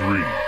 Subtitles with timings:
[0.00, 0.39] Three.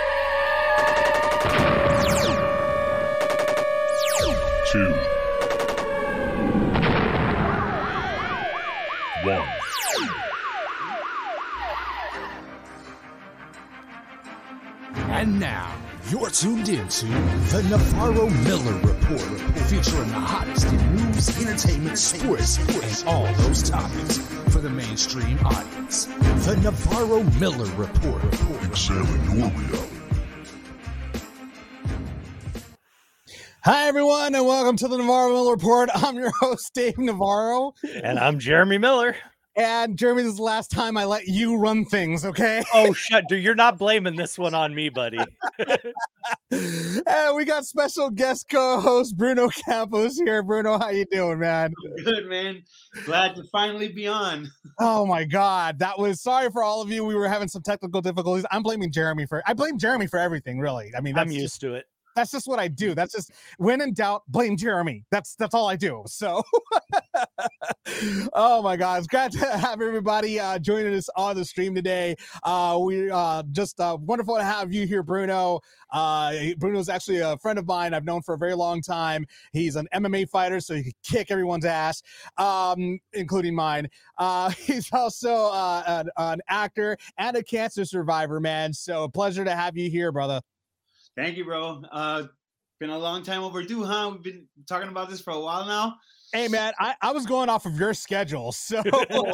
[16.33, 23.31] Tuned into the Navarro Miller Report, featuring the hottest in news, entertainment, sports, and all
[23.43, 24.17] those topics
[24.49, 26.05] for the mainstream audience.
[26.05, 28.23] The Navarro Miller Report.
[28.63, 29.99] Examine your reality.
[33.63, 35.91] Hi, everyone, and welcome to the Navarro Miller Report.
[35.93, 37.73] I'm your host, Dave Navarro.
[38.03, 39.15] And I'm Jeremy Miller.
[39.55, 42.63] And Jeremy, this is the last time I let you run things, okay?
[42.73, 43.43] Oh shut, dude!
[43.43, 45.19] You're not blaming this one on me, buddy.
[46.51, 50.41] and we got special guest co-host Bruno Campos here.
[50.43, 51.73] Bruno, how you doing, man?
[52.03, 52.63] Good man.
[53.05, 54.49] Glad to finally be on.
[54.79, 57.05] Oh my god, that was sorry for all of you.
[57.05, 58.45] We were having some technical difficulties.
[58.51, 60.91] I'm blaming Jeremy for I blame Jeremy for everything, really.
[60.97, 61.85] I mean, that's I'm just- used to it.
[62.15, 62.95] That's just what I do.
[62.95, 65.05] That's just when in doubt, blame Jeremy.
[65.11, 66.03] That's that's all I do.
[66.05, 66.43] So,
[68.33, 72.15] oh my God, it's glad to have everybody uh, joining us on the stream today.
[72.43, 75.59] Uh, we uh, just uh, wonderful to have you here, Bruno.
[75.91, 77.93] Uh, Bruno's actually a friend of mine.
[77.93, 79.25] I've known for a very long time.
[79.51, 82.01] He's an MMA fighter, so he can kick everyone's ass,
[82.37, 83.87] um, including mine.
[84.17, 88.73] Uh, he's also uh, an, an actor and a cancer survivor, man.
[88.73, 90.41] So, a pleasure to have you here, brother.
[91.15, 91.81] Thank you, bro.
[91.91, 92.23] Uh
[92.79, 94.09] been a long time overdue, huh?
[94.11, 95.95] We've been talking about this for a while now.
[96.33, 98.81] Hey man, I, I was going off of your schedule, so
[99.11, 99.31] so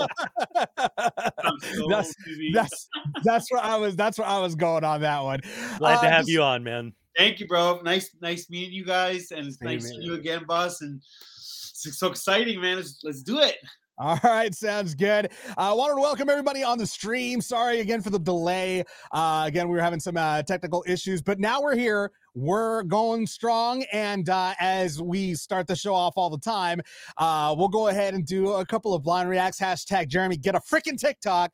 [1.90, 2.52] that's busy.
[2.54, 2.90] that's
[3.24, 3.96] that's where I was.
[3.96, 5.40] That's where I was going on that one.
[5.78, 6.94] Glad Uh, to have just- you on, man.
[7.18, 7.82] Thank you, bro.
[7.84, 9.94] Nice, nice meeting you guys, and it's Same nice here.
[9.94, 10.82] seeing you again, boss.
[10.82, 11.02] And
[11.36, 12.78] it's so exciting, man.
[12.78, 13.56] Let's let's do it.
[14.02, 15.30] All right, sounds good.
[15.58, 17.42] I wanted to welcome everybody on the stream.
[17.42, 18.86] Sorry again for the delay.
[19.12, 22.10] Uh, again, we were having some uh, technical issues, but now we're here.
[22.34, 26.80] We're going strong, and uh, as we start the show off all the time,
[27.18, 29.60] uh, we'll go ahead and do a couple of blind reacts.
[29.60, 31.54] Hashtag Jeremy get a freaking TikTok,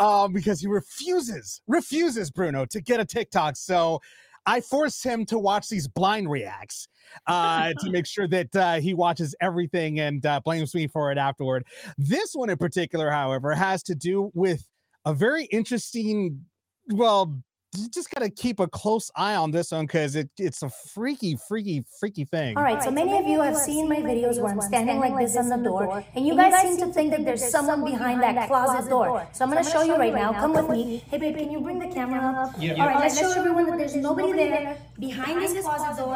[0.00, 3.56] um, because he refuses, refuses Bruno to get a TikTok.
[3.56, 4.00] So
[4.46, 6.88] I force him to watch these blind reacts
[7.26, 11.18] uh, to make sure that uh, he watches everything and uh, blames me for it
[11.18, 11.64] afterward.
[11.96, 14.66] This one in particular, however, has to do with
[15.04, 16.44] a very interesting,
[16.88, 17.38] well,
[17.76, 20.68] you just got to keep a close eye on this one because it, it's a
[20.68, 22.56] freaky, freaky, freaky thing.
[22.56, 25.36] All right, so many of you have seen my videos where I'm standing like this
[25.36, 28.88] on the door, and you guys seem to think that there's someone behind that closet
[28.88, 29.26] door.
[29.32, 30.32] So I'm gonna show you right now.
[30.32, 31.02] Come with me.
[31.08, 32.54] Hey, babe, can you bring the camera up?
[32.58, 36.14] All right, let's show everyone that there's nobody there behind this closet door.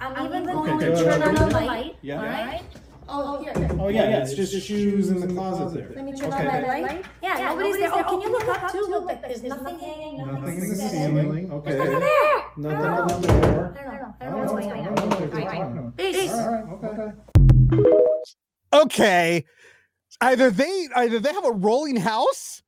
[0.00, 1.96] I'm even going to turn on the light.
[2.10, 2.62] All right.
[3.08, 3.52] Oh, oh here.
[3.78, 5.92] Oh yeah, yeah, it's just shoes in the closet there.
[5.94, 7.04] Let me turn on that light.
[7.22, 7.90] Yeah, nobody's there.
[7.94, 8.86] Oh, can you look up too?
[8.88, 10.18] Look, like there's nothing hanging.
[10.18, 11.52] Nothing in the Nothing's ceiling.
[11.52, 11.76] Okay.
[11.76, 12.44] Nothing there.
[12.56, 13.76] Nothing on the door.
[13.78, 14.14] I don't know.
[14.20, 14.94] I I don't know what's going I on.
[14.94, 15.96] don't know what you're talking about.
[15.96, 16.32] Peace.
[16.32, 16.64] All right.
[16.84, 17.12] Okay.
[18.72, 19.44] Okay.
[20.20, 22.62] Either they either they have a rolling house,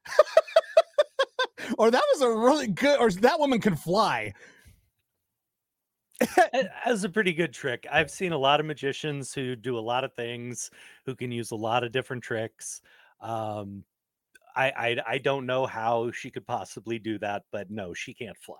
[1.78, 4.32] or that was a really good, or that woman can fly.
[6.20, 7.86] That was a pretty good trick.
[7.90, 10.70] I've seen a lot of magicians who do a lot of things,
[11.06, 12.80] who can use a lot of different tricks.
[13.20, 13.84] Um,
[14.56, 18.36] I, I I don't know how she could possibly do that, but no, she can't
[18.36, 18.56] fly.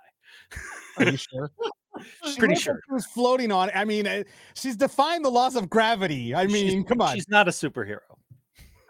[0.99, 1.51] Are you sure?
[2.39, 2.81] Pretty sure.
[2.87, 3.71] she was floating on.
[3.75, 4.23] I mean, uh,
[4.55, 6.35] she's defying the laws of gravity.
[6.35, 7.15] I She's- mean, come on.
[7.17, 7.99] She's not a superhero.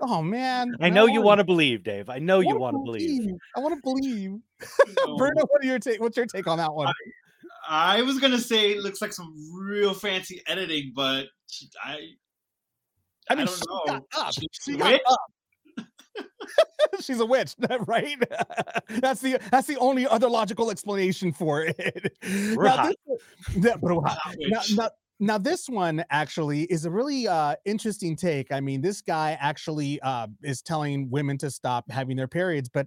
[0.01, 0.75] Oh man.
[0.81, 2.09] I know you want to believe, Dave.
[2.11, 3.35] I know you wanna want to believe.
[3.57, 4.33] I want to believe.
[5.07, 5.17] No.
[5.17, 6.01] Bruno, what are your take?
[6.01, 6.89] What's your take on that one?
[6.89, 6.93] I
[8.03, 11.27] was gonna say it looks like some real fancy editing, but
[11.85, 12.09] I
[13.31, 13.83] I mean, don't she know.
[13.87, 14.33] got up.
[14.35, 15.03] She's She a got witch?
[15.09, 15.21] up.
[17.01, 17.55] She's a witch,
[17.87, 18.17] right?
[19.01, 22.13] that's the that's the only other logical explanation for it.
[22.57, 22.97] Now, this,
[23.59, 24.17] that- but wow.
[24.39, 24.91] now, now,
[25.21, 28.51] now this one actually is a really uh, interesting take.
[28.53, 32.87] I mean, this guy actually uh, is telling women to stop having their periods, but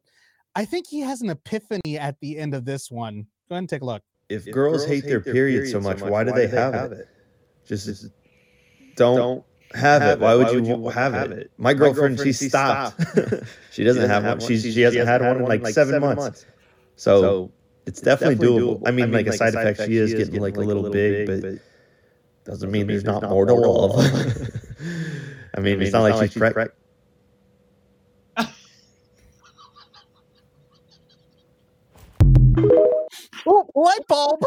[0.55, 3.27] I think he has an epiphany at the end of this one.
[3.47, 4.01] Go ahead and take a look.
[4.31, 7.07] If, girls, hate, their, period so much, why do they have, it?
[7.65, 8.05] Just,
[8.95, 9.43] don't,
[9.73, 10.19] have it?
[10.19, 11.51] Why would you wa- have it?
[11.57, 13.01] My girlfriend, she stopped.
[13.71, 14.39] she doesn't have one.
[14.39, 16.45] She's, she hasn't had one in like seven months.
[16.95, 17.51] So
[17.85, 18.81] it's definitely doable.
[18.85, 21.59] I mean, like a side effect, she is getting like a little big, but
[22.45, 23.99] doesn't mean there's not more to love.
[25.55, 26.69] I mean, it's not like she's preg-
[33.53, 34.41] Oh, light bulb.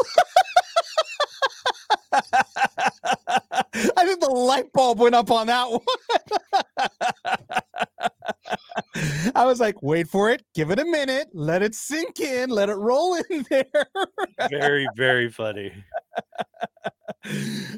[2.11, 5.81] I think the light bulb went up on that one.
[9.35, 12.69] I was like, wait for it, give it a minute, let it sink in, let
[12.69, 13.65] it roll in there.
[14.49, 15.71] Very, very funny.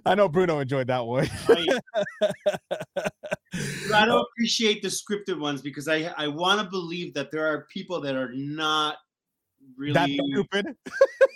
[0.06, 1.30] I know Bruno enjoyed that one.
[3.94, 7.68] I don't appreciate the scripted ones because I I want to believe that there are
[7.74, 8.98] people that are not
[9.76, 10.76] really That stupid.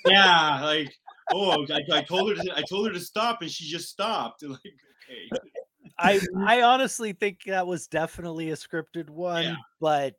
[0.06, 0.94] yeah like
[1.32, 4.44] oh I, I told her to, I told her to stop and she just stopped
[4.48, 5.30] like okay
[5.98, 9.56] I I honestly think that was definitely a scripted one, Yeah.
[9.80, 10.16] but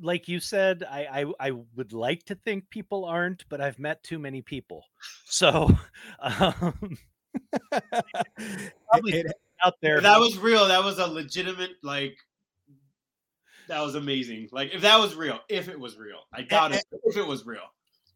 [0.00, 4.02] like you said, I, I I would like to think people aren't, but I've met
[4.04, 4.84] too many people,
[5.24, 5.70] so
[6.20, 6.98] um,
[8.90, 9.32] probably It-
[9.64, 10.00] out there.
[10.02, 12.16] that was real that was a legitimate like
[13.68, 16.84] that was amazing like if that was real if it was real I doubt it
[17.04, 17.62] if it was real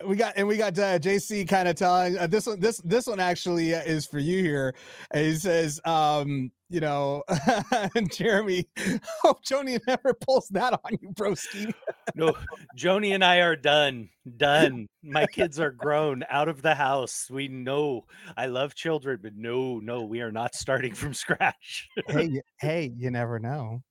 [0.04, 3.06] we got and we got uh, JC kind of telling uh, this one this this
[3.06, 4.74] one actually uh, is for you here.
[5.10, 7.22] And he says, um, you know,
[8.10, 8.66] Jeremy,
[9.22, 11.72] hope Joni never pulls that on you, broski.
[12.14, 12.34] no,
[12.76, 14.08] Joni and I are done.
[14.36, 14.86] Done.
[15.02, 17.28] My kids are grown out of the house.
[17.30, 18.04] We know
[18.36, 21.88] I love children, but no, no, we are not starting from scratch.
[22.06, 23.82] hey, hey, you never know.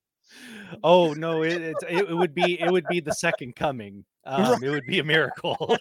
[0.83, 4.05] Oh no, it, it it would be it would be the second coming.
[4.25, 5.57] Um, it would be a miracle.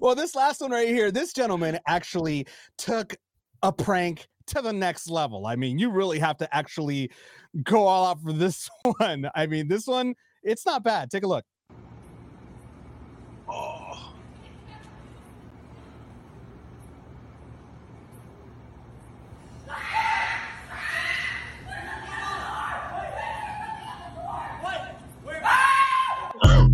[0.00, 2.46] well, this last one right here, this gentleman actually
[2.78, 3.14] took
[3.62, 5.46] a prank to the next level.
[5.46, 7.10] I mean, you really have to actually
[7.62, 8.68] go all out for this
[8.98, 9.30] one.
[9.34, 11.10] I mean, this one, it's not bad.
[11.10, 11.44] Take a look.
[13.48, 14.11] oh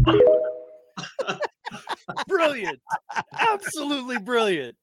[2.29, 2.81] brilliant.
[3.39, 4.77] Absolutely brilliant.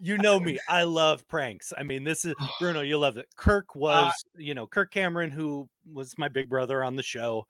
[0.00, 0.58] You know me.
[0.68, 1.72] I love pranks.
[1.76, 3.26] I mean, this is Bruno, you love it.
[3.36, 7.46] Kirk uh was, you know, Kirk Cameron, who was my big brother on the show,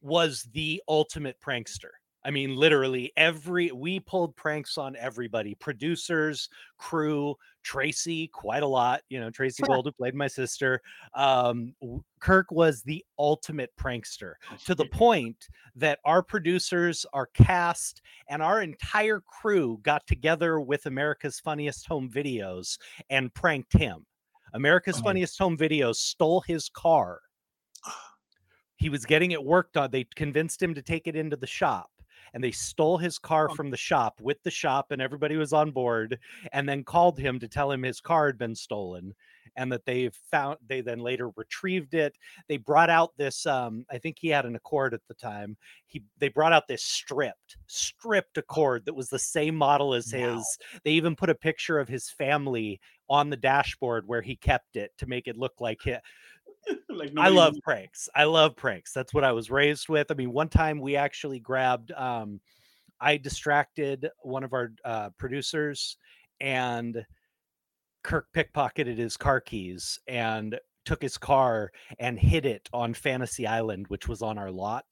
[0.00, 1.90] was the ultimate prankster.
[2.24, 6.48] I mean, literally every we pulled pranks on everybody, producers,
[6.78, 9.02] crew, Tracey, quite a lot.
[9.08, 10.80] You know, Tracey Gold, who played my sister.
[11.14, 11.74] Um,
[12.20, 14.34] Kirk was the ultimate prankster
[14.64, 20.86] to the point that our producers, our cast, and our entire crew got together with
[20.86, 22.78] America's Funniest Home Videos
[23.10, 24.06] and pranked him.
[24.54, 25.04] America's Oh.
[25.04, 27.20] Funniest Home Videos stole his car.
[28.76, 29.92] He was getting it worked on.
[29.92, 31.91] They convinced him to take it into the shop
[32.34, 33.54] and they stole his car Oh.
[33.54, 36.18] from the shop with the shop and everybody was on board
[36.52, 39.14] and then called him to tell him his car had been stolen
[39.56, 42.16] and that they found they then later retrieved it
[42.48, 45.56] they brought out this um i think he had an accord at the time
[45.86, 50.36] he they brought out this stripped stripped accord that was the same model as Wow.
[50.36, 52.80] his they even put a picture of his family
[53.10, 56.00] on the dashboard where he kept it to make it look like it
[56.88, 58.08] like I love pranks.
[58.14, 58.92] I love pranks.
[58.92, 60.10] That's what I was raised with.
[60.10, 62.40] I mean, one time we actually grabbed um
[63.00, 65.96] I distracted one of our uh producers
[66.40, 67.04] and
[68.02, 73.86] Kirk pickpocketed his car keys and took his car and hid it on Fantasy Island,
[73.88, 74.84] which was on our lot.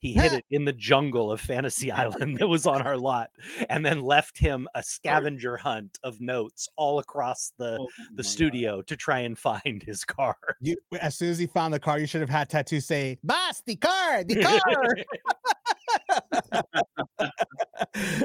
[0.00, 3.30] He hid it in the jungle of Fantasy Island that was on our lot,
[3.68, 8.16] and then left him a scavenger hunt of notes all across the Oh the my
[8.16, 8.26] God.
[8.26, 10.36] studio to try and find his car.
[10.60, 13.62] You as soon as he found the car, you should have had tattoo say, Boss,
[13.66, 14.96] the car, the car.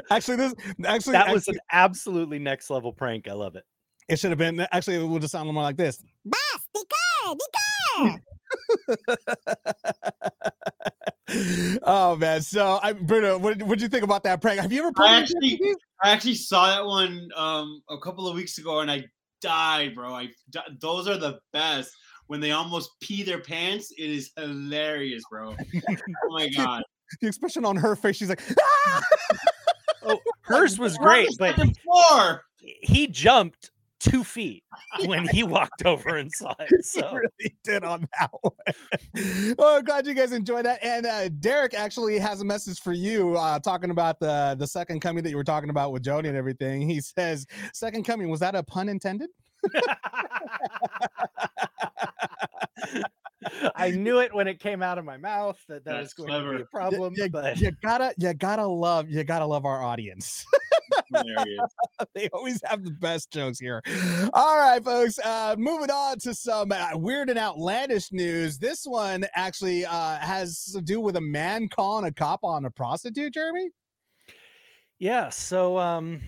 [0.10, 0.54] actually, this
[0.86, 3.28] actually that was actually, an absolutely next level prank.
[3.28, 3.64] I love it.
[4.10, 6.02] it should have been actually it would just sound more like this.
[6.26, 6.63] Boss,
[7.32, 7.50] the
[7.96, 8.20] car,
[8.88, 8.98] the
[11.28, 11.80] car.
[11.84, 12.42] oh man.
[12.42, 14.60] So I Bruno, what what you think about that prank?
[14.60, 18.36] Have you ever I pulled actually I actually saw that one um a couple of
[18.36, 19.06] weeks ago and I
[19.42, 20.14] died, bro.
[20.14, 20.30] I
[20.82, 21.92] those are the best.
[22.28, 25.56] When they almost pee their pants, it is hilarious, bro.
[25.58, 26.84] oh my god.
[27.22, 28.16] the expression on her face?
[28.16, 28.42] She's like,
[28.88, 29.02] "Ah!"
[30.06, 32.44] Oh, hers was great, but second floor.
[32.60, 33.72] he jumped
[34.04, 34.64] two feet
[35.06, 36.70] when he walked over and saw it.
[36.94, 39.56] He really did on that one.
[39.60, 40.84] oh, glad you guys enjoyed that.
[40.84, 45.00] And uh, Derek actually has a message for you, uh, talking about the the second
[45.00, 46.82] coming that you were talking about with Jody and everything.
[46.82, 49.30] He says, "Second coming was that a pun intended?"
[53.76, 56.44] I knew it when it came out of my mouth that that was That's going
[56.44, 59.84] to be a problem, you, but you gotta you gotta love you gotta love our
[59.84, 60.46] audience.
[62.16, 63.82] They always have the best jokes here.
[64.34, 65.20] All right, folks.
[65.20, 68.58] Uh, moving on to some uh, weird and outlandish news.
[68.58, 72.72] This one actually uh, has to do with a man calling a cop on a
[72.72, 73.34] prostitute.
[73.34, 73.70] Jeremy.
[75.00, 75.30] yeah.
[75.30, 76.22] So, um,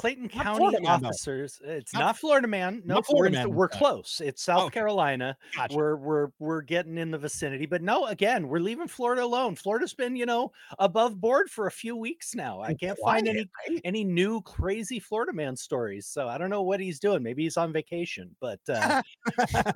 [0.00, 1.60] Clayton Not County Florida man, officers.
[1.62, 2.82] It's Not- not, Florida man.
[2.86, 4.22] No, Florida we're, man, we're uh, close.
[4.24, 4.80] It's South okay.
[4.80, 5.36] Carolina.
[5.54, 5.76] Gotcha.
[5.76, 8.06] We're we're we're getting in the vicinity, but no.
[8.06, 9.56] Again, we're leaving Florida alone.
[9.56, 12.62] Florida's been, you know, above board for a few weeks now.
[12.62, 13.46] I can't find any
[13.84, 16.06] any new crazy Florida man stories.
[16.06, 17.22] So I don't know what he's doing.
[17.22, 19.02] Maybe he's on vacation, but uh,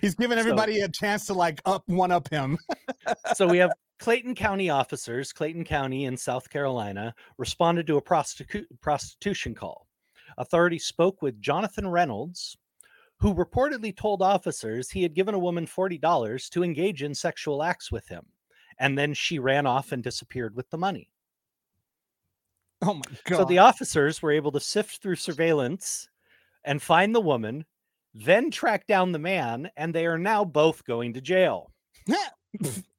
[0.00, 2.58] He's giving everybody a chance to like up one up him.
[3.34, 8.66] so we have Clayton County officers, Clayton County in South Carolina, responded to a prostitu-
[8.80, 9.86] prostitution call.
[10.38, 12.56] Authorities spoke with Jonathan Reynolds,
[13.18, 17.92] who reportedly told officers he had given a woman $40 to engage in sexual acts
[17.92, 18.24] with him.
[18.78, 21.10] And then she ran off and disappeared with the money.
[22.82, 23.38] Oh my god.
[23.38, 26.08] So the officers were able to sift through surveillance
[26.64, 27.64] and find the woman,
[28.12, 31.70] then track down the man, and they are now both going to jail.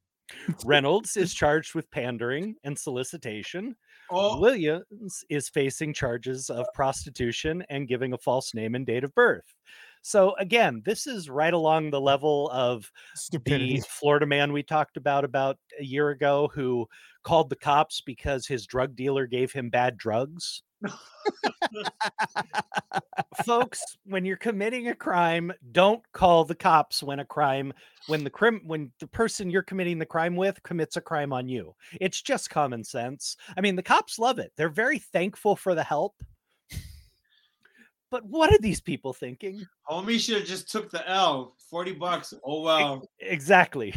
[0.64, 3.76] Reynolds is charged with pandering and solicitation.
[4.10, 9.14] Oh, Williams is facing charges of prostitution and giving a false name and date of
[9.14, 9.54] birth.
[10.02, 13.80] So again, this is right along the level of stupidity.
[13.80, 16.86] the Florida man we talked about about a year ago who
[17.24, 20.62] called the cops because his drug dealer gave him bad drugs.
[23.44, 27.72] Folks, when you're committing a crime, don't call the cops when a crime
[28.06, 31.48] when the crim when the person you're committing the crime with commits a crime on
[31.48, 31.74] you.
[32.00, 33.36] It's just common sense.
[33.56, 34.52] I mean, the cops love it.
[34.56, 36.14] They're very thankful for the help.
[38.10, 39.66] But what are these people thinking?
[39.90, 41.54] homie should have just took the L.
[41.70, 42.32] Forty bucks.
[42.44, 43.08] Oh well.
[43.18, 43.92] Exactly.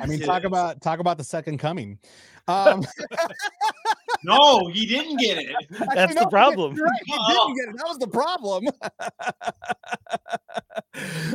[0.00, 1.98] I mean, talk about talk about the second coming.
[2.48, 2.86] Um,
[4.24, 5.54] No, he didn't get it.
[5.72, 6.74] actually, That's the problem.
[6.76, 7.46] you're right, he Oh.
[7.48, 7.78] didn't get it.
[7.78, 8.64] That was the problem.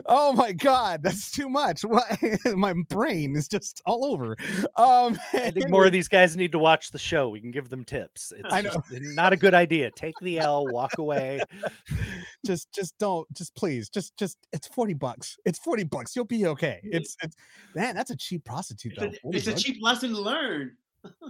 [0.08, 1.82] oh my god, that's too much.
[1.84, 2.06] What?
[2.56, 4.36] my brain is just all over.
[4.78, 7.30] Um, I think more of these guys need to watch the show.
[7.30, 8.34] We can give them tips.
[8.36, 8.82] It's I know.
[8.92, 9.92] not a good idea.
[9.92, 11.40] Take the L, walk away.
[12.46, 16.48] just just don't just please just just it's 40 bucks it's 40 bucks you'll be
[16.48, 17.36] okay it's it's
[17.76, 20.76] man that's a cheap prostitute It's though a, it's a cheap lesson to learn.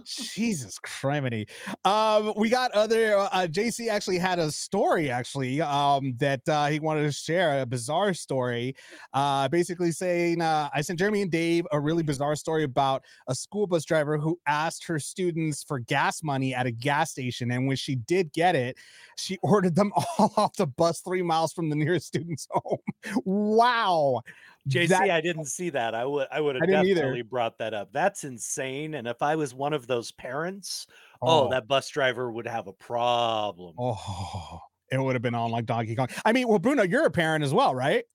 [0.05, 1.49] Jesus criminy.
[1.85, 6.79] Um, we got other uh, JC actually had a story actually um that uh, he
[6.79, 8.75] wanted to share a bizarre story.
[9.13, 13.35] Uh, basically saying uh, I sent Jeremy and Dave a really bizarre story about a
[13.35, 17.67] school bus driver who asked her students for gas money at a gas station, and
[17.67, 18.77] when she did get it,
[19.17, 22.79] she ordered them all off the bus three miles from the nearest student's home.
[23.25, 24.21] wow.
[24.69, 25.95] JC, That- I didn't see that.
[25.95, 26.95] I would I would have I didn't either.
[27.01, 27.91] definitely brought that up.
[27.91, 28.93] That's insane.
[28.95, 30.85] And if I was one of those parents,
[31.21, 31.49] oh, Oh.
[31.49, 33.75] that bus driver would have a problem.
[33.79, 34.59] Oh,
[34.91, 36.09] it would have been on like Donkey Kong.
[36.25, 38.05] I mean, well, Bruno, you're a parent as well, right?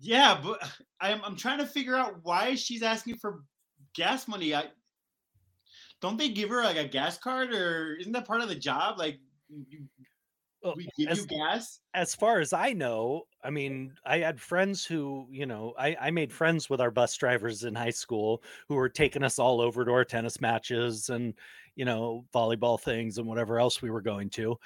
[0.00, 0.60] Yeah, but
[1.00, 3.44] I'm I'm trying to figure out why she's asking for
[3.94, 4.54] gas money.
[4.54, 4.64] I
[6.00, 8.98] don't they give her like a gas card or isn't that part of the job?
[8.98, 9.18] Like
[9.48, 10.07] you, Well,
[10.76, 11.80] we give as- you gas.
[11.94, 16.10] as far as I know, I mean, I had friends who, you know, I, I
[16.10, 19.84] made friends with our bus drivers in high school who were taking us all over
[19.84, 21.34] to our tennis matches and,
[21.76, 24.56] you know, volleyball things and whatever else we were going to.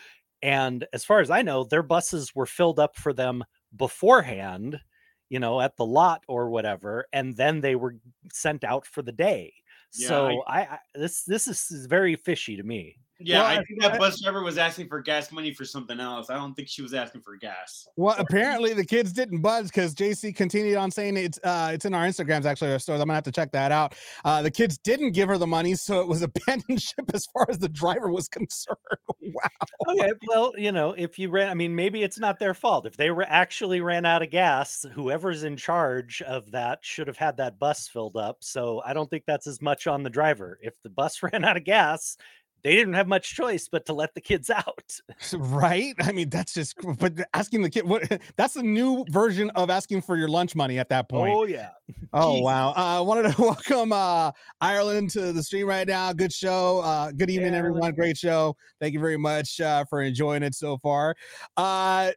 [0.42, 3.44] And as far as I know, their buses were filled up for them
[3.76, 4.80] beforehand,
[5.28, 7.96] you know, at the lot or whatever, and then they were
[8.32, 9.52] sent out for the day.
[9.94, 12.96] Yeah, so I, I this this is is very fishy to me.
[13.24, 15.98] Yeah, Well, I I- think that bus driver was asking for gas money for something
[16.00, 16.30] else.
[16.30, 17.86] I don't think she was asking for gas.
[17.96, 21.94] Well, apparently the kids didn't budge because JC continued on saying it's uh it's in
[21.94, 23.00] our Instagrams actually our stores.
[23.00, 23.94] I'm gonna have to check that out.
[24.24, 27.46] Uh the kids didn't give her the money, so it was abandoned ship as far
[27.48, 28.76] as the driver was concerned.
[29.20, 29.42] wow.
[29.88, 32.96] okay well you know if you ran i mean maybe it's not their fault if
[32.96, 37.36] they were actually ran out of gas whoever's in charge of that should have had
[37.36, 40.74] that bus filled up so i don't think that's as much on the driver if
[40.82, 42.16] the bus ran out of gas
[42.64, 44.92] they didn't have much choice but to let the kids out
[45.36, 45.94] Right?
[46.00, 48.02] I mean, that's just but asking the kid what
[48.36, 51.34] that's the new version of asking for your lunch money at that point.
[51.34, 51.70] oh yeah
[52.14, 52.42] Oh Jeez.
[52.42, 52.72] wow!
[52.76, 56.12] I wanted to welcome uh, Ireland to the stream right now.
[56.12, 56.80] Good show.
[56.80, 57.94] Uh, good evening, Hey, everyone.
[57.94, 58.54] Great show.
[58.80, 61.14] Thank you very much uh, for enjoying it so far.
[61.56, 62.12] Uh,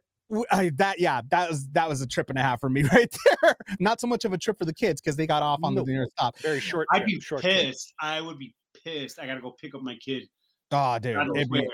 [0.50, 3.14] I, that yeah, that was that was a trip and a half for me right
[3.42, 3.56] there.
[3.80, 5.82] Not so much of a trip for the kids because they got off on the
[5.84, 6.36] nearest stop.
[6.40, 7.54] very short I'd trip, be short trip.
[7.54, 7.92] pissed.
[8.00, 8.54] I would be
[8.86, 9.18] pissed.
[9.18, 10.28] I gotta go pick up my kid.
[10.72, 11.68] Oh, dude, God knows it'd be.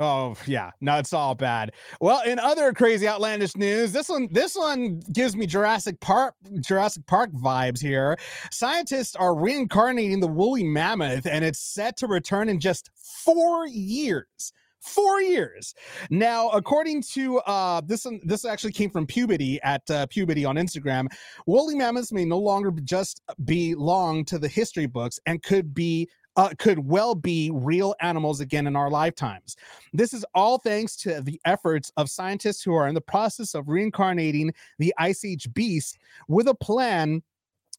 [0.00, 1.72] Oh yeah, no, it's all bad.
[2.00, 7.06] Well, in other crazy outlandish news, this one this one gives me Jurassic Park Jurassic
[7.06, 8.16] Park vibes here.
[8.50, 12.90] Scientists are reincarnating the woolly mammoth, and it's set to return in just
[13.24, 14.52] four years.
[14.80, 15.74] Four years.
[16.10, 20.56] Now, according to uh, this, one, this actually came from Puberty at uh, Puberty on
[20.56, 21.06] Instagram.
[21.46, 26.50] Woolly mammoths may no longer just belong to the history books and could be uh,
[26.58, 29.56] could well be real animals again in our lifetimes.
[29.92, 33.68] This is all thanks to the efforts of scientists who are in the process of
[33.68, 35.98] reincarnating the Ice Age beast
[36.28, 37.22] with a plan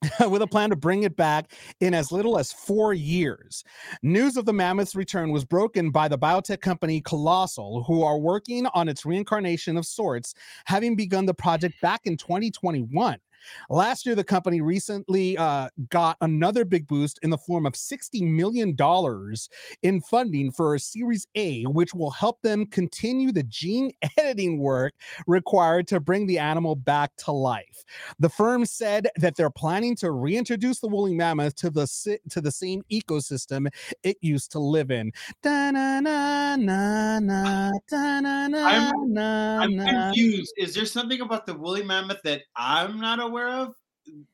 [0.30, 3.64] with a plan to bring it back in as little as four years.
[4.02, 8.68] News of the mammoth's return was broken by the biotech company Colossal, who are working
[8.68, 10.34] on its reincarnation of sorts,
[10.66, 13.18] having begun the project back in 2021.
[13.70, 18.22] Last year, the company recently uh, got another big boost in the form of $60
[18.22, 18.76] million
[19.84, 24.94] in funding for a Series A, which will help them continue the gene editing work
[25.28, 27.84] required to bring the animal back to life.
[28.20, 31.86] The firm said that they're planning to reintroduce the woolly mammoth to the
[32.30, 33.68] to the same ecosystem
[34.04, 35.12] it used to live in.
[39.62, 40.54] I'm confused.
[40.58, 43.74] Is there something about the woolly mammoth that I'm not aware of?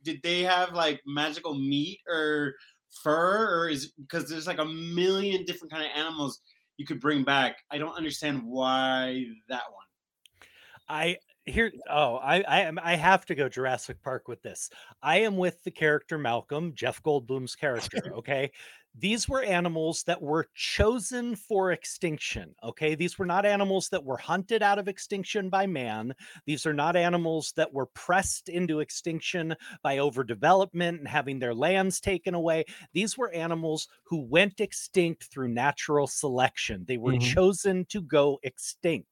[0.03, 2.55] Did they have like magical meat or
[3.03, 6.41] fur, or is because there's like a million different kind of animals
[6.77, 7.57] you could bring back?
[7.71, 10.47] I don't understand why that one.
[10.89, 14.69] I here oh I I am I have to go Jurassic Park with this.
[15.01, 18.51] I am with the character Malcolm, Jeff Goldblum's character, okay?
[18.93, 22.93] These were animals that were chosen for extinction, okay?
[22.93, 26.13] These were not animals that were hunted out of extinction by man.
[26.45, 32.01] These are not animals that were pressed into extinction by overdevelopment and having their lands
[32.01, 32.65] taken away.
[32.93, 36.83] These were animals who went extinct through natural selection.
[36.85, 37.15] They were Mhm.
[37.15, 39.07] chosen to go extinct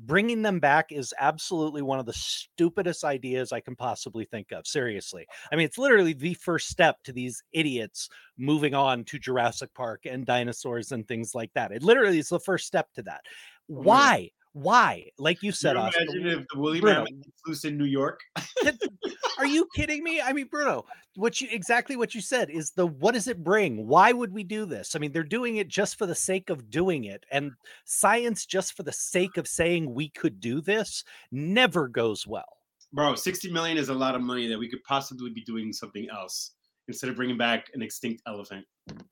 [0.00, 4.66] bringing them back is absolutely one of the stupidest ideas I can possibly think of.
[4.66, 5.26] Seriously.
[5.52, 10.06] I mean, it's literally the first step to these idiots moving on to Jurassic Park
[10.06, 11.72] and dinosaurs and things like that.
[11.72, 13.20] It literally is the first step to that.
[13.66, 14.30] Why?
[14.52, 15.06] Why?
[15.18, 17.04] Like you said, you Oscar, imagine if the woolly Bruno.
[17.04, 18.20] mammoth loose in New York?
[19.38, 20.20] Are you kidding me?
[20.20, 20.84] I mean, Bruno,
[21.14, 23.86] what you exactly what you said is the what does it bring?
[23.86, 24.96] Why would we do this?
[24.96, 27.24] I mean, they're doing it just for the sake of doing it.
[27.30, 27.52] And
[27.84, 32.58] science just for the sake of saying we could do this never goes well.
[32.92, 36.08] Bro, 60 million is a lot of money that we could possibly be doing something
[36.10, 36.52] else
[36.88, 38.66] instead of bringing back an extinct elephant.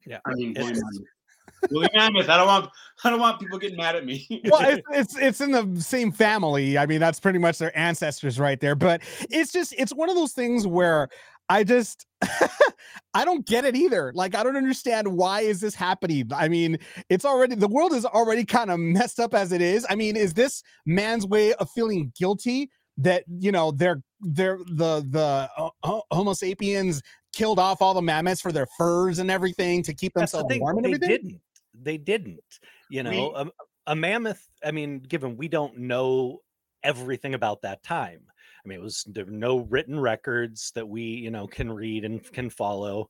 [0.05, 0.19] Yeah.
[0.27, 0.57] I mean,
[1.71, 2.29] woolly It's- mammoth.
[2.29, 2.71] I don't want.
[3.05, 4.27] I don't want people getting mad at me.
[4.51, 6.77] well, it's, it's it's in the same family.
[6.79, 8.75] I mean, that's pretty much their ancestors right there.
[8.75, 11.09] But it's just it's one of those things where
[11.49, 12.07] I just
[13.15, 14.13] I don't get it either.
[14.15, 16.29] Like I don't understand why is this happening.
[16.35, 19.87] I mean, it's already the world is already kind of messed up as it is.
[19.89, 25.07] I mean, is this man's way of feeling guilty that you know they're they're the
[25.11, 27.01] the uh, Homo sapiens
[27.33, 30.61] killed off all the mammoths for their furs and everything to keep That's the themselves
[30.61, 31.09] warm and They everything?
[31.09, 31.41] didn't.
[31.83, 32.61] They didn't.
[32.91, 33.47] You We- know, a,
[33.87, 34.47] a mammoth.
[34.65, 36.41] I mean, given we don't know
[36.83, 38.21] everything about that time.
[38.65, 42.05] I mean, it was there were no written records that we, you know, can read
[42.05, 43.09] and can follow.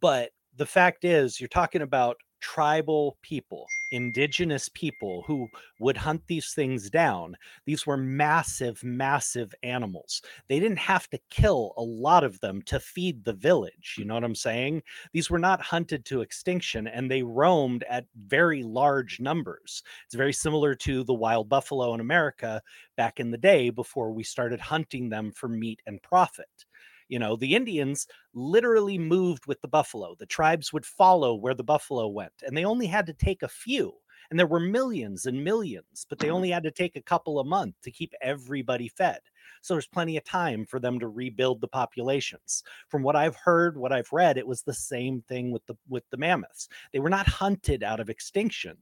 [0.00, 6.52] But the fact is, you're talking about tribal people, indigenous people who would hunt these
[6.52, 7.36] things down.
[7.64, 10.22] These were massive, massive animals.
[10.48, 13.96] They didn't have to kill a lot of them to feed the village.
[13.98, 14.82] You know what I'm saying?
[15.12, 19.82] These were not hunted to extinction and they roamed at very large numbers.
[20.04, 22.62] It's very similar to the wild buffalo in America
[22.96, 26.64] back in the day before we started hunting them for meat and profit.
[27.08, 30.14] You know, the Indians literally moved with the buffalo.
[30.18, 33.48] The tribes would follow where the buffalo went, and they only had to take a
[33.48, 33.94] few.
[34.28, 37.44] And there were millions and millions, but they only had to take a couple a
[37.44, 39.20] month to keep everybody fed.
[39.62, 42.64] So there's plenty of time for them to rebuild the populations.
[42.88, 46.02] From what I've heard, what I've read, it was the same thing with the with
[46.10, 46.68] the mammoths.
[46.92, 48.78] They were not hunted out of extinction.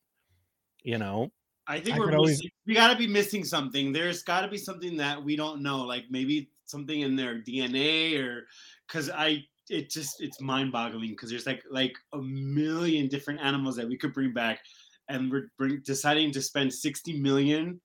[0.83, 1.31] You know,
[1.67, 3.93] I think I we're could always- missing, we got to be missing something.
[3.93, 8.19] There's got to be something that we don't know, like maybe something in their DNA
[8.19, 8.47] or
[8.89, 13.77] because I it just it's mind boggling because there's like like a million different animals
[13.77, 14.61] that we could bring back,
[15.09, 17.81] and we're bring, deciding to spend sixty million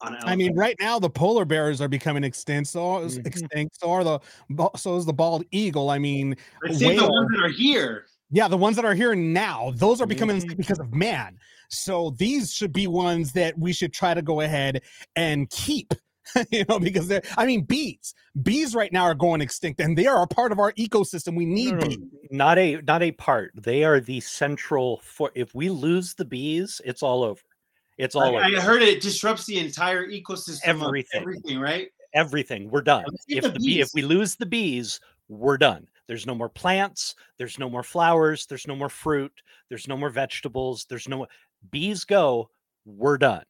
[0.00, 2.68] I mean, right now the polar bears are becoming extinct.
[2.70, 3.26] So is Mhm.
[3.26, 3.80] extinct.
[3.80, 4.20] So are the
[4.76, 5.90] so is the bald eagle.
[5.90, 8.06] I mean, Let's the ones that are here.
[8.30, 10.56] yeah, the ones that are here now, those are becoming Mhm.
[10.56, 11.38] because of man.
[11.70, 14.82] So these should be ones that we should try to go ahead
[15.16, 15.94] and keep.
[16.50, 20.06] you know, because they're, I mean, bees, bees right now are going extinct and they
[20.06, 21.36] are a part of our ecosystem.
[21.36, 21.98] We need No, no, bees.
[22.30, 23.52] not a not a part.
[23.54, 27.40] They are the central for if we lose the bees, it's all over.
[27.98, 30.60] It's all I, I heard it disrupts the entire ecosystem.
[30.64, 31.20] Everything.
[31.20, 31.88] everything, right?
[32.14, 32.70] Everything.
[32.70, 33.04] We're done.
[33.28, 35.88] If the the bee, if we lose the bees, we're done.
[36.06, 39.32] There's no more plants, there's no more flowers, there's no more fruit,
[39.68, 41.26] there's no more vegetables, there's no
[41.70, 42.48] bees go,
[42.84, 43.44] we're done.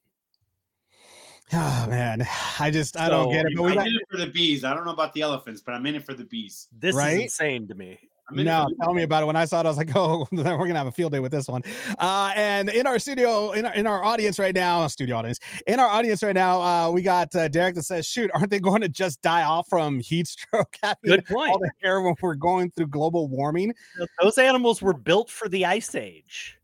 [1.52, 2.26] Oh man,
[2.58, 3.52] I just I don't get it.
[3.54, 4.64] But we I'm got, in it for the bees.
[4.64, 6.68] I don't know about the elephants, but I'm in it for the bees.
[6.76, 7.18] This Right?
[7.18, 7.98] is insane to me.
[8.28, 9.26] I'm in it no, tell me about it.
[9.26, 11.30] When I saw it, I was like, "Oh, we're gonna have a field day with
[11.30, 11.62] this one."
[12.00, 15.78] Uh, and in our studio, in our, in our audience right now, studio audience, in
[15.78, 18.80] our audience right now, uh, we got uh, Derek that says, "Shoot, aren't they going
[18.80, 20.76] to just die off from heat stroke?
[20.82, 21.52] having Good point.
[21.52, 23.72] All the hair when we're going through global warming.
[24.20, 26.58] Those animals were built for the ice age.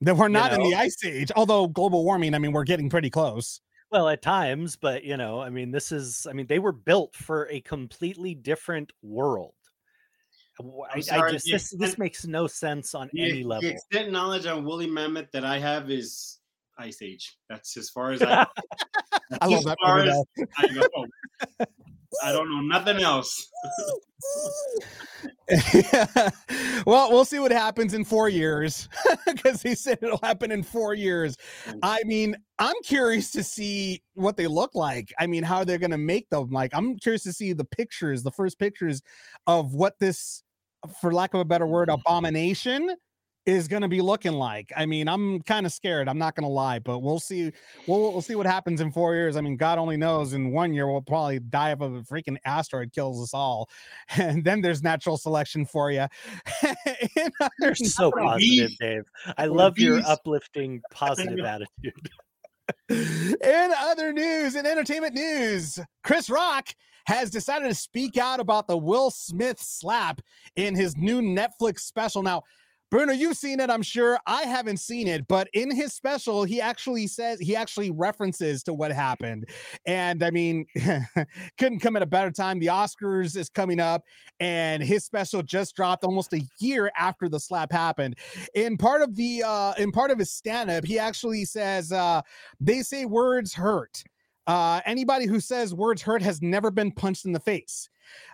[0.00, 1.32] That we're not in the ice age.
[1.34, 3.60] Although global warming, I mean, we're getting pretty close.
[3.90, 7.14] Well, at times, but you know, I mean, this is, I mean, they were built
[7.14, 9.54] for a completely different world.
[10.58, 13.62] W- I'm I, I just the this this makes no sense on The, any level.
[13.62, 16.38] the extent knowledge on woolly mammoth that I have is
[16.78, 17.36] ice age.
[17.48, 18.46] That's as far as I.
[19.40, 19.76] I love that.
[20.36, 20.46] as.
[20.58, 21.66] I go.
[22.22, 23.50] I don't know nothing else.
[26.86, 28.88] well, we'll see what happens in four years
[29.26, 31.36] because he said it'll happen in four years.
[31.66, 31.78] Mm.
[31.82, 35.12] I mean, I'm curious to see what they look like.
[35.18, 36.50] I mean, how they're going to make them.
[36.50, 39.02] Like, I'm curious to see the pictures, the first pictures
[39.46, 40.42] of what this,
[41.00, 41.94] for lack of a better word, mm.
[41.94, 42.94] abomination
[43.48, 44.70] is going to be looking like.
[44.76, 46.06] I mean, I'm kind of scared.
[46.06, 47.50] I'm not going to lie, but we'll see.
[47.86, 49.38] We'll, we'll see what happens in four years.
[49.38, 50.34] I mean, God only knows.
[50.34, 53.70] In one year, we'll probably die if a freaking asteroid kills us all,
[54.18, 56.04] and then there's natural selection for you.
[57.58, 59.04] You're so positive, Dave.
[59.38, 62.10] I love your uplifting, positive attitude.
[62.90, 66.68] In other news, in entertainment news, Chris Rock
[67.06, 70.20] has decided to speak out about the Will Smith slap
[70.56, 72.22] in his new Netflix special.
[72.22, 72.42] Now,
[72.90, 74.18] Bruno, you've seen it, I'm sure.
[74.26, 78.72] I haven't seen it, but in his special, he actually says he actually references to
[78.72, 79.46] what happened.
[79.86, 80.64] And I mean,
[81.58, 82.58] couldn't come at a better time.
[82.58, 84.04] The Oscars is coming up,
[84.40, 88.16] and his special just dropped almost a year after the slap happened.
[88.54, 92.22] In part of the uh in part of his stand-up, he actually says uh
[92.58, 94.02] they say words hurt.
[94.48, 97.88] Uh, anybody who says words hurt has never been punched in the face.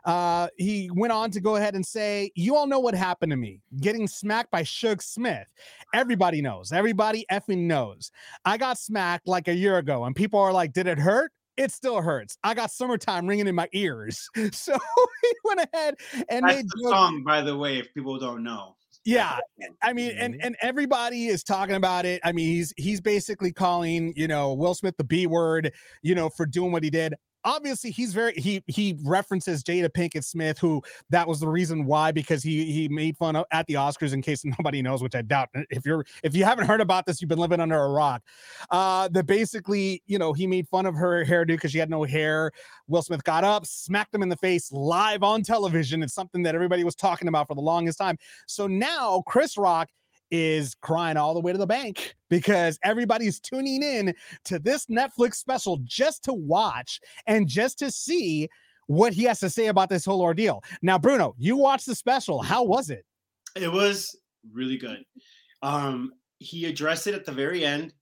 [0.04, 3.36] Uh, he went on to go ahead and say, You all know what happened to
[3.36, 5.48] me getting smacked by Suge Smith.
[5.92, 6.70] Everybody knows.
[6.72, 8.12] Everybody effing knows.
[8.44, 11.32] I got smacked like a year ago, and people are like, Did it hurt?
[11.56, 12.36] It still hurts.
[12.44, 14.28] I got summertime ringing in my ears.
[14.52, 14.72] So
[15.22, 15.96] he went ahead
[16.28, 18.76] and That's made the jokes- song, by the way, if people don't know.
[19.04, 19.38] Yeah.
[19.82, 22.20] I mean and and everybody is talking about it.
[22.24, 26.28] I mean he's he's basically calling you know will smith the b word you know
[26.30, 30.82] for doing what he did obviously he's very he he references jada pinkett smith who
[31.10, 34.22] that was the reason why because he he made fun of at the oscars in
[34.22, 37.28] case nobody knows which i doubt if you're if you haven't heard about this you've
[37.28, 38.22] been living under a rock.
[38.70, 42.04] Uh that basically you know he made fun of her hairdo because she had no
[42.04, 42.52] hair.
[42.86, 46.02] Will smith got up smacked him in the face live on television.
[46.02, 48.18] It's something that everybody was talking about for the longest time.
[48.46, 49.88] So now Chris Rock
[50.36, 54.12] is crying all the way to the bank because everybody's tuning in
[54.44, 58.48] to this Netflix special just to watch and just to see
[58.88, 60.64] what he has to say about this whole ordeal.
[60.82, 62.42] Now, Bruno, you watched the special.
[62.42, 63.04] How was it?
[63.54, 64.16] It was
[64.52, 65.04] really good.
[65.62, 67.94] Um, he addressed it at the very end.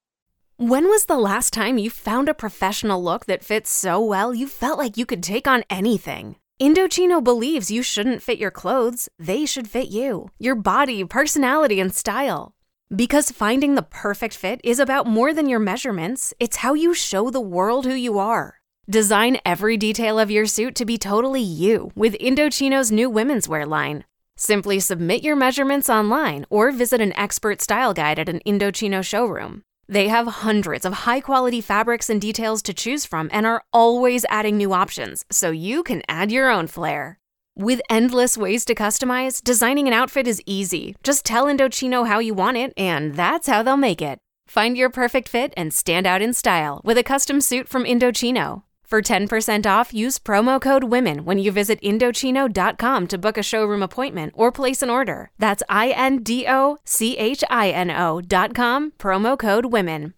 [0.56, 4.48] When was the last time you found a professional look that fits so well you
[4.48, 6.36] felt like you could take on anything?
[6.60, 11.92] Indochino believes you shouldn't fit your clothes, they should fit you, your body, personality, and
[11.92, 12.54] style.
[12.94, 17.30] Because finding the perfect fit is about more than your measurements, it's how you show
[17.30, 18.60] the world who you are.
[18.88, 23.66] Design every detail of your suit to be totally you with Indochino's new women's wear
[23.66, 24.04] line.
[24.36, 29.62] Simply submit your measurements online or visit an expert style guide at an Indochino showroom.
[29.92, 34.24] They have hundreds of high quality fabrics and details to choose from and are always
[34.30, 37.18] adding new options so you can add your own flair.
[37.58, 40.96] With endless ways to customize, designing an outfit is easy.
[41.02, 44.18] Just tell Indochino how you want it, and that's how they'll make it.
[44.46, 48.62] Find your perfect fit and stand out in style with a custom suit from Indochino.
[48.92, 53.82] For 10% off, use promo code WOMEN when you visit Indochino.com to book a showroom
[53.82, 55.30] appointment or place an order.
[55.38, 60.12] That's I N D O C H I N O.com, promo code WOMEN.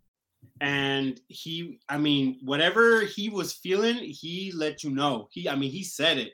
[0.61, 5.29] and he i mean whatever he was feeling he let you know.
[5.31, 6.33] He i mean he said it.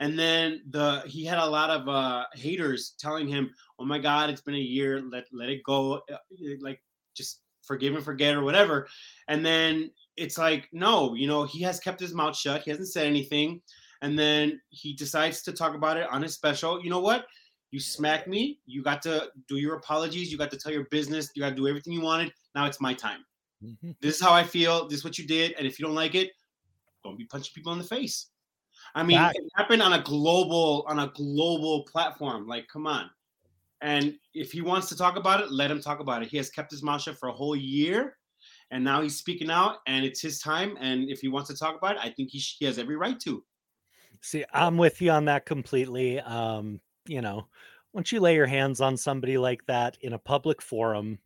[0.00, 4.30] And then the he had a lot of uh haters telling him oh my god
[4.30, 5.02] it's been a year.
[5.02, 6.00] Let let it go.
[6.10, 6.16] Uh,
[6.62, 6.80] like
[7.14, 8.88] just forgive and forget or whatever.
[9.28, 12.62] And then it's like no, you know, he has kept his mouth shut.
[12.62, 13.60] He hasn't said anything,
[14.02, 16.82] and then he decides to talk about it on his special.
[16.82, 17.26] You know what?
[17.70, 18.58] You smacked me.
[18.66, 20.30] You got to do your apologies.
[20.30, 21.30] You got to tell your business.
[21.34, 22.32] You got to do everything you wanted.
[22.54, 23.24] Now it's my time.
[23.64, 23.96] Mhm.
[24.00, 24.88] This is how I feel.
[24.88, 25.52] This is what you did.
[25.52, 26.32] And if you don't like it,
[27.02, 28.28] don't be punching people in the face.
[28.94, 32.46] I mean, it happened on a global on a global platform.
[32.46, 33.10] Like, come on.
[33.80, 36.28] And if he wants to talk about it, let him talk about it.
[36.28, 38.18] He has kept his mouth shut for a whole year,
[38.72, 40.76] and now he's speaking out, and it's his time.
[40.80, 42.96] And if he wants to talk about it, I think he, sh- he has every
[42.96, 43.44] right to.
[44.22, 46.18] See, I'm with you on that completely.
[46.20, 47.46] Um, you know,
[47.92, 51.18] once you lay your hands on somebody like that in a public forum,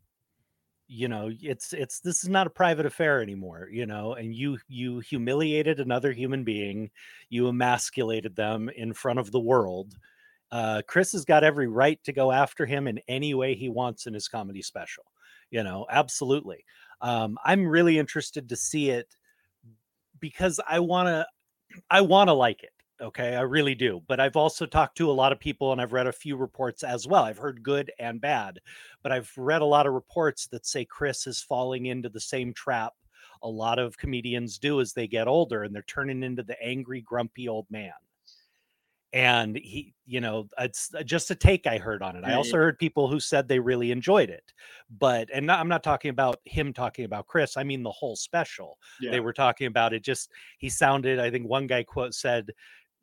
[0.89, 4.59] you know, it's it's this is not a private affair anymore, you know, and you
[4.69, 6.91] you humiliated another human being,
[7.29, 9.97] you emasculated them in front of the world.
[10.51, 14.07] Uh, Chris has got every right to go after him in any way he wants
[14.07, 15.05] in his comedy special.
[15.51, 16.65] You know, absolutely.
[17.01, 19.15] Um, I'm really interested to see it
[20.21, 21.27] because I want to
[21.91, 22.71] I want to like it.
[23.01, 24.01] Okay, I really do.
[24.09, 26.83] But I've also talked to a lot of people and I've read a few reports
[26.83, 27.25] as well.
[27.25, 28.59] I've heard good and bad,
[29.03, 32.55] but I've read a lot of reports that say Chris is falling into the same
[32.55, 32.95] trap
[33.43, 37.01] a lot of comedians do as they get older and they're turning into the angry,
[37.01, 37.93] grumpy old man.
[39.17, 42.25] And he, you know, it's uh, just a take I heard on it.
[42.25, 44.53] I also heard people who said they really enjoyed it.
[44.99, 48.15] But, and not, I'm not talking about him talking about Chris, I mean the whole
[48.15, 49.13] special Yeah.
[49.13, 52.51] they were talking about it just he sounded i think one guy quote said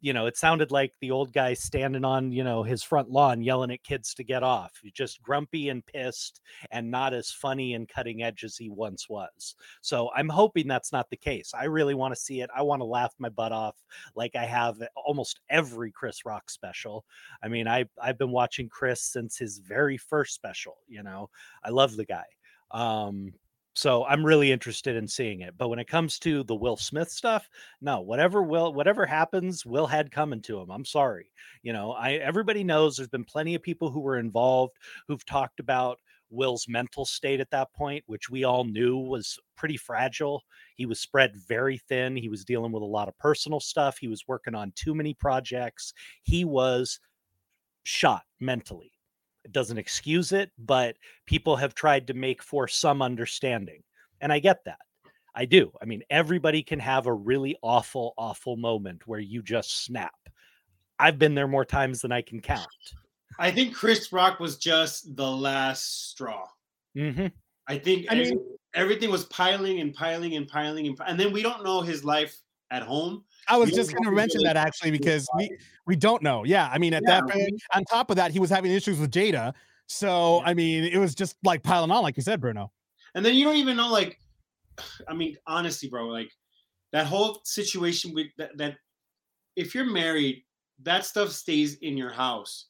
[0.04, 3.42] you know it sounded like the old guy standing on you know his front lawn
[3.42, 7.88] yelling at kids to get off just grumpy and pissed and not as funny and
[7.88, 9.56] cutting edge as he once was.
[9.82, 11.54] So i'm hoping that's not the case.
[11.58, 12.50] I really want to see it.
[12.56, 13.78] I want to laugh my butt off
[14.16, 17.06] like i have almost every chris rock special.
[17.42, 21.30] I mean i i've been watching chris since his very first special you know?
[21.64, 22.26] I love the guy.
[22.72, 23.32] Um
[23.74, 25.56] so I'm really interested in seeing it.
[25.58, 27.50] But when it comes to the Will Smith stuff,
[27.82, 30.70] no, whatever will whatever happens, Will had coming to him.
[30.70, 31.32] I'm sorry.
[31.64, 35.60] You know, I everybody knows there's been plenty of people who were involved who've talked
[35.60, 40.44] about Will's mental state at that point, which we all knew was pretty fragile.
[40.76, 42.16] He was spread very thin.
[42.16, 43.98] He was dealing with a lot of personal stuff.
[43.98, 45.94] He was working on too many projects.
[46.24, 47.00] He was
[47.84, 48.93] shot mentally.
[49.46, 53.84] It doesn't excuse it, but people have tried to make for some understanding.
[54.22, 54.80] And I get that.
[55.36, 55.72] I do.
[55.82, 60.14] I mean, everybody can have a really awful, awful moment where you just snap.
[61.00, 62.68] I've been there more times than I can count.
[63.40, 66.46] I think Chris Rock was just the last straw.
[66.96, 67.28] hmm
[67.68, 68.40] I think I mean-
[68.76, 72.36] everything was piling and piling and piling and and then we don't know his life
[72.72, 73.24] at home.
[73.48, 76.44] I was just going to mention his that actually because we we don't know.
[76.44, 79.12] Yeah, I mean at Yeah, that on top of that, he was having issues with
[79.12, 79.54] Jada.
[79.88, 82.72] So I mean, it was just like piling on, like you said, Bruno.
[83.16, 84.20] And then you don't even know, like,
[85.08, 86.32] I mean, honestly, bro, like
[86.92, 88.78] that whole situation with that, that
[89.56, 90.44] if you're married,
[90.82, 92.68] that stuff stays in your house.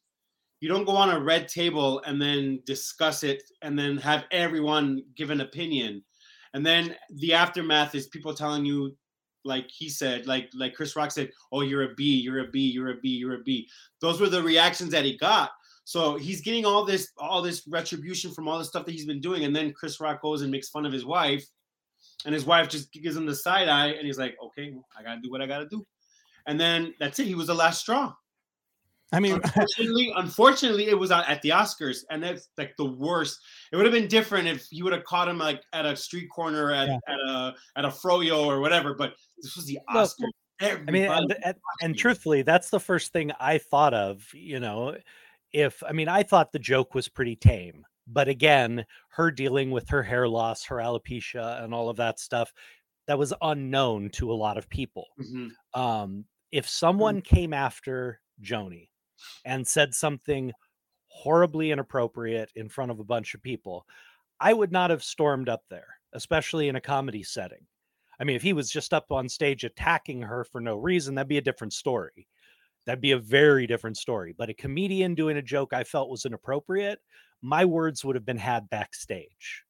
[0.59, 5.03] You don't go on a red table and then discuss it and then have everyone
[5.15, 6.03] give an opinion.
[6.53, 8.95] And then the aftermath is people telling you,
[9.45, 12.61] like he said, like like Chris Rock said, "Oh, you're a B, you're a B,
[12.61, 13.67] you're a B, you're a B."
[13.99, 15.51] Those were the reactions that he got.
[15.85, 19.21] So he's getting all this all this retribution from all the stuff that he's been
[19.21, 21.45] doing, and then Chris Rock goes and makes fun of his wife,
[22.25, 25.21] and his wife just gives him the side eye, and he's like, "Okay, I gotta
[25.21, 25.85] do what I gotta do,"
[26.47, 27.27] and then that's it.
[27.27, 28.13] He was the last straw.
[29.13, 33.39] I mean, Unfortunately, unfortunately, it was at at the Oscars, and that's like the worst.
[33.71, 36.29] It would have been different if you would have caught him like at a street
[36.29, 36.97] corner at, Yeah.
[37.07, 38.93] at a at a froyo or whatever.
[38.95, 40.29] But this was the Well, Oscars.
[40.61, 44.25] I mean, and, and, and truthfully, that's the first thing I thought of.
[44.33, 44.95] You know,
[45.51, 49.89] if I mean, I thought the joke was pretty tame, but again, her dealing with
[49.89, 52.51] her hair loss, her alopecia, and all of that stuff,
[53.07, 55.07] that was unknown to a lot of people.
[55.19, 55.49] Mhm.
[55.73, 58.87] Um, if someone came after Joni
[59.45, 60.51] and said something
[61.07, 63.85] horribly inappropriate in front of a bunch of people,
[64.39, 67.65] I would not have stormed up there, especially in a comedy setting.
[68.19, 71.27] I mean, if he was just up on stage attacking her for no reason, that'd
[71.27, 72.27] be a different story.
[72.85, 74.33] That'd be a very different story.
[74.37, 76.99] But a comedian doing a joke I felt was inappropriate,
[77.41, 79.63] my words would have been had backstage.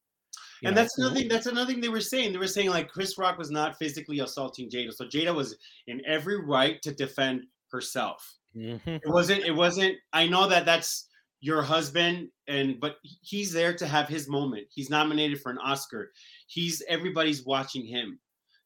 [0.61, 1.27] You and know, that's another thing.
[1.27, 2.31] That's another thing they were saying.
[2.31, 6.01] They were saying like Chris Rock was not physically assaulting Jada, so Jada was in
[6.05, 8.37] every right to defend herself.
[8.55, 8.81] Mhm.
[8.85, 9.43] It wasn't.
[9.43, 9.95] It wasn't.
[10.11, 11.07] I know that that's
[11.41, 14.67] your husband, and but he's there to have his moment.
[14.73, 16.11] He's nominated for an Oscar.
[16.47, 18.19] He's everybody's watching him.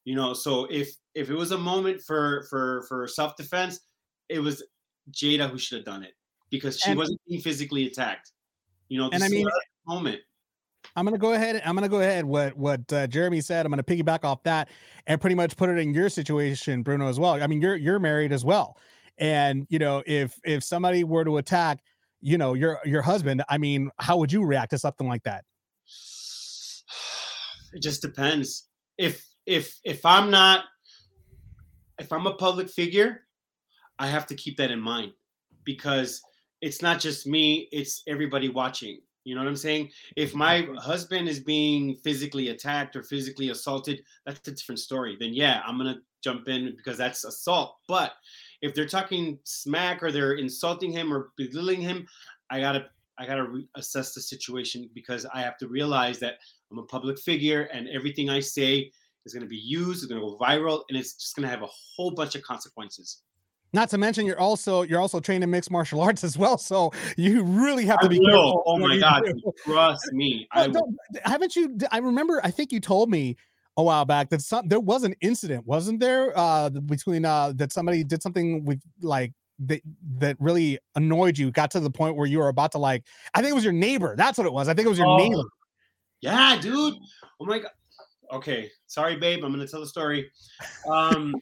[0.06, 0.34] You know.
[0.34, 3.80] So if if it was a moment for for for self defense,
[4.30, 4.64] it was
[5.12, 6.14] Jada who should have done it
[6.50, 8.32] because she And- wasn't being physically attacked.
[8.90, 9.10] You know.
[9.12, 9.48] And I mean-
[9.86, 10.22] moment.
[10.96, 11.62] I'm gonna go ahead.
[11.66, 12.26] I'm gonna go ahead.
[12.26, 13.66] What what uh, Jeremy said.
[13.66, 14.70] I'm gonna piggyback off that
[15.06, 17.42] and pretty much put it in your situation, Bruno, as well.
[17.42, 18.78] I mean, you're you're married as well,
[19.18, 21.80] and you know if if somebody were to attack,
[22.22, 23.44] you know your your husband.
[23.50, 25.44] I mean, how would you react to something like that?
[27.74, 28.70] It just depends.
[28.98, 30.64] If if if I'm not
[32.00, 33.22] if I'm a public figure,
[34.00, 35.12] I have to keep that in mind
[35.64, 36.22] because
[36.62, 39.00] it's not just me, it's everybody watching.
[39.24, 39.92] You know what I'm saying?
[40.16, 45.18] If my husband is being physically attacked or physically assaulted, that's a different story.
[45.20, 47.76] Then yeah, I'm gonna jump in because that's assault.
[47.88, 48.14] But
[48.62, 52.08] if they're talking smack or they're insulting him or belittling him,
[52.50, 52.86] I gotta
[53.20, 56.36] I gotta re- assess the situation because I have to realize that
[56.72, 58.92] I'm a public figure and everything I say
[59.26, 62.12] is gonna be used, it's gonna go viral, and it's just gonna have a whole
[62.12, 63.24] bunch of consequences.
[63.74, 66.92] Not to mention, you're also you're also trained in mixed martial arts as well, so
[67.18, 68.20] you really have to I be.
[68.20, 68.26] will.
[68.28, 69.52] careful Oh my god, do.
[69.66, 70.48] trust me.
[70.52, 71.78] I don't- haven't you?
[71.92, 72.40] I remember.
[72.44, 73.36] I think you told me
[73.78, 76.38] a while back that some there was an incident, wasn't there?
[76.38, 79.82] Uh, between uh, that somebody did something with like that
[80.18, 81.52] that really annoyed you.
[81.52, 83.04] Got to the point where you were about to like.
[83.34, 84.16] I think it was your neighbor.
[84.16, 84.68] That's what it was.
[84.68, 85.44] I think it was your Oh, neighbor.
[86.22, 86.96] Yeah, dude.
[87.40, 87.72] Oh my god.
[88.32, 89.44] Okay, sorry, babe.
[89.44, 90.30] I'm gonna tell the story.
[90.90, 91.36] Um,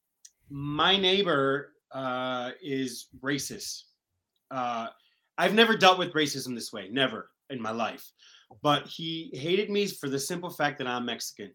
[0.50, 3.82] my neighbor uh, is racist.
[4.50, 4.88] Uh,
[5.38, 8.10] I've never dealt with racism this way, never in my life.
[8.62, 11.52] But he hated me for the simple fact that I'm Mexican.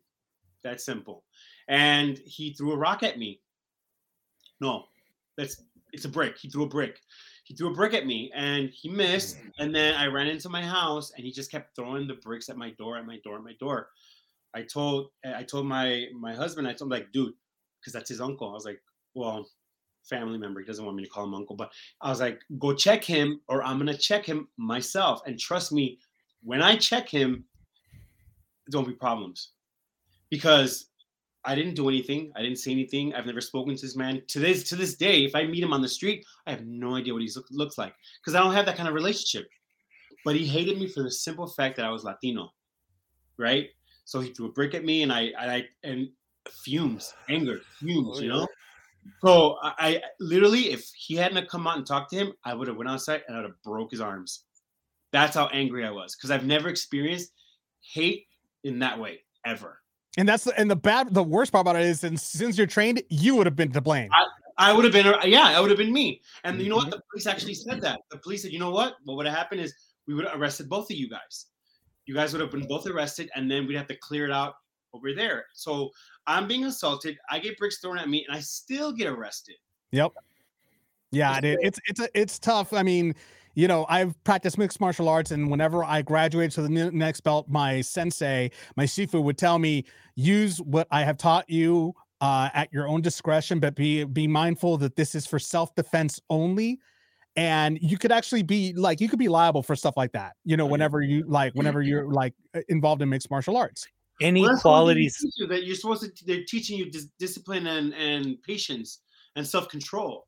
[0.64, 1.24] That's simple.
[1.68, 3.42] And he threw a rock at me.
[4.60, 4.86] No,
[5.38, 6.38] that's it's a brick.
[6.38, 7.00] He threw a brick.
[7.44, 9.38] He threw a brick at me and he missed.
[9.38, 9.50] Hmm.
[9.60, 12.58] And then I ran into my house and he just kept throwing the bricks at
[12.58, 13.90] my door, at my door, at my door.
[14.54, 17.34] I told I told my my husband, I told him like, dude,
[17.80, 18.50] because that's his uncle.
[18.50, 18.82] I was like,
[19.14, 19.48] well,
[20.04, 20.60] family member.
[20.60, 23.42] He doesn't want me to call him uncle, but I was like, go check him,
[23.48, 25.22] or I'm gonna check him myself.
[25.26, 26.00] And trust me,
[26.44, 27.46] when I check him,
[28.68, 29.52] there won't be problems
[30.30, 30.88] because
[31.46, 32.32] I didn't do anything.
[32.36, 33.14] I didn't say anything.
[33.14, 34.22] I've never spoken to this man.
[34.28, 36.96] To this to this day, if I meet him on the street, I have no
[36.96, 39.50] idea what he look, looks like because I don't have that kind of relationship.
[40.26, 42.52] But he hated me for the simple fact that I was Latino,
[43.38, 43.70] right?
[44.04, 46.10] So he threw a brick at me, and I, I and
[46.50, 48.48] fumes, anger, fumes, Oh, you know.
[49.24, 52.68] So I, I literally, if he hadn't come out and talked to him, I would
[52.68, 54.44] have went outside and I would have broke his arms.
[55.12, 57.32] That's how angry I was because I've never experienced
[57.80, 58.28] hate
[58.64, 59.80] in that way ever.
[60.18, 62.68] And that's the and the bad the worst part about it is since since you're
[62.68, 64.10] trained, you would have been to blame.
[64.58, 66.20] I would have been, yeah, I would have been me.
[66.44, 66.86] And you know what?
[66.86, 66.98] Mm-hmm.
[66.98, 68.00] The police actually said that.
[68.10, 68.96] The police said, you know what?
[69.04, 69.74] What would have happened is
[70.08, 71.46] we would have arrested both of you guys.
[72.08, 74.56] You guys would have been both arrested, and then we'd have to clear it out
[74.94, 75.46] over there.
[75.54, 75.92] So
[76.26, 77.18] I'm being assaulted.
[77.30, 79.56] I get bricks thrown at me, and I still get arrested.
[79.92, 80.14] Yep.
[81.12, 82.74] Yeah, dude, it's it's a, it's tough.
[82.74, 83.14] I mean,
[83.58, 87.50] you know, I've practiced mixed martial arts, and whenever I graduated to the next belt,
[87.50, 92.72] my sensei, my shifu, would tell me use what I have taught you uh, at
[92.72, 96.78] your own discretion, but be be mindful that this is for self defense only.
[97.36, 100.34] And you could actually be like you could be liable for stuff like that.
[100.46, 102.36] You know, whenever you like whenever you're like
[102.70, 103.88] involved in mixed martial arts.
[104.22, 106.26] Any Well, that's what they qualities you, that you're supposed to.
[106.26, 109.00] They're teaching you dis- discipline and and patience
[109.36, 110.27] and self control.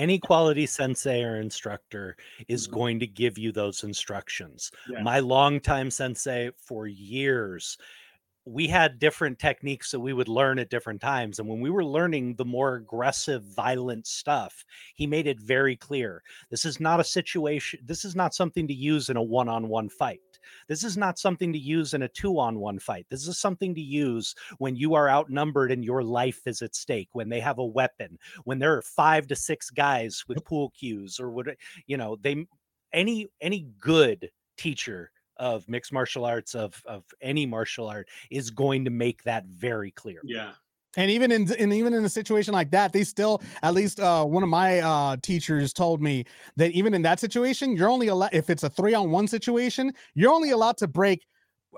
[0.00, 2.16] Any quality sensei or instructor
[2.48, 2.74] is mm-hmm.
[2.74, 4.72] going to give you those instructions.
[4.90, 5.02] Yeah.
[5.02, 7.76] My longtime sensei for years,
[8.46, 11.38] we had different techniques that we would learn at different times.
[11.38, 16.22] And when we were learning the more aggressive, violent stuff, he made it very clear
[16.50, 19.68] this is not a situation, this is not something to use in a one on
[19.68, 20.20] one fight.
[20.68, 23.06] This is not something to use in a two on one fight.
[23.10, 27.08] This is something to use when you are outnumbered and your life is at stake,
[27.12, 31.18] when they have a weapon, when there are five to six guys with pool cues
[31.20, 31.46] or what,
[31.86, 32.46] you know, they,
[32.92, 38.84] any, any good teacher of mixed martial arts of of any martial art is going
[38.84, 40.20] to make that very clear.
[40.22, 40.52] Yeah.
[40.96, 44.24] And even in and even in a situation like that they still at least uh
[44.24, 46.24] one of my uh teachers told me
[46.56, 49.92] that even in that situation you're only allowed if it's a three on one situation
[50.14, 51.26] you're only allowed to break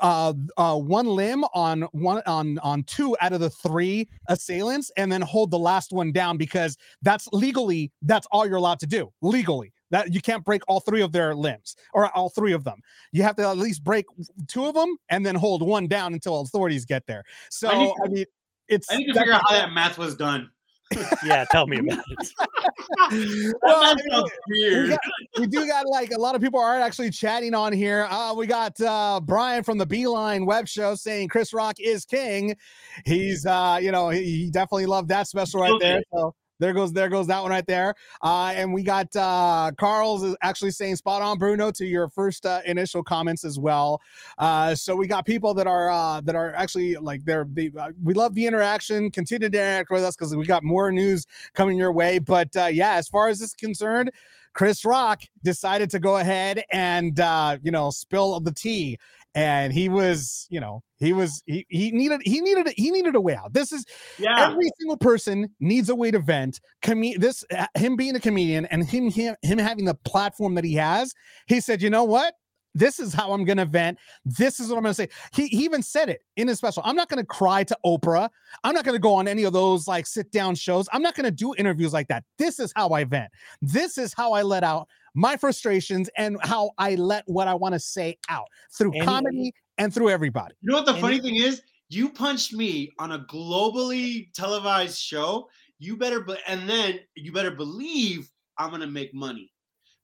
[0.00, 5.12] uh uh one limb on one on on two out of the three assailants and
[5.12, 9.12] then hold the last one down because that's legally that's all you're allowed to do
[9.20, 9.72] legally.
[9.90, 12.80] That you can't break all three of their limbs or all three of them.
[13.12, 14.06] You have to at least break
[14.48, 17.22] two of them and then hold one down until authorities get there.
[17.50, 18.24] So I i, need to- mean
[18.68, 20.50] it's I need to figure out how that math was done.
[21.24, 22.32] yeah, tell me about it.
[23.62, 25.00] well, I mean, sounds we, got,
[25.38, 28.06] we do got like a lot of people are actually chatting on here.
[28.10, 32.56] Uh, we got uh, Brian from the Beeline Web Show saying Chris Rock is king.
[33.04, 36.02] He's, uh, you know, he, he definitely loved that special right Killed there.
[36.12, 37.94] So there goes there goes that one right there.
[38.22, 42.46] Uh, and we got uh, Carl's is actually saying spot on, Bruno, to your first
[42.46, 44.00] uh, initial comments as well.
[44.38, 47.90] Uh, so we got people that are uh, that are actually like they're they, uh,
[48.02, 49.10] we love the interaction.
[49.10, 52.20] Continue to interact with us because we got more news coming your way.
[52.20, 54.10] But uh, yeah, as far as this is concerned.
[54.54, 58.98] Chris Rock decided to go ahead and uh, you know spill the tea,
[59.34, 63.20] and he was you know he was he, he needed he needed he needed a
[63.20, 63.52] way out.
[63.52, 63.84] This is
[64.18, 64.48] Yeah.
[64.50, 66.60] every single person needs a way to vent.
[66.82, 70.74] Com- this him being a comedian and him, him him having the platform that he
[70.74, 71.12] has.
[71.46, 72.34] He said, you know what?
[72.74, 73.98] This is how I'm gonna vent.
[74.24, 75.08] This is what I'm gonna say.
[75.34, 76.82] He, he even said it in his special.
[76.86, 78.30] I'm not gonna cry to Oprah.
[78.64, 80.88] I'm not gonna go on any of those like sit down shows.
[80.90, 82.24] I'm not gonna do interviews like that.
[82.38, 83.30] This is how I vent.
[83.60, 87.74] This is how I let out my frustrations and how I let what I want
[87.74, 88.46] to say out
[88.76, 90.54] through And- comedy and through everybody.
[90.60, 91.62] You know what the funny thing is?
[91.88, 95.48] You punched me on a globally televised show.
[95.78, 99.52] You better, be- and then you better believe I'm gonna make money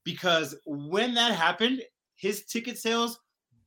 [0.03, 1.81] because when that happened,
[2.15, 3.19] his ticket sales,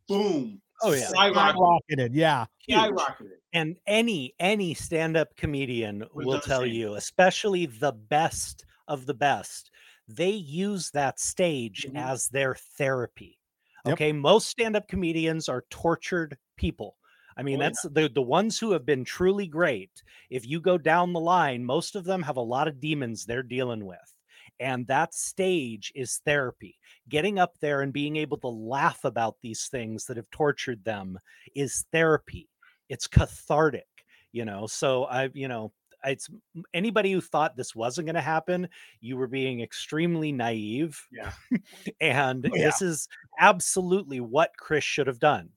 [0.08, 1.06] boom, Oh, yeah.
[1.12, 1.54] skyrocketed.
[1.90, 2.44] Skyrocketed, yeah.
[2.66, 2.78] Huge.
[2.78, 3.30] skyrocketed.
[3.52, 6.72] And any any stand-up comedian Would will tell same.
[6.72, 9.70] you, especially the best of the best,
[10.16, 11.94] they use that stage Mhm.
[11.94, 13.38] as their therapy.
[13.84, 13.98] Yep.
[13.98, 16.98] Okay, most stand-up comedians are tortured people.
[17.36, 17.72] I mean, Oh, yeah.
[17.72, 20.02] that's the the ones who have been truly great.
[20.30, 23.42] If you go down the line, most of them have a lot of demons they're
[23.42, 24.14] dealing with.
[24.60, 26.78] And that stage is therapy.
[27.08, 31.18] Getting up there and being able to laugh about these things that have tortured them
[31.54, 32.50] is therapy.
[32.88, 33.88] It's cathartic,
[34.30, 34.66] you know.
[34.66, 35.72] So I, you know,
[36.04, 36.28] it's
[36.74, 38.68] anybody who thought this wasn't going to happen,
[39.00, 41.00] you were being extremely naive.
[41.12, 41.32] Yeah.
[42.00, 42.64] and Oh, yeah.
[42.64, 45.50] this is absolutely what Chris should have done.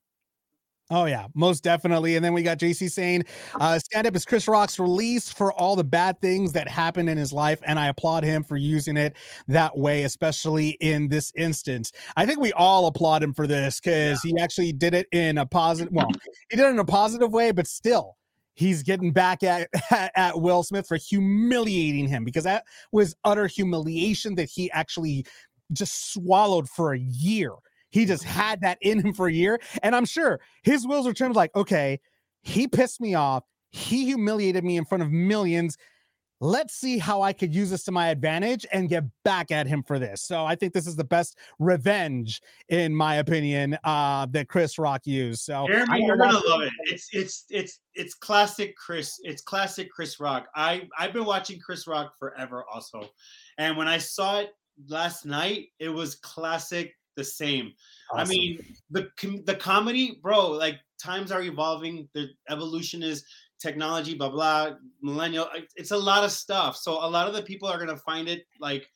[0.91, 2.15] Oh yeah, most definitely.
[2.15, 3.23] And then we got JC saying,
[3.59, 7.17] uh, "Stand up is Chris Rock's release for all the bad things that happened in
[7.17, 9.15] his life, and I applaud him for using it
[9.47, 11.91] that way, especially in this instance.
[12.15, 15.45] I think we all applaud him for this because he actually did it in a
[15.47, 15.91] positive.
[15.91, 16.09] Well,
[16.51, 18.15] he did it in a positive way, but still."
[18.55, 24.35] He's getting back at, at Will Smith for humiliating him because that was utter humiliation
[24.35, 25.25] that he actually
[25.71, 27.51] just swallowed for a year.
[27.89, 28.39] He just mm-hmm.
[28.39, 29.59] had that in him for a year.
[29.83, 31.99] And I'm sure his wheels were turned like, okay,
[32.41, 33.43] he pissed me off.
[33.71, 35.77] He humiliated me in front of millions.
[36.41, 39.83] Let's see how I could use this to my advantage and get back at him
[39.83, 40.21] for this.
[40.21, 45.01] So I think this is the best revenge, in my opinion, uh, that Chris Rock
[45.05, 45.41] used.
[45.41, 46.73] So Jeremy, you're gonna love it.
[46.85, 49.17] It's it's it's it's classic Chris.
[49.23, 50.47] It's classic Chris Rock.
[50.55, 53.09] I I've been watching Chris Rock forever also,
[53.57, 54.49] and when I saw it
[54.89, 56.93] last night, it was classic.
[57.15, 57.71] The same.
[58.13, 58.59] I mean,
[58.89, 59.09] the
[59.45, 60.51] the comedy, bro.
[60.51, 62.09] Like times are evolving.
[62.13, 63.23] The evolution is
[63.65, 64.13] technology.
[64.15, 64.71] Blah blah.
[65.01, 65.47] millennial.
[65.75, 66.77] It's a lot of stuff.
[66.77, 68.87] So a lot of the people are gonna find it like.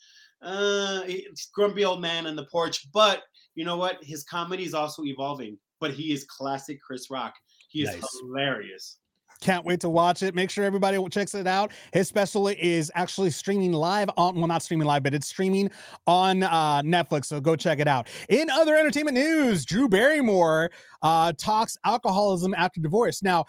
[0.41, 3.23] Uh, it's grumpy old man on the porch, but
[3.55, 3.97] you know what?
[4.01, 7.33] His comedy is also evolving, but he is classic Chris Rock.
[7.67, 8.05] He is Nice.
[8.21, 8.99] hilarious.
[9.41, 10.35] Can't wait to watch it.
[10.35, 11.71] Make sure everybody checks it out.
[11.93, 15.69] His special is actually streaming live on, well, not streaming live, but it's streaming
[16.07, 17.25] on uh, Netflix.
[17.25, 18.07] So go check it out.
[18.29, 23.23] In other entertainment news, Drew Barrymore uh, talks alcoholism after divorce.
[23.23, 23.45] Now,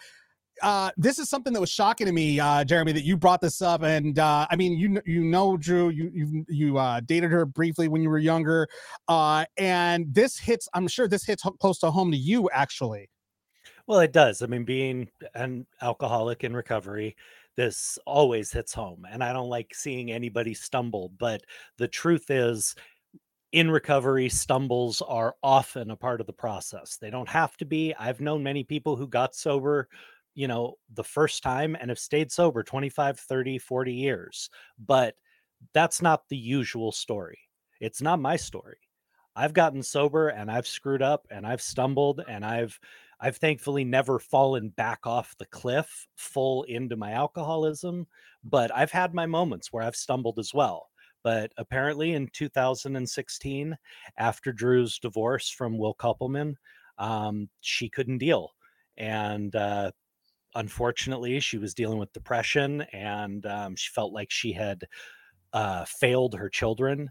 [0.61, 3.61] uh, this is something that was shocking to me, uh, Jeremy, that you brought this
[3.61, 3.83] up.
[3.83, 7.87] And uh, I mean, you you know, Drew, you you you uh, dated her briefly
[7.87, 8.67] when you were younger,
[9.07, 10.67] uh, and this hits.
[10.73, 13.09] I'm sure this hits close to home to you, actually.
[13.87, 14.41] Well, it does.
[14.41, 17.15] I mean, being an alcoholic in recovery,
[17.55, 19.05] this always hits home.
[19.09, 21.11] And I don't like seeing anybody stumble.
[21.17, 21.41] But
[21.77, 22.75] the truth is,
[23.51, 26.97] in recovery, stumbles are often a part of the process.
[26.97, 27.93] They don't have to be.
[27.99, 29.89] I've known many people who got sober,
[30.35, 34.49] you know, the first time and have stayed sober 25, 30, 40 years.
[34.79, 35.15] But
[35.73, 37.39] that's not the usual story.
[37.79, 38.77] It's not my story.
[39.35, 42.79] I've gotten sober and I've screwed up and I've stumbled and I've
[43.23, 48.07] I've thankfully never fallen back off the cliff full into my alcoholism,
[48.43, 50.89] but I've had my moments where I've stumbled as well.
[51.23, 53.77] But apparently in 2016,
[54.17, 56.55] after Drew's divorce from Will Kopelman,
[56.97, 58.49] um, she couldn't deal.
[58.97, 59.91] And uh,
[60.55, 64.83] unfortunately, she was dealing with depression and um, she felt like she had
[65.53, 67.09] uh, failed her children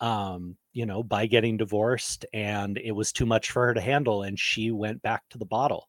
[0.00, 4.22] um, you know, by getting divorced, and it was too much for her to handle,
[4.22, 5.88] and she went back to the bottle.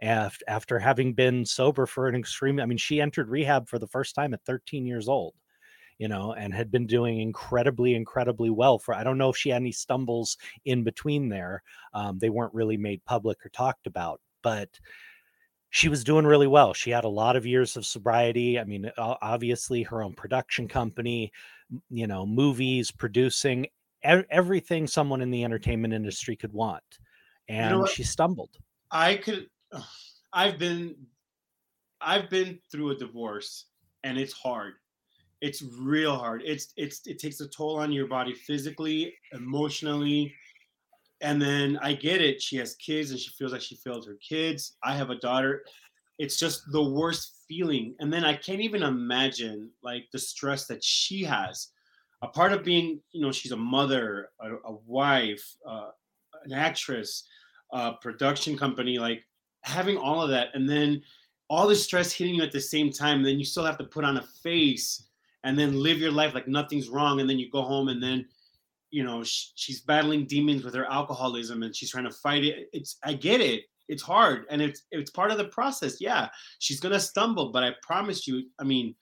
[0.00, 3.88] After, after having been sober for an extreme, I mean, she entered rehab for the
[3.88, 5.34] first time at 13 years old,
[5.98, 8.94] you know, and had been doing incredibly, incredibly well for.
[8.94, 11.64] I don't know if she had any stumbles in between there.
[11.94, 14.68] Um, they weren't really made public or talked about, but
[15.70, 16.72] she was doing really well.
[16.72, 18.58] She had a lot of years of sobriety.
[18.58, 21.32] I mean, obviously, her own production company,
[21.90, 23.66] you know, movies, producing,
[24.02, 26.82] everything someone in the entertainment industry could want.
[27.48, 27.90] And what?
[27.90, 28.56] she stumbled.
[28.90, 29.46] I could
[30.32, 30.94] I've been
[32.00, 33.66] I've been through a divorce
[34.04, 34.74] and it's hard.
[35.40, 36.42] It's real hard.
[36.44, 40.34] It's it's it takes a toll on your body physically, emotionally.
[41.20, 42.40] And then I get it.
[42.40, 44.76] She has kids and she feels like she failed her kids.
[44.84, 45.64] I have a daughter.
[46.18, 47.94] It's just the worst feeling.
[47.98, 51.68] And then I can't even imagine like the stress that she has.
[52.22, 55.90] A part of being, you know, she's a mother, a, a wife, uh,
[56.44, 57.24] an actress,
[57.72, 59.22] a production company, like
[59.62, 61.02] having all of that and then
[61.50, 64.04] all the stress hitting you at the same time then you still have to put
[64.04, 65.08] on a face
[65.44, 68.24] and then live your life like nothing's wrong and then you go home and then
[68.90, 72.68] you know sh- she's battling demons with her alcoholism and she's trying to fight it.
[72.72, 73.62] It's i get it.
[73.88, 76.00] It's hard and it's it's part of the process.
[76.00, 76.28] Yeah
[76.58, 78.94] she's gonna stumble but i promise you i mean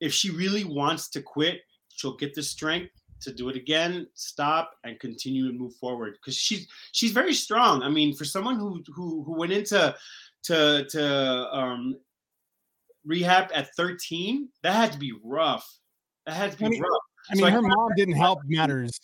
[0.00, 4.72] if she really wants to quit she'll get the strength to do it again stop
[4.84, 6.14] and continue and move forward.
[6.14, 7.82] Because she's she's very strong.
[7.82, 9.94] I mean for someone who who who went into
[10.44, 11.94] to to um
[13.04, 15.68] rehab at 13 that had to be rough.
[16.26, 17.02] That had to be I mean- rough.
[17.30, 19.00] I mean, So her kinda- mom didn't help matters.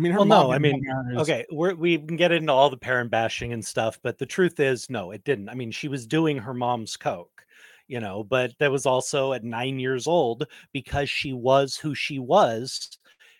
[0.00, 0.46] I mean, her Well, mom.
[0.46, 0.82] no, I mean,
[1.18, 4.58] okay, we're, we can get into all the parent bashing and stuff, but the truth
[4.58, 5.50] is, no, it didn't.
[5.50, 7.44] I mean, she was doing her mom's coke,
[7.86, 12.18] you know, but that was also at nine years old because she was who she
[12.18, 12.96] was.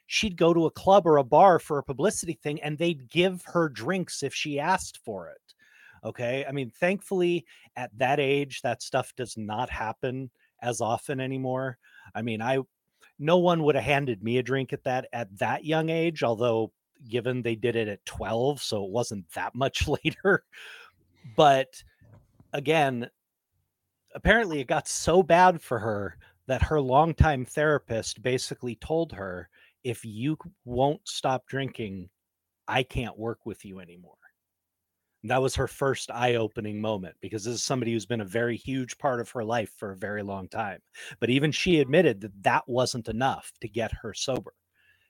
[0.07, 3.43] She'd go to a club or a bar for a publicity thing and they'd give
[3.47, 5.55] her drinks if she asked for it.
[6.05, 6.45] Okay.
[6.47, 10.31] I mean, thankfully, at that age, that stuff does not happen
[10.61, 11.79] as often anymore.
[12.15, 12.59] I mean, I,
[13.21, 16.73] no one would have handed me a drink at that at that young age although
[17.09, 20.45] given they did it at 12 so it wasn't that much later.
[21.37, 21.83] But
[22.53, 23.09] again
[24.15, 26.17] apparently it got so bad for her
[26.47, 29.49] that her longtime therapist basically told her
[29.85, 32.09] if you won't stop drinking
[32.67, 34.17] i can't work with you anymore
[35.25, 38.97] that was her first eye-opening moment because this is somebody who's been a very huge
[38.99, 40.81] part of her life for a very long time.
[41.19, 44.55] But even she admitted that that wasn't enough to get her sober.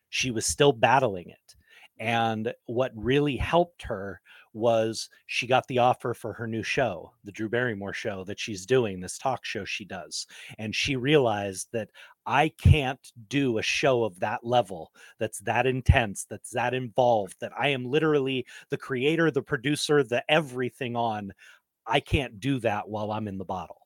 [0.08, 1.56] She was still battling it.
[2.00, 4.20] And what really helped her
[4.52, 8.66] was she got the offer for her new show the drew barrymore show that she's
[8.66, 10.26] doing this talk show she does.
[10.58, 11.90] And she realized that
[12.30, 17.52] i can't do a show of that level that's that intense that's that involved that
[17.58, 21.32] i am literally the creator the producer the everything on
[21.86, 23.76] i can't do that while i'm in the bottle.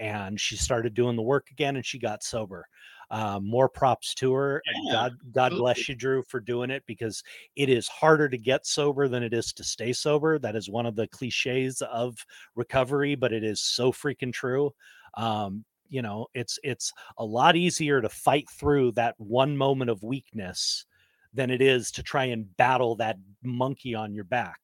[0.00, 2.66] And she started doing the work again and she got sober.
[3.10, 7.22] Um, more props to her Yeah, god god bless you drew for doing it because
[7.54, 10.38] it is harder to get sober than it is to stay sober.
[10.38, 12.16] That is one of the cliches of
[12.56, 14.72] recovery but it is so freaking true.
[15.16, 20.02] Um, you know it's it's a lot easier to fight through that one moment of
[20.02, 20.86] weakness
[21.32, 24.58] than it is to try and battle that monkey on your back.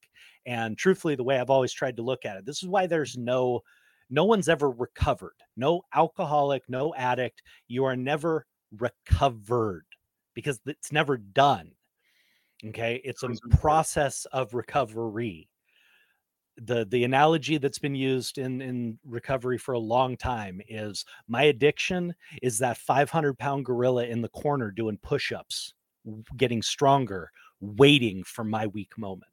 [0.46, 3.16] And truthfully the way i've always tried to look at it this is why there's
[3.16, 3.60] no
[4.12, 5.36] no one's ever recovered.
[5.56, 7.42] No alcoholic no addict.
[7.68, 8.46] You are never
[8.76, 9.84] recovered
[10.34, 11.72] because it's never done
[12.66, 13.00] okay?
[13.04, 15.48] It's a process of recovery
[16.64, 21.44] the the analogy that's been used in in recovery for a long time is my
[21.44, 25.74] addiction is that 500 pound gorilla in the corner doing push-ups
[26.36, 27.30] getting stronger
[27.60, 29.26] waiting for my weak moment.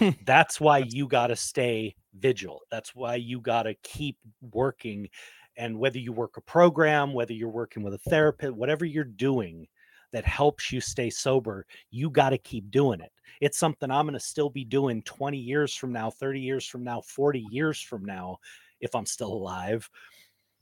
[0.26, 4.18] That's why you got to stay vigil that's why you got to keep
[4.52, 5.08] working
[5.56, 9.66] and whether you work a program whether you're working with a therapist whatever you're doing
[10.12, 14.18] that helps you stay sober you got to keep doing it it's something i'm going
[14.18, 18.04] to still be doing 20 years from now 30 years from now 40 years from
[18.04, 18.36] now
[18.80, 19.88] if i'm still alive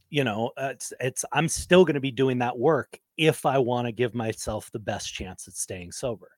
[0.08, 3.58] you know uh, it's it's i'm still going to be doing that work if i
[3.58, 6.30] want to give myself the best chance at staying sober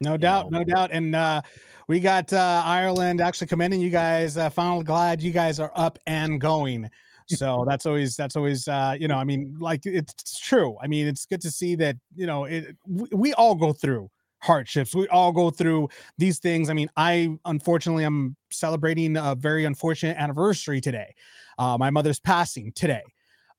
[0.00, 0.90] No doubt, no doubt.
[0.92, 1.42] And uh,
[1.88, 4.36] we got uh, Ireland actually commending you guys.
[4.36, 6.88] Uh, finally glad you guys are up and going.
[7.28, 10.76] So that's always that's always uh, you know I mean like it's true.
[10.82, 14.10] I mean it's good to see that you know it, we, we all go through
[14.40, 14.94] hardships.
[14.94, 16.70] We all go through these things.
[16.70, 21.14] I mean I unfortunately I'm celebrating a very unfortunate anniversary today.
[21.58, 23.02] Uh, my mother's passing today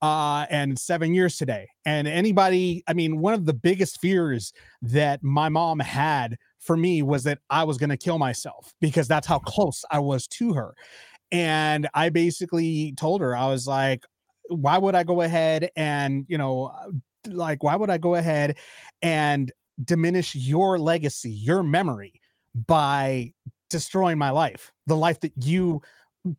[0.02, 1.68] uh, and seven years today.
[1.86, 7.02] And anybody, I mean, one of the biggest fears that my mom had for me
[7.02, 10.54] was that I was going to kill myself because that's how close I was to
[10.54, 10.74] her.
[11.32, 14.04] And I basically told her, I was like,
[14.50, 16.92] why would I go ahead and, you know, uh,
[17.28, 18.58] like, why would I go ahead
[19.02, 19.52] and
[19.84, 22.20] diminish your legacy, your memory
[22.68, 23.32] by
[23.70, 25.82] destroying my life, the life that you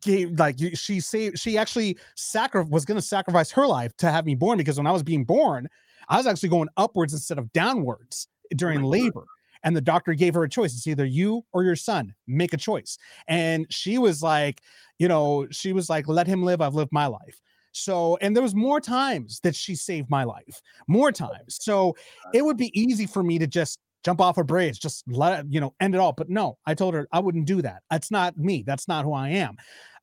[0.01, 4.11] gave like you- she saved she actually sacri- was going to sacrifice her life to
[4.11, 5.67] have me born because when I was being born,
[6.07, 9.23] I was actually going upwards instead of downwards during labor.
[9.63, 10.73] And the doctor gave her a choice.
[10.73, 12.15] It's either you or your son.
[12.27, 12.97] Make a choice.
[13.27, 14.61] And she was like,
[14.97, 16.61] you know, she was like, let him live.
[16.61, 17.39] I've lived my life.
[17.73, 21.57] So, and there was more times that she saved my life, more times.
[21.61, 21.95] So
[22.33, 25.61] it would be easy for me to just jump off a bridge, just let you
[25.61, 26.13] know, end it all.
[26.13, 27.83] But no, I told her I wouldn't do that.
[27.89, 28.63] That's not me.
[28.65, 29.55] That's not who I am.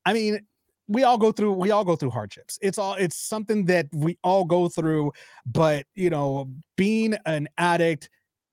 [0.06, 0.40] I mean,
[0.86, 2.58] we all go through we all go through hardships.
[2.62, 5.12] It's all it's something that we all go through,
[5.44, 8.08] but you know, being an addict,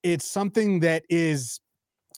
[0.05, 1.59] it's something that is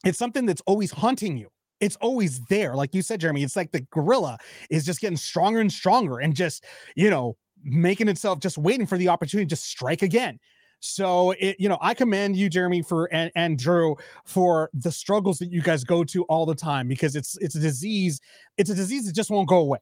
[0.04, 1.48] it's something that's always haunting you.
[1.80, 2.76] It's always there.
[2.76, 4.38] Like you said, Jeremy, it's like the gorilla
[4.70, 6.66] is just getting stronger and stronger and just,
[6.96, 10.38] you know, making itself just waiting for the opportunity to strike again.
[10.80, 15.40] So it, you know, I commend you, Jeremy, for and, and Drew for the struggles
[15.40, 18.20] that you guys go to all the time because it's it's a disease,
[18.58, 19.80] it's a disease that just won't go away.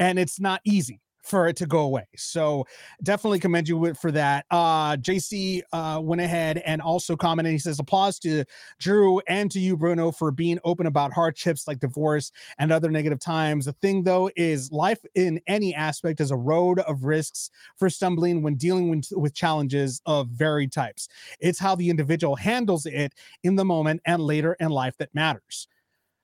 [0.00, 2.06] And it's not easy for it to go away.
[2.16, 2.66] So
[3.02, 4.46] definitely commend you for that.
[4.50, 7.52] Uh JC uh went ahead and also commented.
[7.52, 8.44] He says applause to
[8.78, 13.20] Drew and to you, Bruno, for being open about hardships like divorce and other negative
[13.20, 13.64] times.
[13.64, 18.42] The thing though is life in any aspect is a road of risks for stumbling
[18.42, 21.08] when dealing with, with challenges of varied types.
[21.40, 25.68] It's how the individual handles it in the moment and later in life that matters.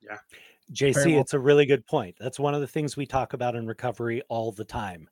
[0.03, 0.18] Yeah.
[0.73, 2.16] JC, it's a really good point.
[2.21, 5.09] That's one of the things we talk about in recovery all the time.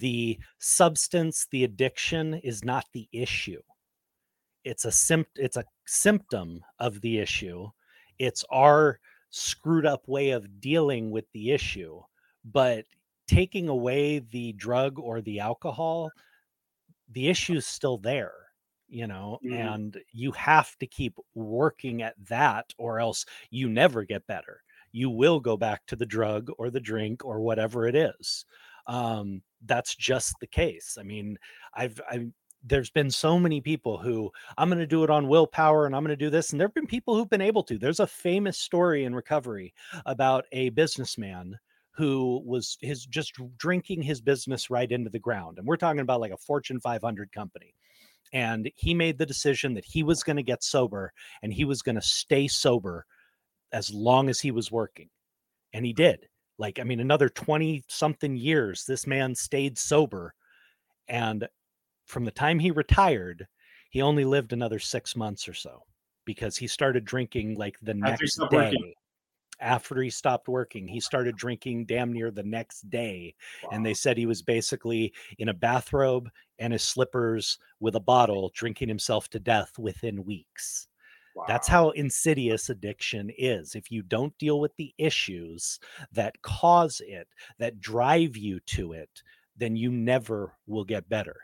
[0.00, 3.62] The substance, the addiction is not the issue.
[4.64, 7.68] It's a sympt it's a symptom of the issue.
[8.18, 9.00] It's our
[9.30, 12.02] screwed up way of dealing with the issue.
[12.44, 12.86] But
[13.26, 16.12] taking away the drug or the alcohol,
[17.08, 18.34] the issue's still there
[18.88, 19.74] you know Mhm.
[19.74, 25.10] and you have to keep working at that or else you never get better you
[25.10, 28.44] will go back to the drug or the drink or whatever it is.
[28.86, 30.96] Um that's just the case.
[30.98, 31.38] I mean
[31.74, 32.26] i've i
[32.64, 36.04] there's been so many people who i'm going to do it on willpower and i'm
[36.04, 37.78] going to do this and there've been people who've been able to.
[37.78, 39.74] There's a famous story in recovery
[40.06, 41.58] about a businessman
[41.94, 46.20] who was his just drinking his business right into the ground and we're talking about
[46.20, 47.74] like a fortune 500 company
[48.32, 51.12] and he made the decision that he was going to get sober
[51.42, 53.04] and he was going to stay sober
[53.72, 55.08] as long as he was working
[55.72, 60.34] and he did like i mean another 20 something years this man stayed sober
[61.08, 61.48] and
[62.06, 63.46] from the time he retired
[63.90, 65.82] he only lived another 6 months or so
[66.24, 68.94] because he started drinking like the After next day working.
[69.60, 73.34] after he stopped working he started drinking damn near the next day
[73.72, 78.50] and they said he was basically in a bathrobe and his slippers with a bottle
[78.54, 80.88] drinking himself to death within weeks
[81.48, 85.78] that's how insidious addiction is if you don't deal with the issues
[86.12, 87.28] that cause it
[87.58, 89.22] that drive you to it
[89.56, 91.36] then you never will get better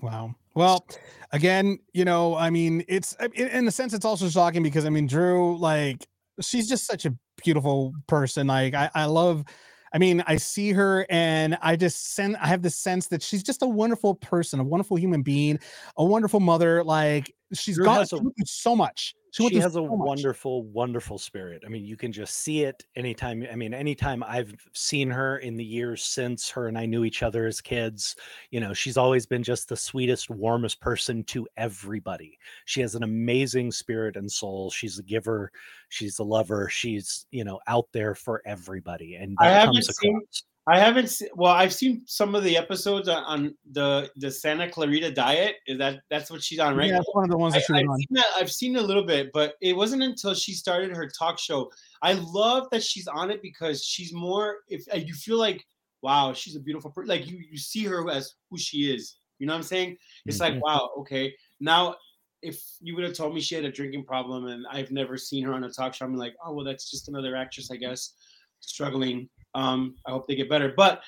[0.00, 0.34] Wow.
[0.54, 0.86] Well,
[1.32, 5.06] again, you know, I mean, it's in, a sense, it's also shocking because I mean,
[5.06, 6.06] Drew, like,
[6.40, 8.46] she's just such a beautiful person.
[8.46, 9.44] Like, I, I love.
[9.92, 12.36] I mean, I see her and I just send.
[12.38, 15.58] I have the sense that she's just a wonderful person, a wonderful human being,
[15.96, 16.82] a wonderful mother.
[16.84, 19.14] Like, she's Drew got a- she went through so much.
[19.32, 20.06] She, she, has a so much.
[20.06, 24.54] wonderful wonderful spirit i mean you can just see it anytime i mean anytime i've
[24.72, 28.16] seen her in the years since her and i knew each other as kids
[28.50, 33.02] you know she's always been just the sweetest warmest person to everybody she has an
[33.02, 35.52] amazing spirit and soul she's a giver
[35.90, 40.16] she's a lover she's you know out there for everybody and I haven't seen.
[40.16, 41.08] across I haven't.
[41.08, 45.56] Se- well, I've seen some of the episodes on, on the the Santa Clarita Diet.
[45.68, 46.88] Is that that's what she's on, right?
[46.88, 47.98] Yeah, it's one of the ones that I, was have on.
[47.98, 48.26] seen that.
[48.36, 51.70] I've seen a little bit, but it wasn't until she started her talk show.
[52.02, 54.58] I love that she's on it because she's more.
[54.68, 55.64] If you feel like,
[56.02, 57.08] wow, she's a beautiful person.
[57.08, 59.16] Like you, you see her as who she is.
[59.38, 59.96] You know what I'm saying?
[60.24, 60.62] It's like, Mhm.
[60.62, 61.32] wow, okay.
[61.60, 61.94] Now,
[62.42, 65.44] if you would have told me she had a drinking problem and I've never seen
[65.44, 68.14] her on a talk show, I'm like, oh well, that's just another actress, I guess,
[68.60, 69.28] struggling.
[69.56, 70.72] Um, I hope they get better.
[70.76, 71.02] But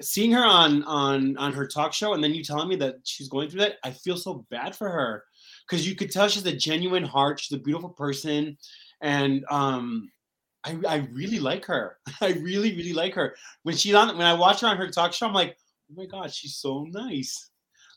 [0.00, 3.28] seeing her on on on her talk show and then you telling me that she's
[3.28, 5.24] going through that, I feel so bad for her
[5.68, 7.40] because you could tell she's a genuine heart.
[7.40, 8.58] She's a beautiful person,
[9.00, 10.10] and um,
[10.64, 11.96] I I really like her.
[12.20, 13.34] I really really like her.
[13.62, 15.56] When she's on when I watch her on her talk show, I'm like,
[15.90, 17.50] oh my god, she's so nice.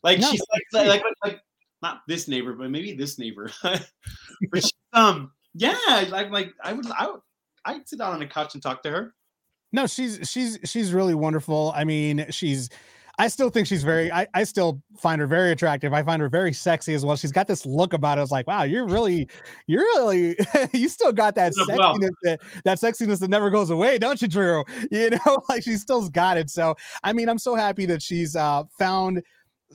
[0.03, 0.41] Like No, she's
[0.73, 1.41] like, like like
[1.81, 3.51] not this neighbor, but maybe this neighbor.
[3.63, 7.21] but she, um, yeah, like like I would I would
[7.65, 9.13] I'd sit down on the couch and talk to her.
[9.71, 11.73] No, she's she's she's really wonderful.
[11.75, 12.69] I mean, she's
[13.21, 14.11] I still think she's very.
[14.11, 15.93] I, I still find her very attractive.
[15.93, 17.15] I find her very sexy as well.
[17.15, 18.21] She's got this look about it.
[18.21, 19.27] It's like, wow, you're really,
[19.67, 20.35] you're really,
[20.73, 24.63] you still got that sexiness that that sexiness that never goes away, don't you, Drew?
[24.91, 26.49] You know, like she still's got it.
[26.49, 29.21] So I mean, I'm so happy that she's uh found,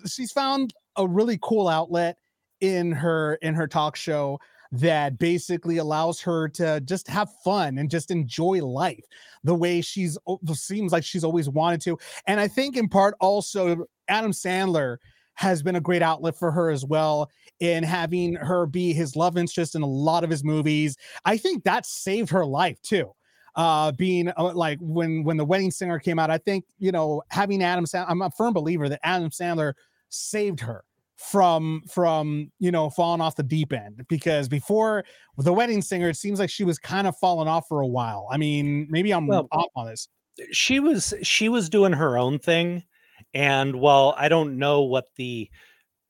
[0.07, 2.17] she's found a really cool outlet
[2.61, 4.41] in her in her talk show
[4.73, 9.05] that basically allows her to just have fun and just enjoy life
[9.45, 10.19] the way she's
[10.55, 11.97] seems like she's always wanted to
[12.27, 14.97] and i think in part also adam sandler
[15.37, 19.37] has been a great outlet for her as well in having her be his love
[19.37, 20.97] interest in a lot of his movies.
[21.25, 23.13] I think that saved her life too
[23.55, 27.23] uh being uh, like when when the wedding singer came out i think you know
[27.31, 29.73] having adam sandler i'm a firm believer that adam sandler
[30.11, 30.85] saved her
[31.17, 35.05] from from you know falling off the deep end because before
[35.39, 38.29] the wedding singer it seems like she was kind of falling off for a while.
[38.31, 40.09] I mean maybe i'm Well, off on this.
[40.53, 42.85] she was she was doing her own thing
[43.33, 45.51] and while i don't know what the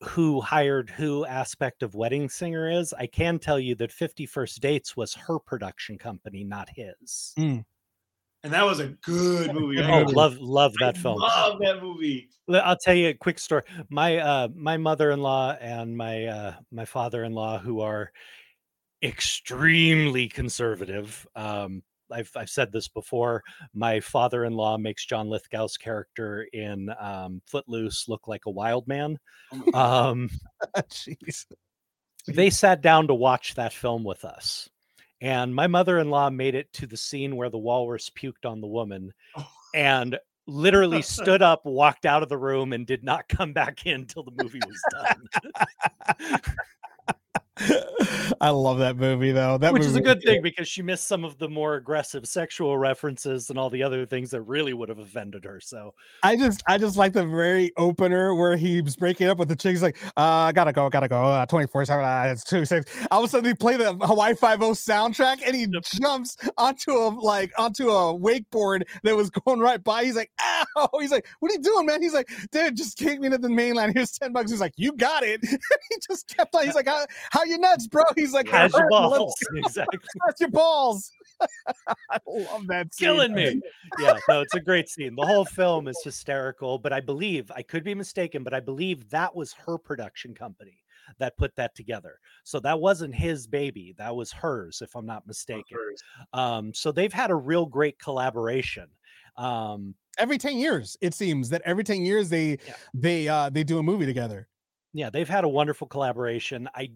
[0.03, 4.61] who hired who aspect of wedding singer is i can tell you that 50 First
[4.61, 7.65] Dates was her production company not his mm.
[8.47, 9.83] And that was a good movie.
[9.83, 12.29] I oh love love I that film Love that movie.
[12.49, 13.65] I'll tell you a quick story.
[13.91, 18.13] My uh my mother-in-law and my uh my father-in-law who are
[19.03, 21.27] extremely conservative.
[21.35, 21.83] Um
[22.13, 23.43] I've I've said this before.
[23.75, 29.19] My father-in-law makes John Lithgow's character in um Footloose look like a wild man.
[29.75, 30.31] Um
[30.77, 31.47] jeez
[32.29, 34.69] they sat down to watch that film with us.
[35.21, 39.13] And my mother-in-law made it to the scene where the walrus puked on the woman
[39.37, 39.49] oh.
[39.75, 44.07] and literally stood up, walked out of the room, and did not come back in
[44.07, 44.83] till the movie was
[46.19, 46.43] done.
[48.41, 51.25] i love that movie though that Which is a good thing because she missed some
[51.25, 54.99] of the more aggressive sexual references and all the other things that really would have
[54.99, 55.61] offended her.
[55.61, 59.57] So I just I just like the very opener where he's breaking up with the
[59.57, 59.73] chick.
[59.73, 61.23] He's like, uh, I gotta go, gotta go.
[61.25, 62.91] Uh, 24 7, uh, it's two six.
[63.11, 65.67] All of a sudden, he play the Hawaii Five O soundtrack and he
[66.01, 70.05] jumps onto a like onto a wakeboard that was going right by.
[70.05, 70.31] He's like,
[70.77, 70.89] ow!
[71.01, 72.03] He's like, what are you doing, man?
[72.03, 73.93] He's like, dude, just take me to the mainland.
[73.95, 74.51] Here's 10 bucks.
[74.51, 75.41] He's like, you got it.
[75.45, 76.65] he just kept on.
[76.65, 76.89] He's like,
[77.31, 78.03] how, how you nuts, bro?
[78.15, 79.35] He's like, How's your "Hurt a little." balls?
[79.57, 79.99] Exactly.
[80.25, 81.11] How's your balls?
[82.11, 82.95] I love that.
[82.95, 83.07] scene.
[83.09, 83.61] killing me.
[83.99, 85.15] Yeah, no, it's a great scene.
[85.17, 89.09] The whole film is hysterical, but I believe I could be mistaken, but I believe
[89.11, 90.79] that was her production company
[91.19, 92.19] that put that together.
[92.45, 95.77] So that wasn't his baby, that was hers, if I'm not mistaken.
[96.33, 98.87] Um, so they've had a real great collaboration.
[99.37, 102.57] Um, Every 10 years, it seems that every 10 years they
[102.95, 104.49] they uh they do a movie together.
[104.95, 106.67] yeah, they've had a wonderful collaboration.
[106.75, 106.91] I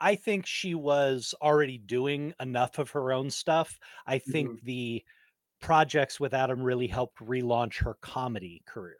[0.00, 3.78] I think she was already doing enough of her own stuff.
[4.06, 5.04] I think the
[5.60, 8.96] projects with Adam really helped relaunch her comedy career.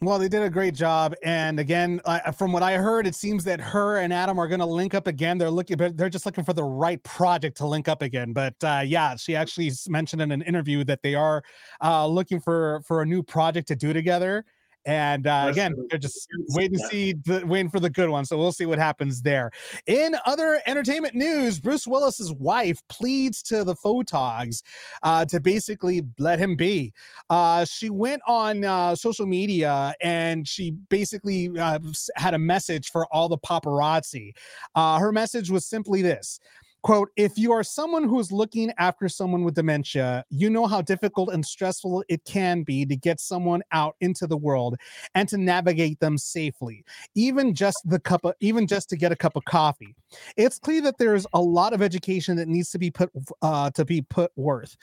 [0.00, 3.42] Well, they did a great job, and again, uh, from what I heard, it seems
[3.44, 5.38] that her and Adam are going to link up again.
[5.38, 8.34] They're looking, but they're just looking for the right project to link up again.
[8.34, 11.42] But uh, yeah, she actually mentioned in an interview that they are
[11.82, 14.44] uh, looking for for a new project to do together.
[14.86, 18.24] And uh, again, they're just waiting to see, the, waiting for the good one.
[18.24, 19.50] So we'll see what happens there.
[19.86, 24.62] In other entertainment news, Bruce Willis's wife pleads to the photogs
[25.02, 26.92] uh, to basically let him be.
[27.30, 31.78] Uh, she went on uh, social media and she basically uh,
[32.16, 34.32] had a message for all the paparazzi.
[34.74, 36.40] Uh, her message was simply this.
[36.84, 40.82] Quote, if you are someone who is looking after someone with dementia, you know how
[40.82, 44.76] difficult and stressful it can be to get someone out into the world
[45.14, 49.16] and to navigate them safely, even just the cup of, even just to get a
[49.16, 49.96] cup of coffee.
[50.36, 53.10] It's clear that there's a lot of education that needs to be put
[53.40, 54.76] uh, to be put worth.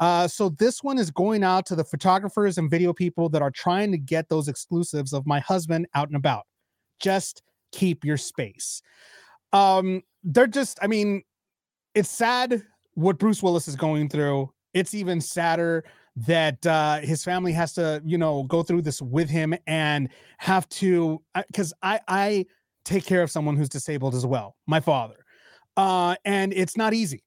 [0.00, 3.52] Uh, so this one is going out to the photographers and video people that are
[3.52, 6.46] trying to get those exclusives of my husband out and about.
[6.98, 8.82] Just keep your space.
[9.52, 11.22] Um, they're just, I mean,
[11.94, 12.62] it's sad
[12.94, 14.52] what Bruce Willis is going through.
[14.72, 15.84] It's even sadder
[16.16, 20.68] that uh, his family has to, you know, go through this with him and have
[20.68, 22.46] to, because I, I
[22.84, 25.24] take care of someone who's disabled as well, my father,
[25.76, 27.24] uh, and it's not easy.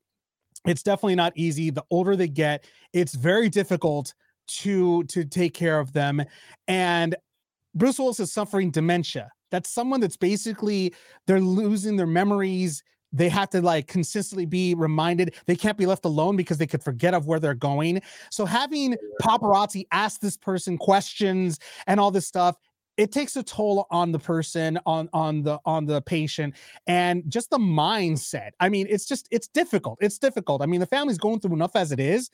[0.65, 1.69] It's definitely not easy.
[1.69, 4.13] The older they get, it's very difficult
[4.47, 6.23] to to take care of them,
[6.67, 7.15] and
[7.75, 9.29] Bruce Willis is suffering dementia.
[9.51, 10.93] That's someone that's basically
[11.25, 12.83] they're losing their memories.
[13.13, 15.35] They have to like consistently be reminded.
[15.45, 18.01] They can't be left alone because they could forget of where they're going.
[18.31, 22.57] So having paparazzi ask this person questions and all this stuff,
[22.97, 26.55] it takes a toll on the person, on on the on the patient,
[26.87, 28.51] and just the mindset.
[28.59, 29.99] I mean, it's just it's difficult.
[30.01, 30.61] It's difficult.
[30.61, 32.29] I mean, the family's going through enough as it is.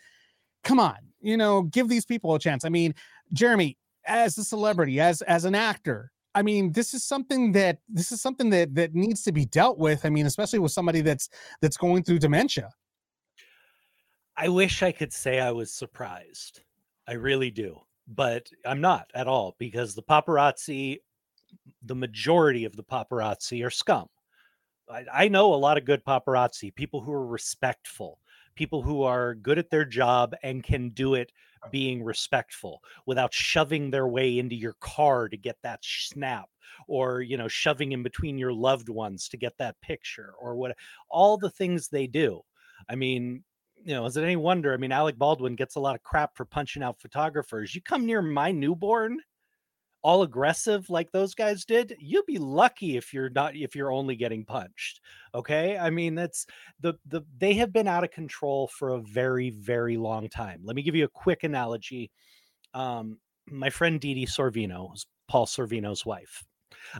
[0.64, 2.64] Come on, you know, give these people a chance.
[2.64, 2.96] I mean,
[3.34, 8.12] Jeremy, as a celebrity, as as an actor, I mean, this is something that this
[8.12, 10.06] is something that that needs to be dealt with.
[10.06, 11.30] I mean, especially with somebody that's
[11.62, 12.72] that's going through dementia.
[14.36, 16.62] I wish I could say I was surprised.
[17.08, 21.00] I really do, but I'm not at all because the paparazzi,
[21.84, 24.08] the majority of the paparazzi are scum.
[24.90, 28.20] I, I know a lot of good paparazzi, people who are respectful,
[28.56, 31.32] people who are good at their job and can do it
[31.72, 36.50] being respectful without shoving their way into your car to get that snap
[36.88, 40.76] or you know shoving in between your loved ones to get that picture or what
[41.10, 42.42] all the things they do.
[42.90, 43.44] I mean
[43.86, 46.36] you know is it any wonder i mean alec baldwin gets a lot of crap
[46.36, 47.76] for punching out photographers.
[47.76, 49.20] You come near my newborn
[50.04, 54.16] all aggressive like those guys did you'd be lucky if you're not if you're only
[54.16, 55.00] getting punched
[55.34, 56.46] okay i mean that's
[56.82, 60.76] the the they have been out of control for a very very long time let
[60.76, 62.12] me give you a quick analogy
[62.74, 64.94] um my friend Dee Sorvino
[65.28, 66.44] Paul Sorvino's wife.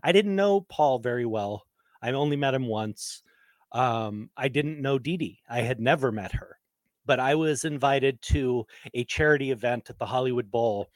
[0.02, 1.66] I didn't know Paul very well.
[2.02, 3.24] I only met him once.
[3.72, 5.40] Um, I didn't know Dee.
[5.50, 6.58] I had never met her,
[7.06, 10.90] but I was invited to a charity event at the Hollywood Bowl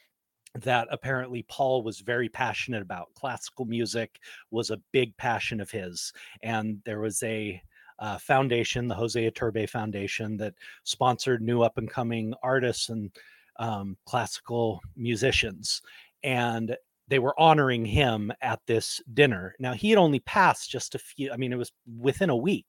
[0.62, 3.14] that apparently Paul was very passionate about.
[3.16, 4.20] Classical music
[4.52, 7.62] was a big passion of his, and there was a
[8.00, 10.54] uh, foundation, the Jose Iturbi Foundation, that
[10.84, 13.12] sponsored new up and coming artists and
[13.60, 15.82] um, classical musicians,
[16.24, 16.76] and
[17.08, 19.56] they were honoring him at this dinner.
[19.60, 21.32] Now he had only passed just a few.
[21.32, 22.68] I mean, it was within a week,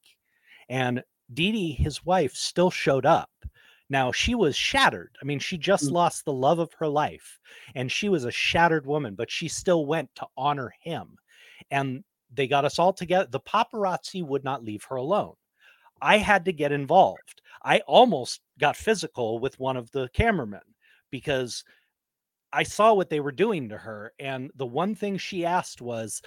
[0.68, 1.03] and
[1.34, 3.30] Dee Dee, his wife, still showed up.
[3.91, 5.16] Now she was shattered.
[5.20, 5.93] I mean, she just mm.
[5.93, 7.39] lost the love of her life,
[7.74, 11.16] and she was a shattered woman, but she still went to honor him.
[11.70, 13.28] And they got us all together.
[13.30, 15.34] The paparazzi would not leave her alone.
[16.01, 17.43] I had to get involved.
[17.64, 20.61] I almost got physical with one of the cameramen
[21.11, 21.64] because
[22.53, 24.12] I saw what they were doing to her.
[24.18, 26.22] And the one thing she asked was,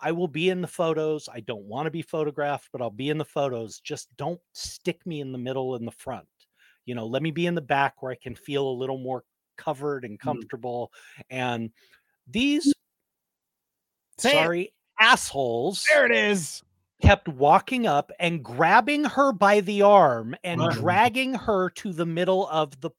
[0.00, 1.28] I will be in the photos.
[1.32, 3.80] I don't want to be photographed, but I'll be in the photos.
[3.80, 6.26] Just don't stick me in the middle in the front.
[6.86, 9.24] You know, let me be in the back where I can feel a little more
[9.56, 10.28] covered and mm-hmm.
[10.28, 10.92] comfortable.
[11.30, 11.70] And
[12.26, 12.70] these mm-hmm.
[14.18, 14.44] Say it.
[14.44, 16.62] sorry assholes There it is.
[17.02, 22.48] kept walking up and grabbing her by the arm and dragging her to the middle
[22.48, 22.90] of the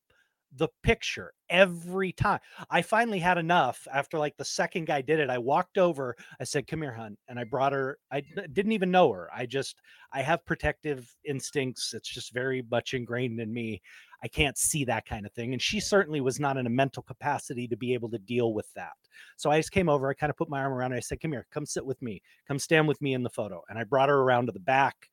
[0.58, 2.40] the picture every time.
[2.70, 5.30] I finally had enough after like the second guy did it.
[5.30, 8.22] I walked over, I said, "Come here, hun." And I brought her I
[8.54, 9.30] didn't even know her.
[9.34, 9.82] I just
[10.14, 11.94] I have protective instincts.
[11.94, 13.82] It's just very much ingrained in me.
[14.24, 15.54] I can't see that kind of thing.
[15.54, 18.72] And she certainly was not in a mental capacity to be able to deal with
[18.76, 18.94] that.
[19.38, 20.98] So I just came over, I kind of put my arm around her.
[20.98, 23.62] I said, Come here, come sit with me, come stand with me in the photo.
[23.70, 25.10] And I brought her around to the back.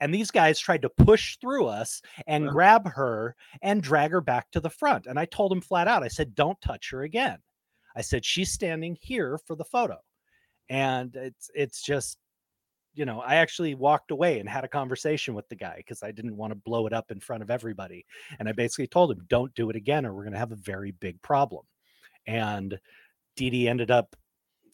[0.00, 4.50] And these guys tried to push through us and grab her and drag her back
[4.52, 5.06] to the front.
[5.06, 7.38] And I told them flat out, I said, Don't touch her again.
[7.96, 9.98] I said, She's standing here for the photo.
[10.68, 12.18] And it's it's just
[12.94, 16.10] you know, I actually walked away and had a conversation with the guy because I
[16.10, 18.04] didn't want to blow it up in front of everybody.
[18.38, 20.56] And I basically told him, don't do it again, or we're going to have a
[20.56, 21.64] very big problem.
[22.26, 22.78] And
[23.36, 24.16] Dee Dee ended up,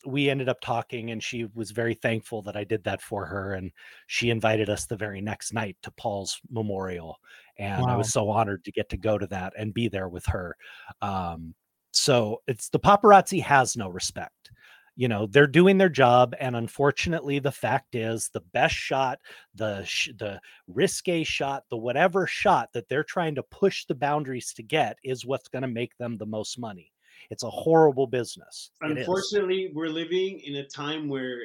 [0.06, 3.54] we ended up talking, and she was very thankful that I did that for her.
[3.54, 3.70] And
[4.06, 7.18] she invited us the very next night to Paul's memorial.
[7.58, 10.26] And I was so honored to get to go to that and be there with
[10.26, 10.56] her.
[11.00, 11.54] Um,
[11.92, 14.50] so it's the paparazzi has no respect
[14.96, 19.18] you know they're doing their job and unfortunately the fact is the best shot
[19.54, 24.52] the sh- the risque shot the whatever shot that they're trying to push the boundaries
[24.54, 26.92] to get is what's going to make them the most money
[27.30, 31.40] it's a horrible business Unfortunately, we're living in a time where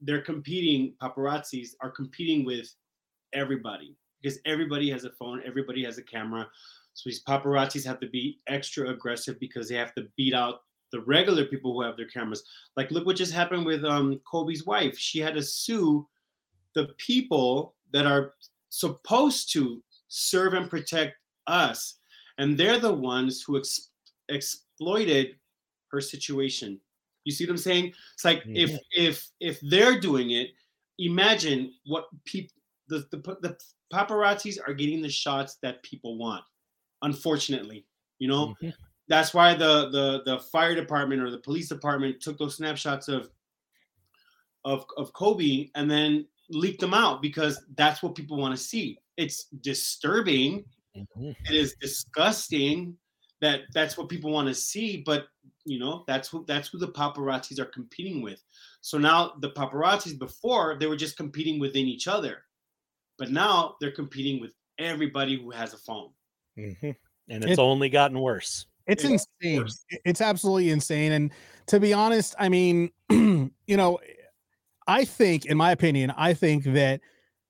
[0.00, 0.94] they're competing.
[1.02, 2.72] Paparazzis are competing with
[3.32, 6.46] everybody because everybody has a phone, everybody has a camera.
[6.94, 10.62] So these paparazzis have to be extra aggressive because they have to beat out
[10.92, 12.42] the regular people who have their cameras.
[12.76, 14.96] Like, look what just happened with um, Kobe's wife.
[14.96, 16.06] She had to sue
[16.74, 18.34] the people that are
[18.70, 21.16] supposed to serve and protect
[21.46, 21.98] us,
[22.38, 23.90] and they're the ones who ex-
[24.76, 25.36] exploited
[25.90, 26.80] her situation.
[27.24, 27.94] You see what I'm saying?
[28.14, 28.80] It's like if Mhm.
[28.92, 30.50] if if they're doing it,
[30.98, 32.54] imagine what people
[32.88, 33.58] the, the the
[33.92, 36.44] paparazzis are getting the shots that people want.
[37.02, 37.86] Unfortunately,
[38.18, 38.54] you know
[39.08, 43.30] that's why the the the fire department or the police department took those snapshots of
[44.64, 48.98] of of Kobe and then leaked them out because that's what people want to see.
[49.16, 50.64] It's disturbing.
[50.94, 51.36] Mhm.
[51.48, 52.98] It is disgusting
[53.40, 55.26] that that's what people want to see, but
[55.64, 58.42] you know that's who that's who the paparazzis are competing with.
[58.80, 62.42] So now the paparazzis before they were just competing within each other,
[63.18, 66.10] but now they're competing with everybody who has a phone.
[66.58, 66.96] Mhm.
[67.28, 69.58] and it's It- only gotten worse It's It's insane.
[69.62, 69.84] worse.
[70.04, 71.10] It's absolutely insane.
[71.12, 71.32] And
[71.66, 73.98] to be honest, I mean, you know,
[74.86, 77.00] I think, in my opinion, I think that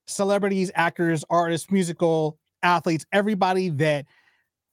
[0.06, 4.06] celebrities, actors, artists, musical athletes, everybody that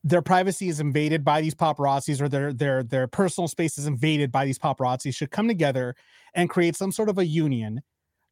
[0.03, 4.31] their privacy is invaded by these paparazzis or their their their personal space is invaded
[4.31, 5.95] by these paparazzi should come together
[6.33, 7.81] and create some sort of a union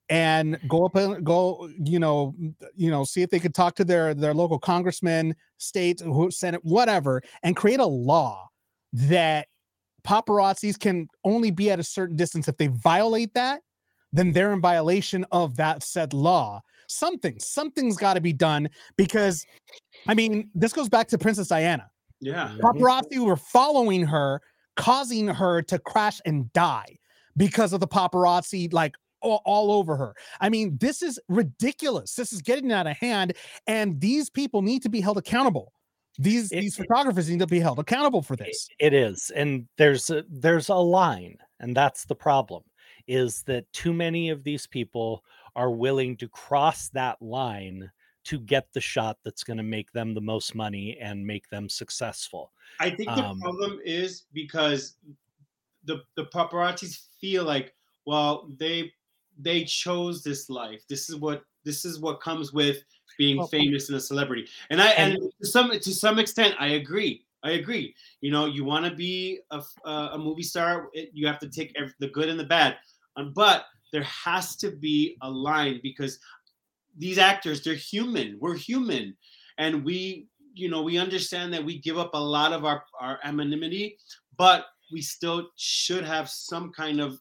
[0.10, 2.36] and go up and go you know
[2.76, 7.22] you know see if they could talk to their their local congressman state senate whatever
[7.44, 8.50] and create a law
[8.92, 9.48] that
[10.06, 12.48] paparazzis can only be at a certain distance.
[12.48, 13.62] If they violate that
[14.14, 16.62] then they're in violation of that said law
[16.92, 19.46] something something's got to be done because
[20.08, 21.90] i mean this goes back to princess diana.
[22.20, 22.50] Yeah.
[22.50, 22.62] Mm-hmm.
[22.62, 24.42] paparazzi were following her
[24.76, 26.98] causing her to crash and die
[27.38, 30.16] because of the paparazzi like all, all over her.
[30.40, 32.16] I mean this is ridiculous.
[32.16, 33.34] This is getting out of hand
[33.68, 35.74] and these people need to be held accountable.
[36.20, 38.68] These these photographers need to be held accountable for this.
[38.80, 42.64] It is, and there's a, there's a line, and that's the problem.
[43.08, 45.24] Is that too many of these people
[45.56, 47.92] are willing to cross that line
[48.24, 51.68] to get the shot that's going to make them the most money and make them
[51.68, 52.52] successful.
[52.80, 54.96] I think the Um, problem is because
[55.86, 57.74] the the paparazzis feel like,
[58.06, 58.94] well, they
[59.40, 60.84] they chose this life.
[60.88, 62.84] This is what this is what comes with
[63.18, 64.48] being famous and a celebrity.
[64.70, 67.26] And I and, and- to some to some extent, I agree.
[67.44, 67.96] I agree.
[68.22, 71.96] You know, you want to be a, a movie star, you have to take ev-
[71.98, 72.78] the good and the bad.
[73.16, 76.20] Um, but there has to be a line because
[76.98, 78.38] these actors, they're human.
[78.40, 79.16] We're human,
[79.58, 83.20] and we, you know, we understand that we give up a lot of our our
[83.24, 83.98] anonymity,
[84.38, 87.20] but we still should have some kind of.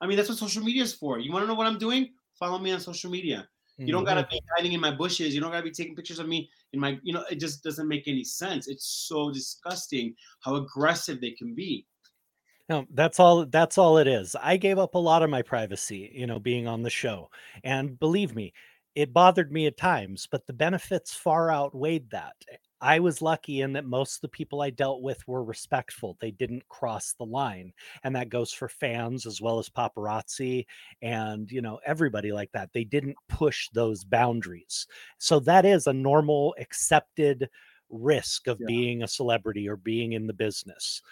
[0.00, 1.18] I mean, that's what social media is for.
[1.18, 2.10] You want to know what I'm doing?
[2.38, 3.46] Follow me on social media.
[3.78, 4.30] You don't gotta mm-hmm.
[4.30, 5.34] be hiding in my bushes.
[5.34, 6.98] You don't gotta be taking pictures of me in my.
[7.02, 8.68] You know, it just doesn't make any sense.
[8.68, 11.86] It's so disgusting how aggressive they can be.
[12.68, 14.36] No, that's all that's all it is.
[14.36, 17.30] I gave up a lot of my privacy, you know, being on the show.
[17.64, 18.52] And believe me,
[18.94, 22.34] it bothered me at times, but the benefits far outweighed that.
[22.50, 26.16] Eh, I was lucky in that most of the people I dealt with were respectful.
[26.20, 27.72] They didn't cross the line.
[28.02, 30.66] And that goes for fans as well as paparazzi
[31.00, 32.72] and, you know, everybody like that.
[32.72, 34.86] They didn't push those boundaries.
[35.18, 37.48] So that is a normal accepted
[37.88, 38.66] risk of Yeah.
[38.66, 41.02] being a celebrity or being in the business.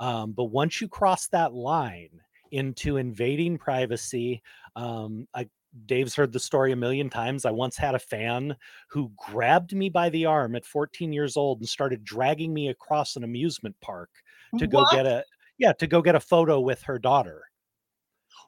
[0.00, 2.20] Um, but once you cross that line
[2.50, 4.42] into invading privacy,
[4.74, 5.48] um, I,
[5.84, 7.44] Dave's heard the story a million times.
[7.44, 8.56] I once had a fan
[8.88, 13.16] who grabbed me by the arm at 14 years old and started dragging me across
[13.16, 14.10] an amusement park
[14.58, 15.24] to go get a
[15.58, 17.42] yeah to go get a photo with her daughter.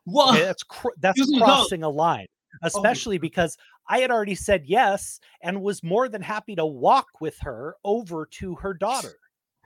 [0.04, 0.36] What?
[0.36, 1.44] Okay, that's cr- that's Excuse me, no.
[1.44, 2.26] crossing a line,
[2.62, 3.56] especially because
[3.88, 8.26] I had already said yes and was more than happy to walk with her over
[8.32, 9.16] to her daughter.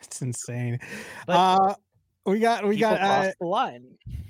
[0.03, 0.78] It's insane
[1.26, 1.74] But uh
[2.24, 3.84] we got we got uh, the line.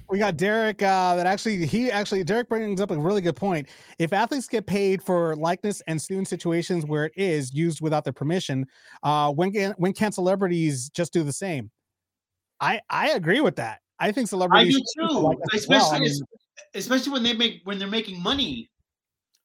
[0.09, 3.69] we got Derek uh, that actually he actually Derek brings up a really good point.
[3.99, 8.13] If athletes get paid for likeness and student situations where it is used without their
[8.13, 8.67] permission,
[9.03, 11.71] uh, when can when can celebrities just do the same?
[12.61, 13.81] I I agree with that.
[13.99, 15.79] I think I celebrities do should do too, as well.
[15.79, 16.23] especially I mean,
[16.75, 18.71] especially when they make when they're making money.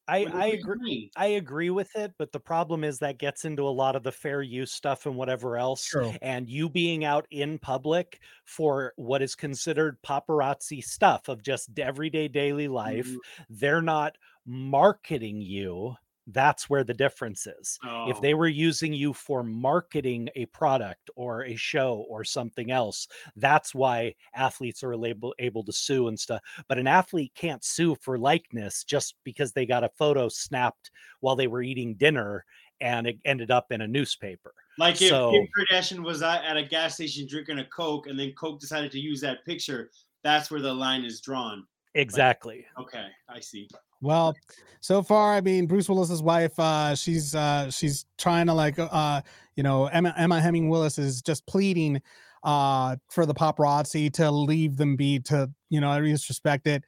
[0.08, 1.12] I, I agree.
[1.16, 4.12] I agree with it, but the problem is that gets into a lot of the
[4.12, 5.96] fair use stuff and whatever else.
[6.22, 12.28] And you being out in public for what is considered paparazzi stuff of just everyday
[12.28, 13.22] daily life, Mhm.
[13.50, 15.96] they're not marketing you.
[16.28, 17.80] That's where the difference is.
[17.84, 18.22] If Oh.
[18.22, 23.08] they were using you for marketing a product or a show or something else,
[23.38, 26.42] that's why athletes are able, able to sue and stuff.
[26.68, 31.36] But an athlete can't sue for likeness just because they got a photo snapped while
[31.38, 32.44] they were eating dinner
[32.82, 34.54] and it ended up in a newspaper.
[34.78, 38.34] Like if So- Kim Kardashian was at a gas station drinking a Coke, and then
[38.34, 39.90] Coke decided to use that picture,
[40.24, 41.66] that's where the line is drawn.
[41.98, 42.66] Exactly.
[42.80, 43.68] Okay, I see.
[44.02, 44.36] Well,
[44.82, 49.22] so far, I mean, Bruce Willis's wife, uh, she's uh, she's trying to like, uh,
[49.56, 52.02] you know, Emma Emma Hemming Willis is just pleading
[52.44, 56.84] uh, for the paparazzi to leave them be, to you know, at least respect it.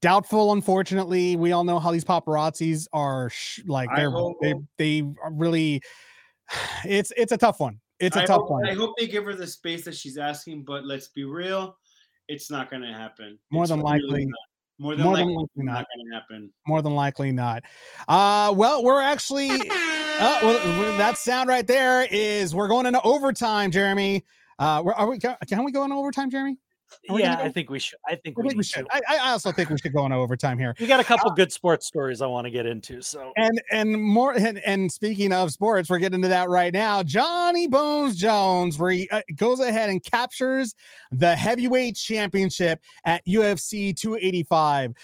[0.00, 1.36] Doubtful, unfortunately.
[1.36, 5.82] We all know how these paparazzis are, sh- like they're they they really.
[6.84, 7.80] It's it's a tough one.
[8.00, 8.68] It's a I tough hope, one.
[8.68, 11.76] I hope they give her the space that she's asking, but let's be real,
[12.28, 13.38] it's not going to happen.
[13.50, 14.38] More It's than likely- not.
[14.80, 15.72] More than more likely, than likely not.
[15.72, 16.52] not going to happen.
[16.66, 17.62] More than likely not.
[18.08, 19.50] Uh, well, we're actually.
[19.50, 24.24] Uh, well, that sound right there is we're going into overtime, Jeremy.
[24.58, 25.18] Uh, we're, we?
[25.18, 26.56] Can can we go into overtime, Jeremy?
[27.04, 27.98] Yeah, I think we should.
[28.06, 28.86] I think I we, think we should.
[28.86, 28.96] to.
[28.96, 30.74] I, I also think we should go into overtime here.
[30.78, 33.02] We got a couple good sports stories I want to get into.
[33.02, 37.02] So And and more and, and speaking of sports, we're getting into that right now.
[37.02, 40.74] Johnny Bones Jones, where he uh, goes ahead and captures
[41.12, 44.94] the heavyweight championship at UFC 285.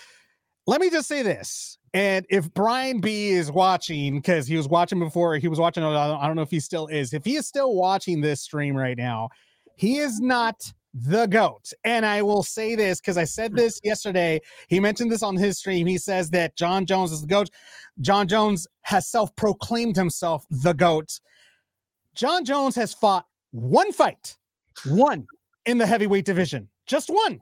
[0.67, 1.79] Let me just say this.
[1.93, 6.27] And if Brian B is watching, because he was watching before, he was watching, I
[6.27, 7.13] don't know if he still is.
[7.13, 9.31] If he is still watching this stream right now,
[9.77, 11.73] he is not the GOAT.
[11.85, 14.41] And I will say this because I said this yesterday.
[14.69, 15.87] He mentioned this on his stream.
[15.87, 17.51] He says that Jon Jones is the GOAT.
[18.01, 21.21] Jon Jones has self proclaimed himself the GOAT.
[22.15, 24.37] Jon Jones has fought one fight,
[24.87, 25.27] one
[25.67, 27.41] in the heavyweight division, just one.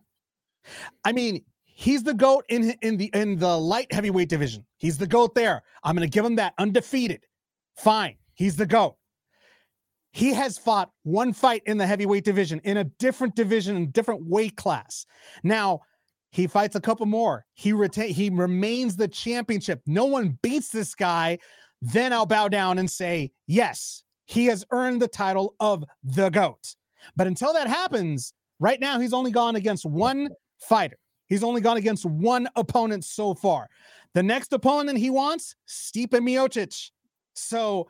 [1.05, 4.67] I mean, he's the goat in in the in the light heavyweight division.
[4.77, 5.63] He's the goat there.
[5.83, 7.25] I'm going to give him that undefeated.
[7.77, 8.98] Fine, he's the goat.
[10.13, 14.25] He has fought one fight in the heavyweight division in a different division, in different
[14.25, 15.07] weight class.
[15.43, 15.81] Now
[16.31, 17.45] he fights a couple more.
[17.55, 19.81] He retain he remains the championship.
[19.87, 21.39] No one beats this guy.
[21.81, 26.75] Then I'll bow down and say, yes, he has earned the title of the GOAT.
[27.17, 30.29] But until that happens, right now he's only gone against one
[30.59, 30.99] fighter.
[31.29, 33.69] He's only gone against one opponent so far.
[34.15, 36.91] The next opponent he wants, Stipe Miocic.
[37.35, 37.89] So,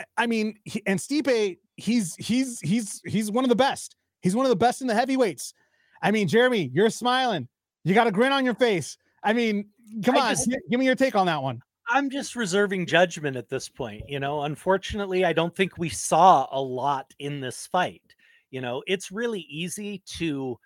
[0.00, 3.96] I- I mean, he, and Stipe, he's he's he's he's one of the best.
[4.22, 5.54] He's one of the best in the heavyweights.
[6.02, 7.48] I mean, Jeremy, you're smiling.
[7.84, 8.96] You got a grin on your face.
[9.22, 9.68] I mean,
[10.04, 11.62] come I on, just- give me your take on that one.
[11.92, 14.02] I'm just reserving judgment at this point.
[14.08, 18.02] You know, unfortunately, I don't think we saw a lot in this fight.
[18.50, 20.58] You know, it's really easy to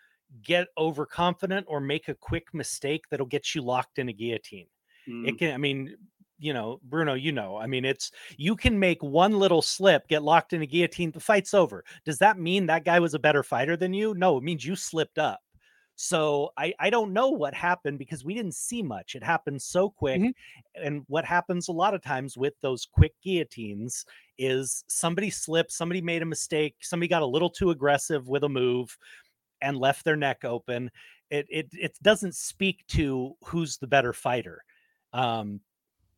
[0.43, 4.67] get overconfident or make a quick mistake that'll get you locked in a guillotine.
[5.09, 5.29] Mm.
[5.29, 5.97] It can, I mean,
[6.39, 10.23] you know, Bruno, you know, I mean, it's you can make one little slip, get
[10.23, 11.85] locked in a guillotine, the fight's over.
[12.05, 14.15] Does that mean that guy was a better fighter than you?
[14.15, 15.41] No, it means you slipped up.
[15.97, 19.15] So I I don't know what happened because we didn't see much.
[19.15, 20.21] It happened so quick.
[20.75, 24.05] And what happens a lot of times with those quick guillotines
[24.37, 28.49] is somebody slipped, somebody made a mistake, somebody got a little too aggressive with a
[28.49, 28.97] move
[29.63, 30.91] and left their neck open.
[31.31, 34.65] It it it doesn't speak to who's the better fighter.
[35.13, 35.61] Um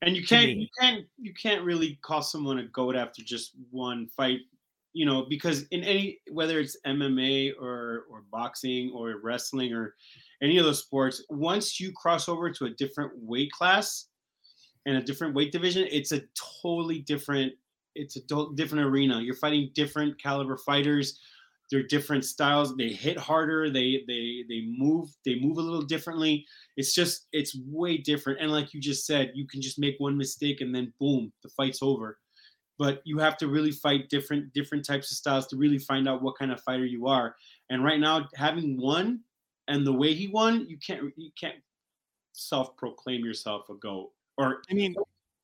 [0.07, 4.07] and you can't you can't you can't really call someone a goat after just one
[4.16, 4.40] fight
[4.92, 9.94] you know because in any whether it's mma or or boxing or wrestling or
[10.42, 14.07] any of those sports once you cross over to a different weight class
[14.86, 16.22] and a different weight division it's a
[16.62, 17.52] totally different
[17.96, 18.20] it's a
[18.54, 19.20] different arena.
[19.20, 21.18] You're fighting different caliber fighters
[21.70, 26.44] they're different styles they hit harder they they they move they move a little differently.
[26.76, 28.40] It's just it's way different.
[28.40, 31.48] And like you just said you can just make one mistake and then boom the
[31.50, 32.18] fight's over.
[32.78, 36.22] But you have to really fight different different types of styles to really find out
[36.22, 37.34] what kind of fighter you are.
[37.70, 39.20] And right now having won
[39.68, 41.56] and the way he won you can't you can't
[42.32, 44.94] self-proclaim yourself a goat or I mean,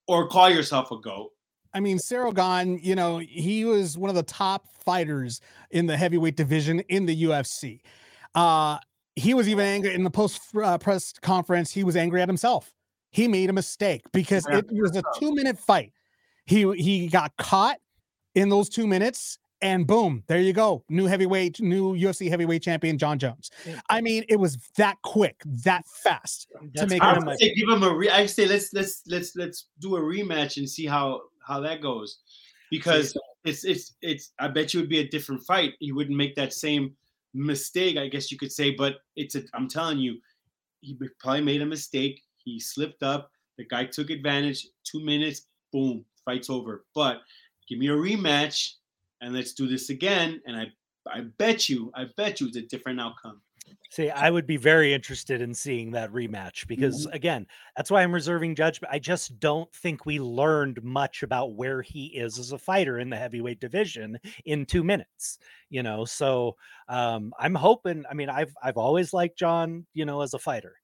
[0.09, 1.31] or call yourself a goat
[1.75, 1.99] I mean,
[2.35, 7.07] Gane, you know, he was one of the top fighters in the heavyweight division in
[7.07, 7.81] the UFC.
[8.35, 8.79] Uh,
[9.17, 11.71] he was even angry in the post uh, press conference.
[11.71, 12.73] He was angry at himself.
[13.11, 15.93] He made a mistake because it was a two minute fight.
[16.47, 17.79] He he got caught
[18.35, 22.97] in those two minutes, and boom, there you go, new heavyweight, new UFC heavyweight champion
[22.97, 23.51] Jon Jones.
[23.91, 27.69] I mean, it was that quick, that fast to That's make I would say give
[27.69, 31.21] him a re- I say let's let's let's let's do a rematch and see how
[31.47, 32.19] how that goes
[32.71, 35.75] because it's it's it's I bet you would be a different fight.
[35.81, 36.95] He wouldn't make that same
[37.35, 38.71] mistake, I guess you could say.
[38.71, 40.19] But it's a I'm telling you,
[40.81, 42.23] he probably made a mistake.
[42.37, 43.31] He slipped up.
[43.59, 44.67] The guy took advantage.
[44.85, 46.85] Two minutes, boom, fight's over.
[46.95, 47.21] But
[47.69, 48.75] give me a rematch
[49.21, 50.41] and let's do this again.
[50.47, 50.67] And I
[51.07, 53.41] I bet you I bet you it's a different outcome.
[53.93, 58.15] See, I would be very interested in seeing that rematch because, again, that's why I'm
[58.15, 58.91] reserving judgment.
[58.91, 63.11] I just don't think we learned much about where he is as a fighter in
[63.11, 65.37] the heavyweight division in two minutes.
[65.69, 66.57] You know, so
[66.89, 68.05] um, I'm hoping.
[68.11, 70.77] I mean, I've I've always liked Jon, you know, as a fighter.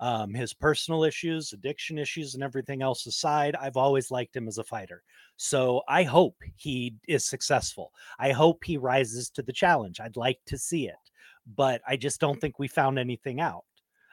[0.00, 4.58] Um, his personal issues, addiction issues, and everything else aside, I've always liked him as
[4.58, 5.04] a fighter.
[5.36, 7.92] So I hope he is successful.
[8.18, 10.00] I hope he rises to the challenge.
[10.00, 10.96] I'd like to see it
[11.54, 13.64] but I just don't think we found anything out.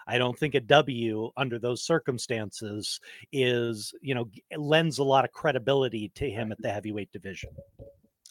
[0.07, 2.99] I don't think a W under those circumstances
[3.31, 7.49] is, you know, lends a lot of credibility to him at the heavyweight division.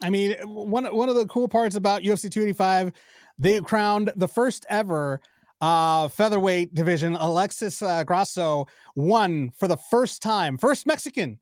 [0.02, 2.92] I mean, one one of the cool parts about UFC 285,
[3.38, 5.20] they crowned the first ever
[5.60, 7.14] uh featherweight division.
[7.14, 8.66] Alexis uh, Grasso
[8.96, 11.38] won for the first time, first Mexican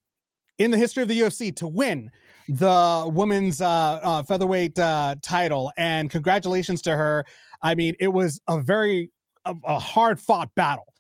[0.59, 2.11] in the history of the UFC to win
[2.49, 7.25] the women's uh, uh featherweight uh title and congratulations to her
[7.63, 9.11] I mean, it was a very
[9.45, 10.93] a, a hard fought battle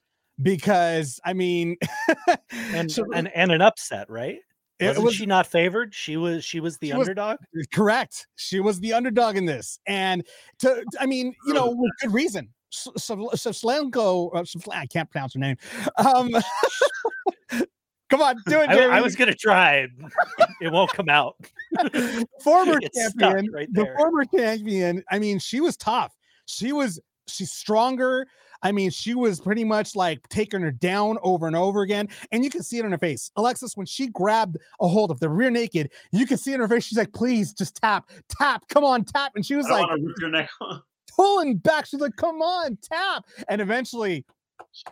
[0.42, 1.76] because I mean,
[2.52, 4.38] and so- and, and an upset, right?
[4.78, 5.94] It was- she not favored?
[5.94, 7.36] She was she was the She was- underdog.
[7.72, 8.26] Correct.
[8.36, 10.26] She was the underdog in this, and
[10.60, 12.48] to I mean, you know, with good reason.
[12.70, 12.92] So,
[13.32, 15.56] S- Slavlenko, uh, Slavl- I can't pronounce her name.
[15.98, 16.30] Um,
[18.08, 18.98] come on, do it, I.
[18.98, 19.86] I was gonna try.
[20.62, 21.36] It won't come out.
[22.44, 25.02] former It's champion, right the former champion.
[25.10, 26.14] I mean, she was tough.
[26.50, 28.26] She was she's stronger.
[28.62, 32.44] I mean, she was pretty much like taking her down over and over again, and
[32.44, 33.30] you can see it on her face.
[33.36, 36.68] Alexis, when she grabbed a hold of the rear naked, you can see in her
[36.68, 36.84] face.
[36.84, 40.06] She's like, "Please, just tap, tap, come on, tap," and she was like want to
[40.06, 40.82] rip your neck off.
[41.16, 41.86] pulling back.
[41.86, 44.26] She's like, "Come on, tap!" And eventually,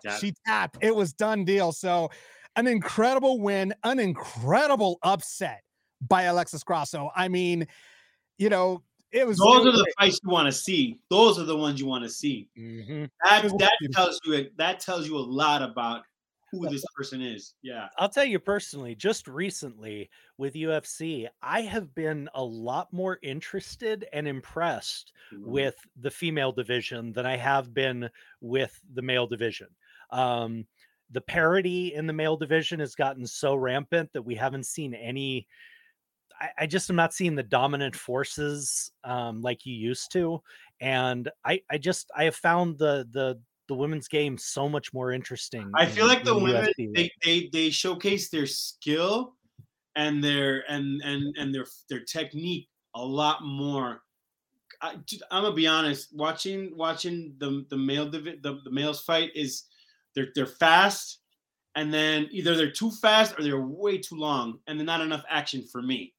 [0.03, 0.21] tapped.
[0.21, 0.79] she tapped.
[0.81, 1.73] It was done deal.
[1.73, 2.11] So,
[2.57, 5.63] an incredible win, an incredible upset
[6.09, 7.11] by Alexis Grasso.
[7.15, 7.67] I mean,
[8.39, 8.83] you know,
[9.13, 9.39] it was.
[9.39, 10.99] Those it are the was- fights you want to see.
[11.11, 12.49] Those are the ones you want to see.
[12.59, 13.11] Mhm.
[13.25, 16.03] That that tells you that tells you a lot about
[16.51, 17.53] who this person is.
[17.61, 17.89] Yeah.
[17.99, 20.09] I'll tell you personally, just recently
[20.39, 25.51] with UFC, I have been a lot more interested and impressed Mm-hmm.
[25.51, 28.09] with the female division than I have been
[28.41, 29.67] with the male division.
[30.11, 30.67] Um,
[31.11, 35.47] the parity in the male division has gotten so rampant that we haven't seen any.
[36.40, 40.43] I, I just am not seeing the dominant forces um, like you used to,
[40.81, 45.12] and I, I just I have found the the the women's game so much more
[45.12, 45.70] interesting.
[45.74, 46.94] I feel like the in women UFC.
[46.94, 49.35] they, they they showcase their skill
[49.97, 54.02] and their and and and their their technique a lot more.
[54.81, 56.15] I, am gonna be honest.
[56.15, 59.65] Watching watching the the male divi- the, the males fight is
[60.15, 61.19] they're they're fast,
[61.74, 65.24] and then either they're too fast or they're way too long, and then not enough
[65.28, 66.15] action for me.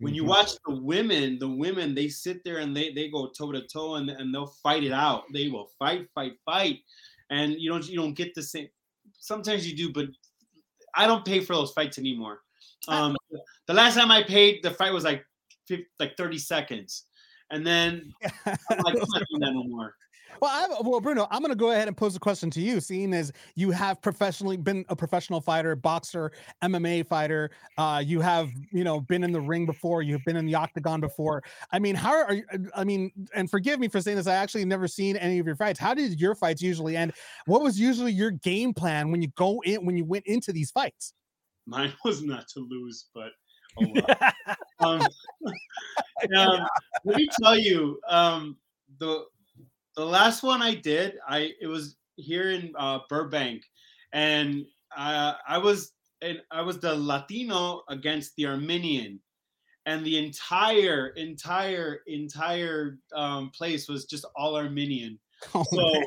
[0.00, 0.26] When you Mhm.
[0.26, 3.96] watch the women, the women they sit there and they they go toe to toe
[3.96, 5.24] and and they'll fight it out.
[5.32, 6.80] They will fight, fight, fight,
[7.30, 8.68] and you don't you don't get the same.
[9.18, 10.06] Sometimes you do, but
[10.94, 12.42] I don't pay for those fights anymore.
[12.88, 13.16] Um,
[13.66, 15.24] the last time I paid, the fight was like
[15.66, 17.06] 50, like 30 seconds,
[17.50, 18.14] and then
[18.70, 19.96] I'm like, I'm not doing that no more.
[20.40, 22.80] Well, I well, Bruno, I'm going to go ahead and pose a question to you,
[22.80, 26.32] seeing as you have professionally been a professional fighter, boxer,
[26.62, 27.50] MMA fighter.
[27.78, 30.02] Uh, you have, you know, been in the ring before.
[30.02, 31.42] You've been in the octagon before.
[31.72, 32.44] I mean, how are you?
[32.74, 34.26] I mean, and forgive me for saying this.
[34.26, 35.78] I actually never seen any of your fights.
[35.78, 37.12] How did your fights usually end?
[37.46, 40.70] What was usually your game plan when you go in when you went into these
[40.70, 41.14] fights?
[41.66, 43.30] Mine was not to lose, but
[43.82, 43.86] oh
[44.80, 45.00] well.
[45.00, 45.08] um,
[46.36, 46.66] um,
[47.04, 48.56] let me tell you, um,
[48.98, 49.24] the
[49.96, 53.62] the last one I did, I it was here in uh, Burbank,
[54.12, 54.64] and
[54.96, 55.92] uh, I was
[56.22, 59.20] and I was the Latino against the Armenian,
[59.86, 65.18] and the entire entire entire um, place was just all Armenian.
[65.54, 66.02] Oh, So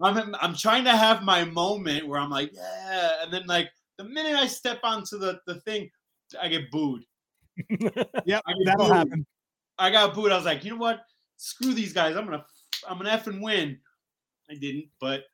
[0.00, 4.04] I'm I'm trying to have my moment where I'm like, yeah, and then like the
[4.04, 5.88] minute I step onto the the thing,
[6.40, 7.04] I get booed.
[8.26, 8.92] yeah, that'll booed.
[8.92, 9.26] happen.
[9.78, 10.32] I got booed.
[10.32, 11.02] I was like, you know what?
[11.36, 12.16] Screw these guys.
[12.16, 12.44] I'm gonna
[12.88, 13.78] I'm an F and win.
[14.50, 15.24] I didn't, but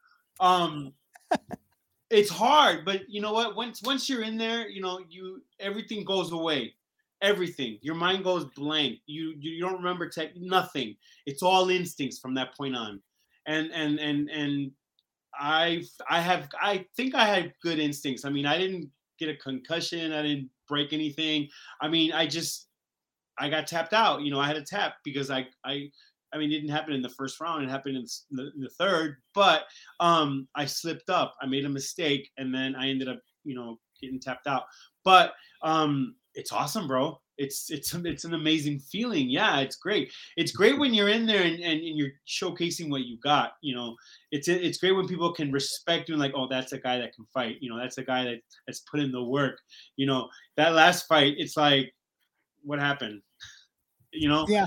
[0.41, 0.93] um
[2.11, 2.85] it's hard.
[2.85, 3.57] But you know what?
[3.57, 6.75] Once once you're in there, you know, you everything goes away.
[7.21, 7.79] Everything.
[7.83, 8.99] Your mind goes blank.
[9.07, 10.97] You you, don't remember tech nothing.
[11.27, 13.01] It's all instincts from that point on.
[13.47, 14.71] And and and and
[15.35, 18.25] I I have I think I had good instincts.
[18.25, 20.13] I mean, I didn't get a concussion.
[20.13, 21.49] I didn't break anything.
[21.81, 22.69] I mean, I just
[23.39, 24.23] I got tapped out.
[24.23, 25.91] You know, I had a tap because I I
[26.33, 27.65] I mean, it didn't happen in the first round.
[27.65, 29.63] It happened in the, in the third, but
[30.01, 31.35] um, I slipped up.
[31.41, 34.65] I made a mistake, and then I ended up, you know, getting tapped out.
[35.05, 35.33] But
[35.63, 37.21] um, it's awesome, bro.
[37.37, 39.31] It's it's it's an amazing feeling.
[39.31, 40.13] Yeah, it's great.
[40.37, 43.53] It's great when you're in there and, and, and you're showcasing what you got.
[43.63, 43.97] You know,
[44.33, 47.15] it's it's great when people can respect you and like, oh, that's a guy that
[47.15, 47.57] can fight.
[47.61, 49.59] You know, that's a guy that that's put in the work.
[49.97, 51.95] You know, that last fight, it's like,
[52.63, 53.23] what happened?
[54.13, 54.67] You know, Yeah.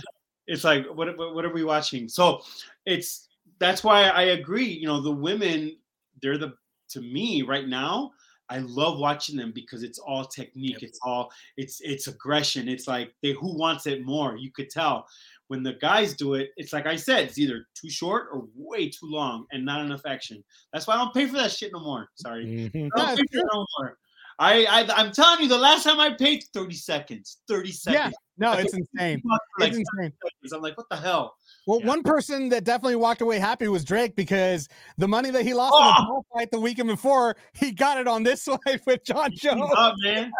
[0.51, 2.09] It's like what what, what are we watching?
[2.09, 2.41] So
[2.85, 3.29] it's
[3.59, 4.65] that's why I agree.
[4.67, 5.77] You know, the women,
[6.21, 6.53] they're the
[6.89, 8.11] to me right now.
[8.49, 10.83] I love watching them because it's all technique.
[10.83, 12.67] It's all it's it's aggression.
[12.67, 14.35] It's like they who wants it more.
[14.35, 15.07] You could tell
[15.47, 16.51] when the guys do it.
[16.57, 20.05] It's like I said, it's either too short or way too long and not enough
[20.05, 20.43] action.
[20.73, 22.09] That's why I don't pay for that shit no more.
[22.15, 22.89] Sorry, Mhm.
[22.93, 23.97] I don't pay for it no more.
[24.39, 28.15] I, I I'm telling you, the last time I paid 30 seconds, 30 seconds.
[28.41, 29.21] No, it's insane.
[29.21, 30.11] for, It's insane.
[30.53, 31.35] I'm like, what the hell?
[31.67, 35.53] Well, one person that definitely walked away happy was Drake because the money that he
[35.53, 36.23] lost in Oh!
[36.33, 39.71] the fight the weekend before, he got it on this fight with Jon Jones.
[39.77, 40.31] up, man.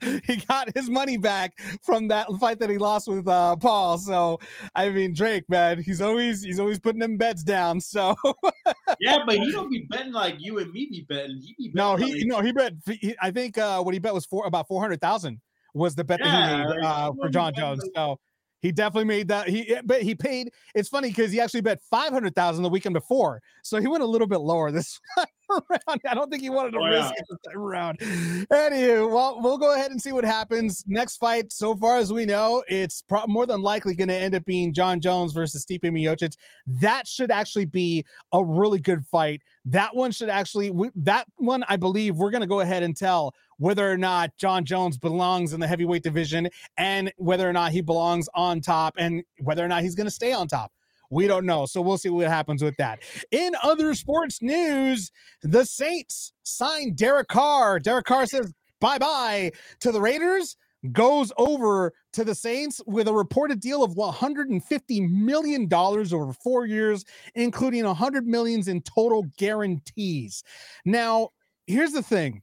[0.26, 1.52] he got his money back
[1.82, 3.98] from that fight that he lost with uh, Paul.
[3.98, 4.40] So,
[4.74, 7.78] I mean, Drake, man, he's always he's always putting them bets down.
[7.80, 8.16] So,
[9.00, 11.40] Yeah, but he don't be betting like you and me be betting.
[11.42, 12.72] He be betting no, like- he no he bet.
[12.86, 15.40] he- I think uh, what he bet was for about four hundred thousand
[15.74, 17.84] was the bet that he made uh, for Jon Jones.
[17.94, 18.18] So.
[18.60, 19.46] He definitely made that.
[19.46, 20.50] He but he paid.
[20.74, 24.02] It's funny because he actually bet five hundred thousand the weekend before, so he went
[24.02, 24.98] a little bit lower this
[25.50, 26.00] time around.
[26.08, 27.20] I don't think he wanted to Oh, risk yeah.
[27.20, 27.98] it this time around.
[27.98, 30.84] Anywho, well, we'll go ahead and see what happens.
[30.86, 34.34] Next fight, so far as we know, it's pro- more than likely going to end
[34.34, 36.34] up being Jon Jones versus Stipe Miocic.
[36.66, 39.42] That should actually be a really good fight.
[39.64, 40.70] That one should actually.
[40.70, 44.36] we- That one, I believe, we're going to go ahead and tell whether or not
[44.36, 48.94] Jon Jones belongs in the heavyweight division and whether or not he belongs on top
[48.98, 50.72] and whether or not he's going to stay on top.
[51.10, 51.66] We don't know.
[51.66, 53.00] So we'll see what happens with that.
[53.30, 55.10] In other sports news,
[55.42, 57.78] the Saints signed Derek Carr.
[57.78, 60.56] Derek Carr says bye bye to the Raiders,
[60.92, 67.04] goes over to the Saints with a reported deal of $150 million over four years,
[67.34, 70.42] including 100 millions in total guarantees.
[70.84, 71.30] Now,
[71.66, 72.42] here's the thing.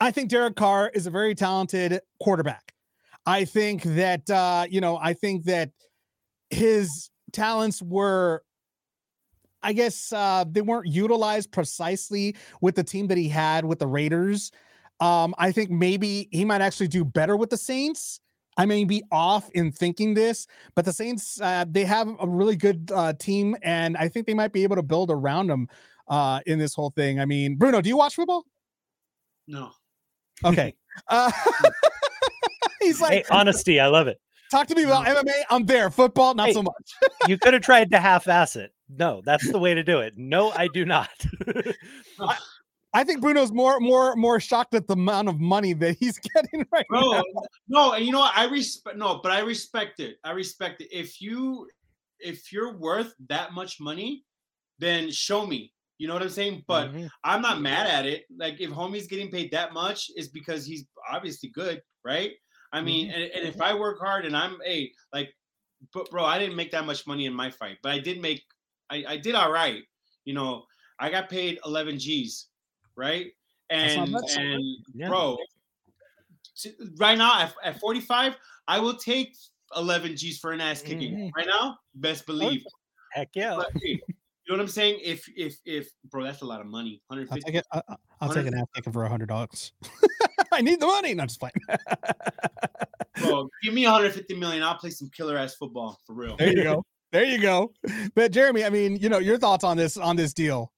[0.00, 2.72] I think Derek Carr is a very talented quarterback.
[3.26, 5.70] I think that uh, you know, I think that
[6.50, 8.42] his talents were
[9.62, 13.86] I guess uh, they weren't utilized precisely with the team that he had with the
[13.86, 14.52] Raiders.
[15.00, 18.20] Um, I think maybe he might actually do better with the Saints.
[18.56, 22.56] I may be off in thinking this, but the Saints uh, they have a really
[22.56, 25.68] good uh, team, and I think they might be able to build around them
[26.08, 27.20] uh, in this whole thing.
[27.20, 28.44] I mean, Bruno, do you watch football?
[29.46, 29.70] No.
[30.44, 30.74] Okay.
[31.06, 31.30] Uh,
[32.80, 34.20] he's Hey, like, honesty, I love it.
[34.50, 35.32] Talk to me about MMA.
[35.50, 35.90] I'm there.
[35.90, 36.54] Football, not Hey.
[36.54, 36.92] so much.
[37.26, 38.72] You could have tried to half-ass it.
[38.88, 40.14] No, that's the way to do it.
[40.16, 41.10] No, I do not.
[42.94, 46.66] I think Bruno's more, more, more shocked at the amount of money that he's getting
[46.72, 47.22] right Bro, now.
[47.68, 48.32] no, and you know what?
[48.36, 50.16] I respect no, but I respect it.
[50.24, 50.88] I respect it.
[50.90, 51.68] If you
[52.18, 54.24] if you're worth that much money,
[54.78, 55.72] then show me.
[55.98, 56.64] You know what I'm saying?
[56.66, 57.10] But Mhm.
[57.24, 58.24] I'm not mad at it.
[58.36, 62.32] Like if homie's getting paid that much, is because he's obviously good, right?
[62.72, 65.34] I mean, and, and if I work hard and I'm hey, like,
[65.94, 68.42] but bro, I didn't make that much money in my fight, but I did make,
[68.90, 69.82] I, I did all right.
[70.24, 70.64] You know,
[70.98, 72.48] I got paid 11 G's,
[72.96, 73.26] right?
[73.70, 74.62] And and
[74.94, 75.08] Yeah.
[75.08, 75.36] bro,
[76.98, 78.34] right now at, at 45,
[78.66, 79.36] I will take
[79.76, 81.14] 11 G's for an ass kicking.
[81.14, 81.30] Mhm.
[81.36, 82.64] Right now, best believe.
[83.12, 83.54] Heck yeah.
[83.56, 83.98] But, hey, you
[84.48, 85.00] know what I'm saying?
[85.02, 87.02] If if if bro, that's a lot of money.
[87.10, 87.40] I'll 150.
[87.52, 87.66] take it.
[87.72, 89.72] I- I- I'll take an ass kicking for a hundred dollars.
[90.52, 91.14] I need the money.
[91.14, 91.54] No, just playing.
[93.22, 94.62] Bro, give me 150 million.
[94.62, 96.36] I'll play some killer ass football for real.
[96.36, 96.84] there you go.
[97.10, 97.72] There you go.
[98.14, 100.72] But Jeremy, I mean, you know, your thoughts on this on this deal?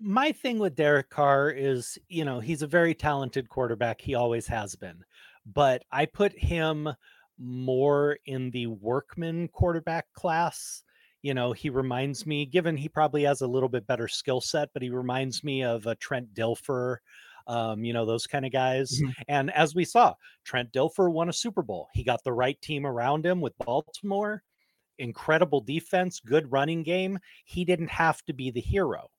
[0.00, 4.00] my thing with Derek Carr is, you know, he's a very talented quarterback.
[4.00, 5.04] He always has been.
[5.44, 6.88] But I put him
[7.38, 10.82] more in the workman quarterback class.
[11.22, 14.70] You know, he reminds me, given he probably has a little bit better skill set,
[14.72, 16.96] but he reminds me of a Trent Dilfer,
[17.46, 19.00] um, you know, those kind of guys.
[19.00, 19.14] Mhm.
[19.28, 20.14] And as we saw,
[20.44, 21.88] Trent Dilfer won a Super Bowl.
[21.94, 24.42] He got the right team around him with Baltimore.
[24.98, 27.18] Incredible defense, good running game.
[27.44, 29.10] He didn't have to be the hero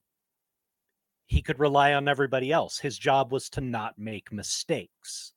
[1.32, 2.78] he could rely on everybody else.
[2.78, 5.32] His job was to not make mistakes,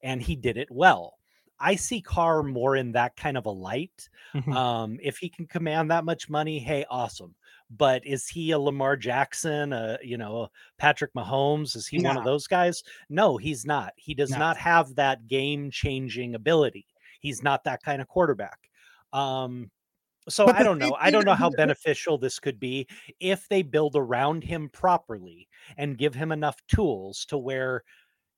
[0.00, 1.18] and he did it well.
[1.58, 4.08] I see Carr more in that kind of a light.
[4.34, 4.54] Mhm.
[4.54, 7.34] Um, if he can command that much money, hey, awesome.
[7.74, 11.74] But is he a Lamar Jackson, a you know a Patrick Mahomes?
[11.74, 12.82] Is he one of those guys?
[13.08, 13.92] No, he's not.
[13.96, 14.38] He does No.
[14.38, 16.86] not have that game-changing ability.
[17.20, 18.58] He's not that kind of quarterback.
[19.12, 19.70] Um,
[20.28, 20.96] so I don't know.
[21.00, 22.86] I don't know how beneficial this could be
[23.20, 27.82] if they build around him properly and give him enough tools to where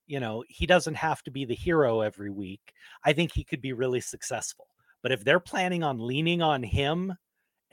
[0.07, 2.73] you know he doesn't have to be the hero every week.
[3.05, 4.69] I think he could be really successful.
[5.03, 7.15] But if they're planning on leaning on him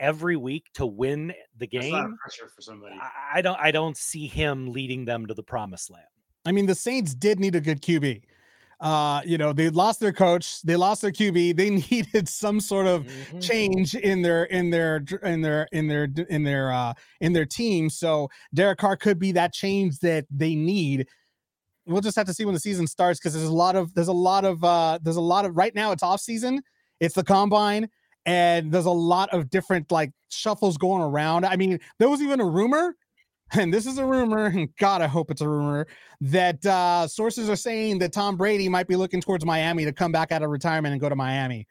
[0.02, 2.96] every week to win the That's a lot of game, pressure for somebody.
[3.00, 6.04] I I don't I don't see him leading them to the promised land.
[6.44, 8.22] I mean, the Saints did need a good QB.
[8.80, 12.88] Uh, you know, they lost their coach, they lost their QB, they needed some sort
[12.88, 13.40] of Mhm.
[13.40, 17.88] change in their in their in their in their in their uh in their team.
[17.88, 21.06] So Derek Carr could be that change that they need.
[21.86, 24.08] We'll just have to see when the season starts because there's a lot of there's
[24.08, 26.60] a lot of uh there's a lot of right now it's off season,
[26.98, 27.88] it's the combine,
[28.26, 31.44] and there's a lot of different like shuffles going around.
[31.46, 32.96] I mean, there was even a rumor
[33.54, 35.86] and this is a rumor, and God, I hope it's a rumor,
[36.22, 40.10] that uh, sources are saying that Tom Brady might be looking towards Miami to come
[40.10, 41.66] back out of retirement and go to Miami.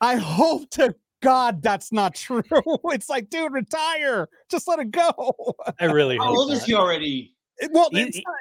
[0.00, 2.42] I hope to God that's not true.
[2.86, 4.28] It's like, dude, retire.
[4.50, 5.54] Just let it go.
[5.80, 7.34] I really How hope old is he already?
[7.58, 8.34] It- well, He- it's he- not-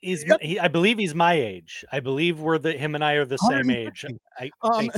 [0.00, 0.40] He's, Yep.
[0.40, 1.84] he, I believe he's my age.
[1.92, 4.04] I believe we're the him and I are the same age.
[4.38, 4.90] I, Um.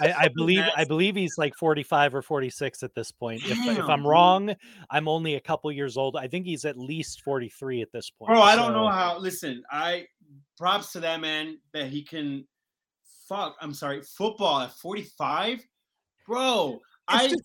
[0.00, 3.42] I, I believe I believe he's like 45 or 46 at this point.
[3.44, 4.54] If, if I'm wrong,
[4.90, 6.16] I'm only a couple years old.
[6.16, 8.30] I think he's at least 43 at this point.
[8.30, 9.18] Bro, I don't know how.
[9.18, 10.06] Listen, I
[10.58, 12.46] props to that man that he can.
[13.28, 14.02] Fuck, I'm sorry.
[14.02, 15.66] Football at 45,
[16.26, 16.78] bro.
[17.08, 17.42] I just-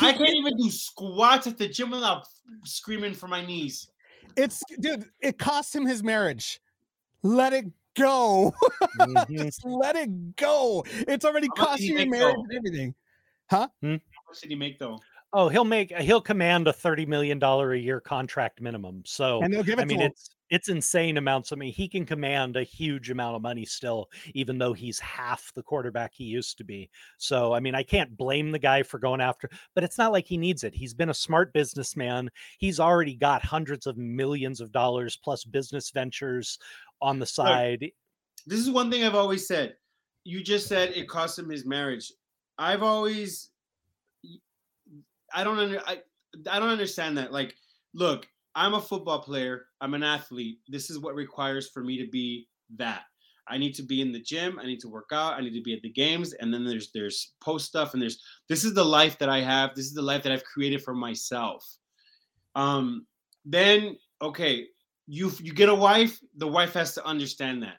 [0.00, 2.24] I can't even do squats at the gym without
[2.64, 3.89] screaming for my knees.
[4.36, 6.60] It's dude, it cost him his marriage.
[7.22, 7.66] Let it
[7.96, 8.52] go.
[8.98, 9.38] Mhm.
[9.44, 10.84] Just let it go.
[11.08, 12.42] It's already How much cost did he you your marriage though?
[12.42, 12.94] and everything.
[13.50, 13.68] Huh?
[13.82, 14.98] How much did he make though?
[15.32, 19.02] Oh, he'll make he'll command a 30 million dollar a year contract minimum.
[19.06, 20.10] So And they'll give it I mean to him.
[20.10, 21.52] it's it's insane amounts.
[21.52, 25.52] I mean, he can command a huge amount of money still, even though he's half
[25.54, 26.90] the quarterback he used to be.
[27.18, 30.26] So, I mean, I can't blame the guy for going after, but it's not like
[30.26, 30.74] he needs it.
[30.74, 32.30] He's been a smart businessman.
[32.58, 36.58] He's already got hundreds of millions of dollars plus business ventures
[37.00, 37.86] on the side.
[38.46, 39.76] This is one thing I've always said.
[40.24, 42.12] You just said it cost him his marriage.
[42.58, 43.50] I've always
[45.32, 46.00] I don't under, I,
[46.50, 47.32] I don't understand that.
[47.32, 47.54] Like,
[47.94, 49.66] look, I'm a football player.
[49.80, 50.58] I'm an athlete.
[50.68, 53.02] This is what requires for me to be that.
[53.48, 54.58] I need to be in the gym.
[54.60, 55.34] I need to work out.
[55.34, 56.34] I need to be at the games.
[56.34, 59.74] And then there's there's post stuff and there's this is the life that I have.
[59.74, 61.66] This is the life that I've created for myself.
[62.54, 63.06] Um,
[63.44, 64.66] then okay,
[65.06, 66.20] you you get a wife.
[66.36, 67.78] The wife has to understand that.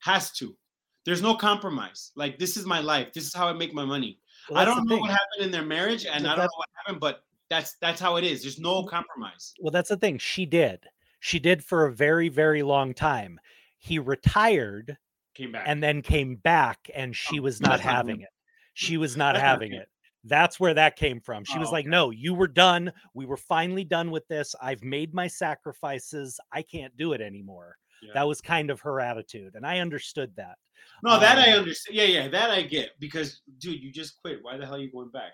[0.00, 0.56] Has to.
[1.04, 2.10] There's no compromise.
[2.16, 3.12] Like this is my life.
[3.12, 4.18] This is how I make my money.
[4.50, 7.00] Well, I don't know what happened in their marriage, and I don't know what happened,
[7.00, 8.42] but that's that's how it is.
[8.42, 9.54] There's no compromise.
[9.60, 10.18] Well, that's the thing.
[10.18, 10.80] She did.
[11.26, 13.40] She did for a very, very long time.
[13.78, 14.96] He retired
[15.34, 15.64] Came back.
[15.66, 18.28] and then came back, and she was not having it.
[18.74, 19.88] She was not having it.
[20.22, 21.42] That's where that came from.
[21.44, 22.92] She was Oh, like, No, you were done.
[23.12, 24.54] We were finally done with this.
[24.62, 26.38] I've made my sacrifices.
[26.52, 27.76] I can't do it anymore.
[28.04, 28.12] Yeah.
[28.14, 29.56] That was kind of her attitude.
[29.56, 30.58] And I understood that.
[31.02, 31.96] no, that I um, understand.
[31.96, 34.38] Yeah, yeah, that I get because, dude, you just quit.
[34.42, 35.32] Why the hell are you going back?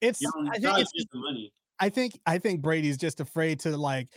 [0.00, 1.52] It's You don't, I think it's just the money.
[1.78, 4.08] I think I think Brady's just afraid to like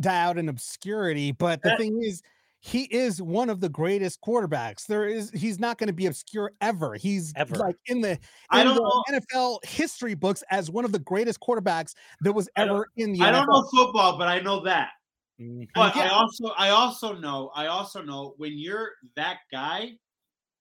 [0.00, 1.32] die out in obscurity.
[1.32, 2.22] But the thing is,
[2.60, 4.86] he is one of the greatest quarterbacks.
[4.86, 6.94] There is he's not going to be obscure ever.
[6.94, 7.56] He's Ever.
[7.56, 8.18] like in the
[8.50, 9.20] I in don't the know.
[9.20, 13.26] NFL history books as one of the greatest quarterbacks that was ever in the I
[13.28, 13.32] NFL.
[13.32, 14.90] don't know football, but I know that.
[15.38, 15.68] Mhm.
[15.74, 19.90] But I also, I also know, I also know when you're that guy,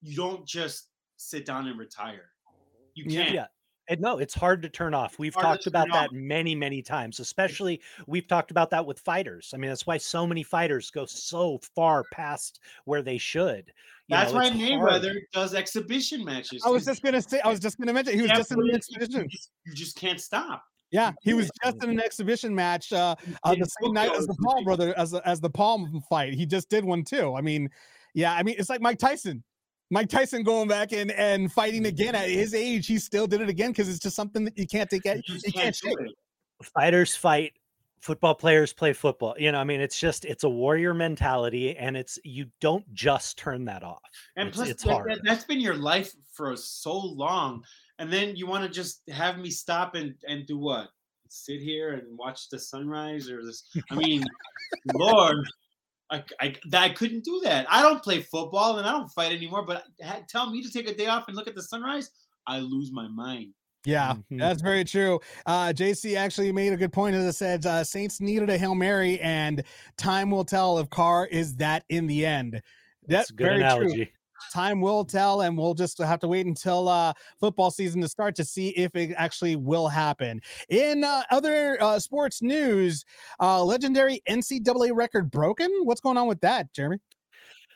[0.02, 2.32] you don't just sit down and retire.
[2.96, 3.34] You can't.
[3.34, 3.46] Yeah.
[3.90, 5.20] And no, it's hard to turn off.
[5.20, 6.12] We've Hard talked about that off.
[6.14, 9.52] many, many times, especially we've talked about that with fighters.
[9.54, 13.72] I mean, that's why so many fighters go so far past where they should.
[14.08, 14.50] You That's know, why.
[14.52, 16.64] Mayweather does exhibition matches.
[16.66, 17.40] I was just gonna say.
[17.42, 19.22] I was just gonna mention he was you just in an put it- you- exhibition.
[19.24, 20.64] You just, you just can't stop.
[20.92, 24.36] Yeah, he was just in an exhibition match uh, uh the same night as the
[24.44, 26.34] Paul brother as as the Paul fight.
[26.36, 27.34] He just did one too.
[27.36, 27.70] I mean,
[28.14, 29.44] yeah, I mean it's like Mike Tyson.
[29.94, 33.48] Mike Tyson going back and and fighting again at his age, he still did it
[33.50, 35.24] again because it's just something that you can't take You it.
[35.30, 35.96] You can't can't shake.
[36.00, 36.66] it.
[36.74, 37.54] fighters fight
[38.02, 41.96] football players play football you know i mean it's just it's a warrior mentality and
[41.96, 44.02] it's you don't just turn that off
[44.36, 47.64] And it's, plus, it's that- that, has been your life for so long,
[48.00, 50.90] and then you want to just have me stop and and do what?
[51.30, 53.64] Sit here and watch the sunrise, or this?
[53.92, 54.24] I mean,
[54.96, 55.38] Lord,
[56.10, 57.66] I, I that I couldn't do that.
[57.70, 59.66] I don't play football and I don't fight anymore.
[59.66, 59.86] But
[60.28, 62.12] tell me to take a day off and look at the sunrise,
[62.46, 63.54] I lose my mind.
[63.86, 64.40] Yeah, Mhm.
[64.40, 65.20] that's very true.
[65.46, 68.76] Uh, JC actually made a good point as I said uh, Saints needed a Hail
[68.76, 69.64] Mary, and
[69.98, 72.54] time will tell if Carr is that in the end.
[72.54, 72.64] that's
[73.08, 74.06] That's a good very true.
[74.52, 78.36] Time will tell and we'll just have to wait until uh football season to start
[78.36, 80.42] to see if it actually will happen.
[80.70, 83.04] In uh, other uh, sports news
[83.40, 85.70] uh legendary ncaa record broken?
[85.84, 86.98] What's going on with that jeremy?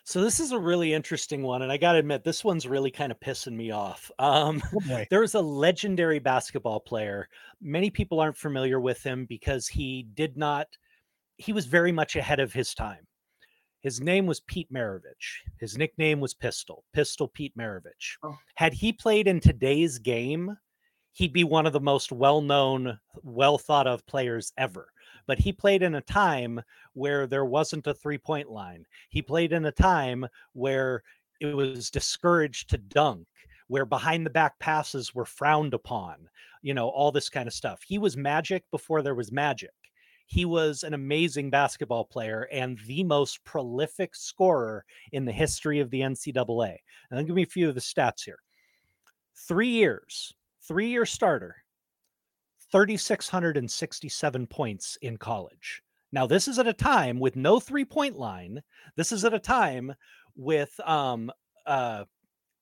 [0.04, 3.12] So this is a really interesting one and i gotta admit this one's really kind
[3.12, 4.12] of pissing me off.
[4.20, 5.08] Um oh boy.
[5.10, 7.28] there was a legendary basketball player.
[7.62, 10.68] Many people aren't familiar with him because he did not
[11.38, 13.07] he was very much ahead of his time
[13.82, 15.42] his name was Pete Maravich.
[15.60, 18.18] His nickname was Pistol, Pistol Pete Maravich.
[18.24, 18.38] Oh.
[18.56, 20.58] Had he played in today's game,
[21.14, 24.90] he'd be one of the most well known, well thought of players ever.
[25.26, 26.62] But he played in a time
[26.94, 28.86] where there wasn't a three point line.
[29.10, 31.04] He played in a time where
[31.40, 33.28] it was discouraged to dunk,
[33.68, 36.30] where behind the back passes were frowned upon,
[36.62, 37.82] you know, all this kind of stuff.
[37.86, 39.72] He was magic before there was magic.
[40.28, 45.90] He was an amazing basketball player and the most prolific scorer in the history of
[45.90, 46.76] the NCAA.
[47.10, 48.40] And I'll give me a few of the stats here.
[49.48, 50.34] Three years,
[50.68, 51.56] three year starter,
[52.72, 55.82] 3,667 points in college.
[56.12, 58.62] Now, this is at a time with no three point line.
[58.98, 59.94] This is at a time
[60.36, 61.32] with um,
[61.66, 62.04] uh,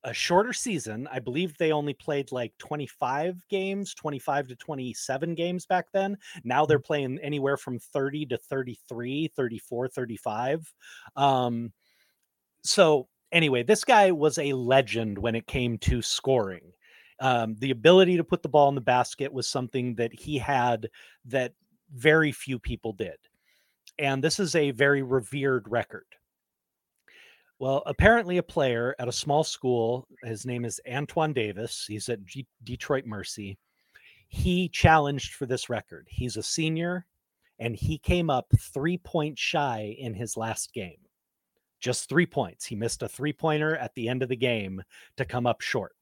[0.06, 1.08] a shorter season.
[1.10, 6.16] I believe they only played like 25 games, 25 to 27 games back then.
[6.44, 10.74] Now they're playing anywhere from 30 to 33, 34, 35.
[11.16, 11.72] Um,
[12.62, 16.72] so, anyway, this guy was a legend when it came to scoring.
[17.18, 20.88] Um, the ability to put the ball in the basket was something that he had
[21.24, 21.52] that
[21.92, 23.16] very few people did.
[23.98, 26.06] And this is a very revered record.
[27.58, 31.86] Well, apparently, a player at a small school, his name is Antoine Davis.
[31.88, 33.58] He's at G- Detroit Mercy.
[34.28, 36.06] He challenged for this record.
[36.10, 37.06] He's a senior
[37.58, 40.98] and he came up three points shy in his last game.
[41.80, 42.64] Just three points.
[42.64, 44.82] He missed a three pointer at the end of the game
[45.16, 45.92] to come up short.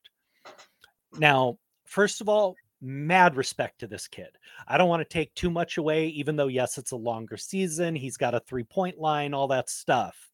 [1.19, 4.31] Now, first of all, mad respect to this kid.
[4.67, 7.95] I don't want to take too much away, even though, yes, it's a longer season.
[7.95, 10.33] He's got a three point line, all that stuff.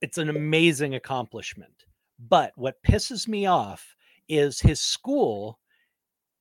[0.00, 1.84] It's an amazing accomplishment.
[2.18, 3.94] But what pisses me off
[4.28, 5.58] is his school,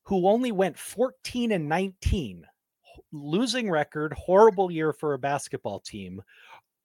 [0.03, 2.45] who only went 14 and 19,
[3.11, 6.21] losing record, horrible year for a basketball team,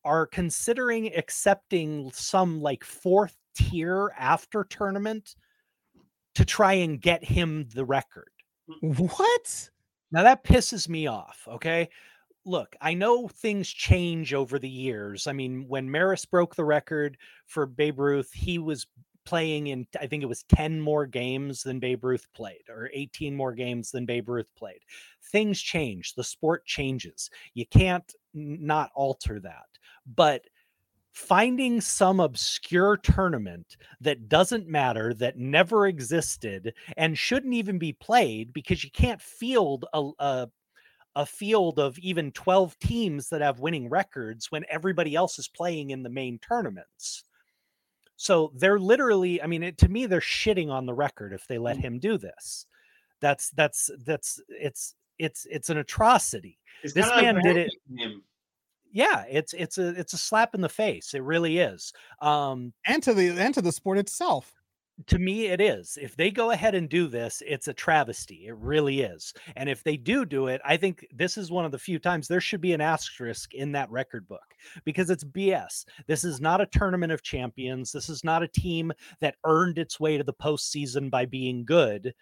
[0.04, 5.36] are considering accepting some like fourth tier after tournament
[6.34, 8.30] to try and get him the record.
[8.80, 9.70] What?
[10.12, 11.46] Now that pisses me off.
[11.48, 11.88] Okay.
[12.46, 15.26] Look, I know things change over the years.
[15.26, 18.86] I mean, when Maris broke the record for Babe Ruth, he was
[19.26, 23.36] playing in, I think it was 10 more games than Babe Ruth played, or 18
[23.36, 24.80] more games than Babe Ruth played.
[25.30, 26.14] Things change.
[26.14, 27.30] The sport changes.
[27.54, 29.66] You can't not alter that.
[30.16, 30.42] But
[31.12, 38.52] finding some obscure tournament that doesn't matter that never existed and shouldn't even be played
[38.52, 40.48] because you can't field a, a
[41.16, 45.90] a field of even 12 teams that have winning records when everybody else is playing
[45.90, 47.24] in the main tournaments.
[48.16, 51.58] So they're literally i mean it, to me they're shitting on the record if they
[51.58, 52.66] let him do this.
[53.20, 56.58] That's that's that's it's it's it's an atrocity.
[56.82, 58.22] It's this man did it him.
[58.92, 61.92] yeah it's it's a it's a slap in the face it really is.
[62.20, 64.52] Um and to the and to the sport itself
[65.06, 65.98] to me it is.
[66.00, 69.32] If they go ahead and do this it's a travesty it really is.
[69.56, 72.28] And if they do do it i think this is one of the few times
[72.28, 74.54] there should be an asterisk in that record book
[74.84, 77.92] because it's bs this is not a tournament of champions.
[77.92, 82.14] This is not a team that earned its way to the postseason by being good.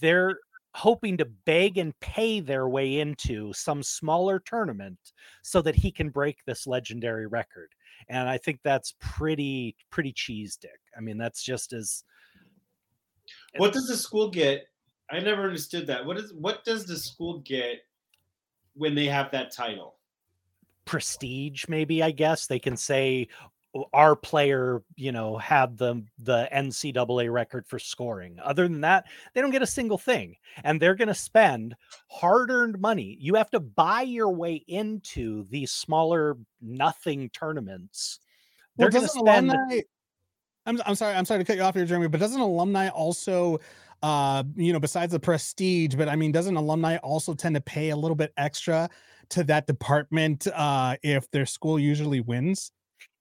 [0.00, 0.38] They're
[0.74, 4.98] hoping to beg and pay their way into some smaller tournament
[5.42, 7.72] so that he can break this legendary record
[8.08, 12.04] and i think that's pretty pretty cheese dick i mean that's just as
[13.56, 14.66] What does the school get?
[15.10, 16.04] I never understood that.
[16.04, 17.80] What is what does the school get
[18.74, 19.96] when they have that title?
[20.84, 23.48] prestige maybe i guess they can say "Oh,
[23.92, 29.40] our player you know had the the ncaa record for scoring other than that they
[29.40, 31.74] don't get a single thing and they're going to spend
[32.08, 38.20] hard-earned money you have to buy your way into these smaller nothing tournaments
[38.76, 39.80] they're Well, going to spend alumni?
[40.66, 41.14] I'm I'm sorry.
[41.14, 42.08] I'm sorry to cut you off here, Jeremy.
[42.08, 43.58] But doesn't alumni also,
[44.02, 47.90] uh, you know, besides the prestige, but I mean, doesn't alumni also tend to pay
[47.90, 48.88] a little bit extra
[49.30, 52.70] to that department uh, if their school usually wins?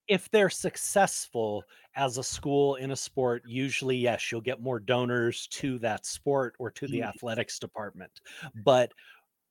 [0.08, 1.64] If they're successful
[1.96, 6.56] as a school in a sport, usually, yes, you'll get more donors to that sport
[6.60, 7.08] or to the mm.
[7.08, 8.22] athletics department.
[8.64, 8.92] But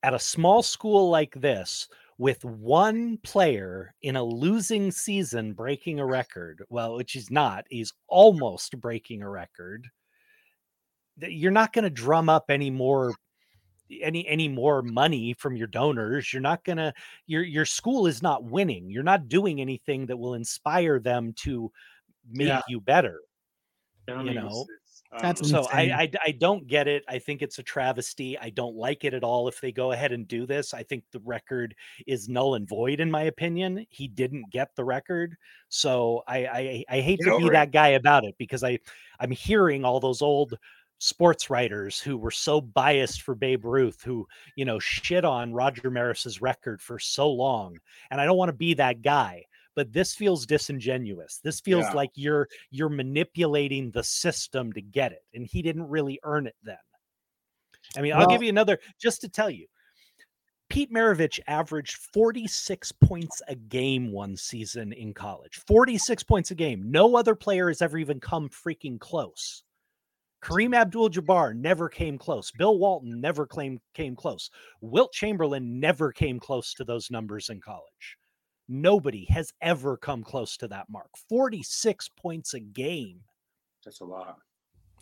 [0.03, 6.05] at a small school like this, with one player in a losing season breaking a
[6.05, 9.87] record, well, which he's not, he's almost breaking a record.
[11.19, 13.13] You're not going to drum up any more
[14.01, 16.93] any any more money from your donors you're not going to
[17.25, 21.71] your your school is not winning you're not doing anything that will inspire them to
[22.29, 22.61] make Yeah.
[22.67, 23.21] you better
[24.07, 24.65] That you know.
[25.13, 25.83] Um, That's so I.
[25.91, 27.03] I I don't get it.
[27.07, 28.37] I think it's a travesty.
[28.37, 29.47] I don't like it at all.
[29.47, 31.73] If they go ahead and do this, I think the record
[32.07, 32.99] is null and void.
[32.99, 35.37] In my opinion, he didn't get the record,
[35.69, 37.51] so I I, I hate Get to be it.
[37.51, 38.79] that guy about it because I
[39.19, 40.57] I'm hearing all those old
[40.99, 45.89] sports writers who were so biased for Babe Ruth, who you know shit on Roger
[45.91, 47.77] Maris's record for so long,
[48.11, 49.43] and I don't want to be that guy.
[49.75, 51.39] But this feels disingenuous.
[51.43, 51.93] This feels Yeah.
[51.93, 56.55] like you're you're manipulating the system to get it, and he didn't really earn it
[56.63, 56.77] then.
[57.95, 59.67] I mean, I'll give you another just to tell you.
[60.69, 65.61] Pete Maravich averaged 46 points a game one season in college.
[65.65, 66.91] 46 points a game.
[66.91, 69.63] No other player has ever even come freaking close.
[70.41, 72.51] Kareem Abdul Jabbar never came close.
[72.51, 74.49] Bill Walton never claimed, came close.
[74.81, 78.17] Wilt Chamberlain never came close to those numbers in college.
[78.69, 81.09] Nobody has ever come close to that mark.
[81.29, 83.21] 46 points a game.
[83.83, 84.37] That's a lot.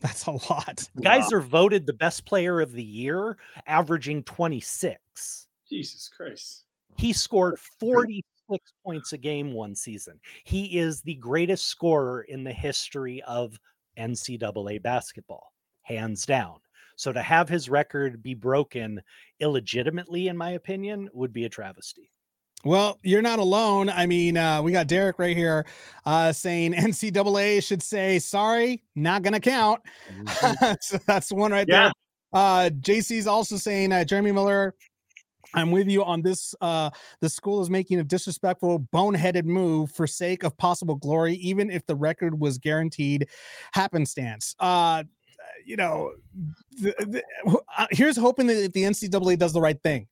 [0.02, 0.88] That's a lot.
[1.02, 5.48] Guys are voted the best player of the year, averaging 26.
[5.68, 6.66] Jesus Christ.
[6.98, 10.20] He scored 46 points a game one season.
[10.44, 13.60] He is the greatest scorer in the history of
[13.98, 15.52] NCAA basketball,
[15.84, 16.58] hands down.
[16.98, 19.02] So to have his record be broken
[19.40, 22.10] illegitimately, in my opinion, would be a travesty.
[22.64, 23.90] Well, you're not alone.
[23.90, 25.66] I mean, uh, we got Derek right here
[26.06, 29.82] uh, saying NCAA should say, sorry, not going to count.
[30.82, 31.84] so that's one right Yeah.
[31.84, 31.92] there.
[32.34, 34.74] Uh, JC's also saying, uh, Jeremy Miller,
[35.54, 36.56] I'm with you on this.
[36.60, 36.90] Uh,
[37.22, 41.86] the school is making a disrespectful, boneheaded move for sake of possible glory, even if
[41.86, 43.28] the record was guaranteed
[43.74, 44.56] happenstance.
[44.60, 45.04] Uh,
[45.66, 46.12] you know,
[46.82, 50.08] the, the, uh, here's hoping that the NCAA does the right thing.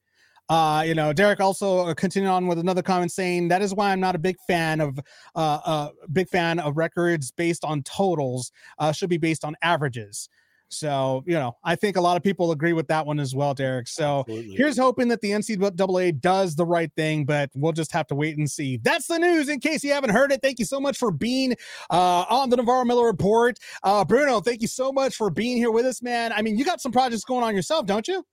[0.50, 3.92] Uh, you know, Derek also uh, continued on with another comment saying that is why
[3.92, 5.00] I'm not a big fan of
[5.36, 8.52] uh, uh big fan of records based on totals.
[8.78, 10.28] Uh, should be based on averages.
[10.74, 13.54] So you know, I think a lot of people agree with that one as well,
[13.54, 13.88] Derek.
[13.88, 14.56] So Absolutely.
[14.56, 18.38] here's hoping that the NCAA does the right thing, but we'll just have to wait
[18.38, 18.78] and see.
[18.78, 19.50] That's the news.
[19.50, 21.56] In case you haven't heard it, thank you so much for being
[21.90, 23.58] uh, on the Navarro Miller Report.
[23.84, 26.34] Uh, Bruno, thank you so much for being here with us, man.
[26.34, 28.26] I mean, you got some projects going on yourself, don't you?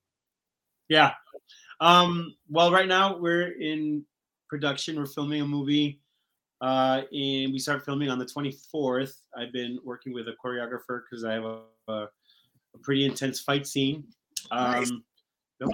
[0.89, 1.13] Yeah.
[1.81, 4.05] Um, well, right now we're in
[4.49, 4.97] production.
[4.97, 6.01] We're filming a movie.
[6.61, 9.15] Uh, and we start filming on the 24th.
[9.37, 12.07] I've been working with a choreographer because I have a, a,
[12.75, 14.05] a pretty intense fight scene.
[14.51, 15.03] Um,
[15.61, 15.73] Nice.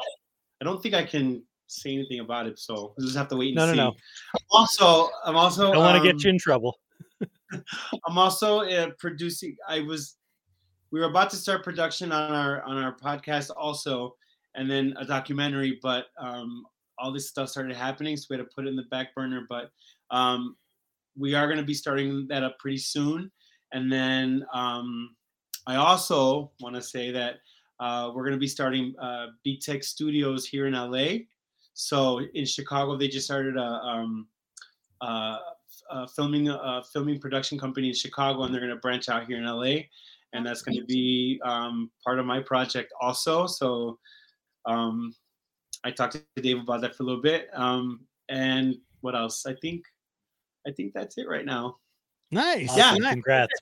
[0.61, 3.57] I don't think I can say anything about it, so we'll just have to wait
[3.57, 3.67] and see.
[3.67, 3.77] No, no, see.
[3.77, 3.89] no.
[4.35, 5.73] I'm also, I'm also.
[5.73, 6.79] Don't want to um, get you in trouble.
[8.07, 9.57] I'm also uh, producing.
[9.69, 10.17] I was,
[10.91, 14.17] we were about to start production on our on our podcast also,
[14.55, 15.79] and then a documentary.
[15.83, 16.65] But um,
[16.99, 19.47] all this stuff started happening, so we had to put it in the back burner.
[19.49, 19.71] But
[20.11, 20.57] um,
[21.17, 23.31] we are going to be starting that up pretty soon.
[23.73, 25.16] And then um,
[25.67, 27.37] I also want to say that
[27.81, 31.25] uh, we're going to be starting uh, Beat Tech Studios here in LA.
[31.75, 34.29] So in Chicago, they just started a um,
[35.01, 35.39] uh,
[35.91, 39.37] uh, filming uh, filming production company in Chicago, and they're going to branch out here
[39.37, 39.83] in LA,
[40.33, 43.47] and that's going to be um, part of my project also.
[43.47, 43.99] So
[44.65, 45.15] um,
[45.85, 47.49] I talked to Dave about that for a little bit.
[47.55, 49.47] Um, and what else?
[49.47, 49.85] I think
[50.67, 51.77] I think that's it right now.
[52.31, 52.77] Nice.
[52.77, 52.91] Yeah.
[52.91, 53.03] Awesome.
[53.03, 53.13] Nice.
[53.13, 53.53] Congrats.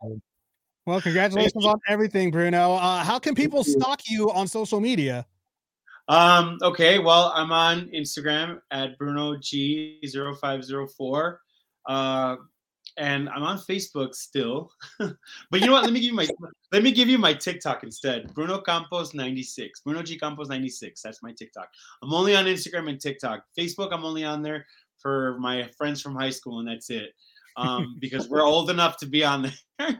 [0.86, 2.74] Well, congratulations on everything, Bruno.
[2.74, 5.26] Uh, how can people stalk you on social media?
[6.08, 11.36] Um, okay, well, I'm on Instagram at Bruno G0504.
[11.86, 12.36] Uh,
[12.96, 14.70] and I'm on Facebook still.
[14.98, 15.16] but
[15.52, 15.84] you know what?
[15.84, 16.28] Let me give you my
[16.72, 18.32] let me give you my TikTok instead.
[18.34, 19.80] Bruno Campos 96.
[19.80, 21.00] Bruno G Campos 96.
[21.02, 21.68] That's my TikTok.
[22.02, 23.44] I'm only on Instagram and TikTok.
[23.58, 24.66] Facebook, I'm only on there
[24.98, 27.14] for my friends from high school, and that's it.
[27.56, 29.52] Um, because we're old enough to be on there.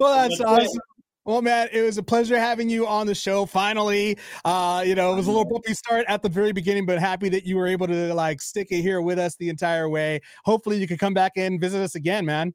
[0.00, 0.46] well, that's it.
[0.46, 0.80] awesome.
[1.26, 3.44] Well, man, it was a pleasure having you on the show.
[3.44, 6.98] Finally, uh, you know, it was a little bumpy start at the very beginning, but
[6.98, 10.20] happy that you were able to like stick it here with us the entire way.
[10.44, 12.54] Hopefully, you can come back and visit us again, man.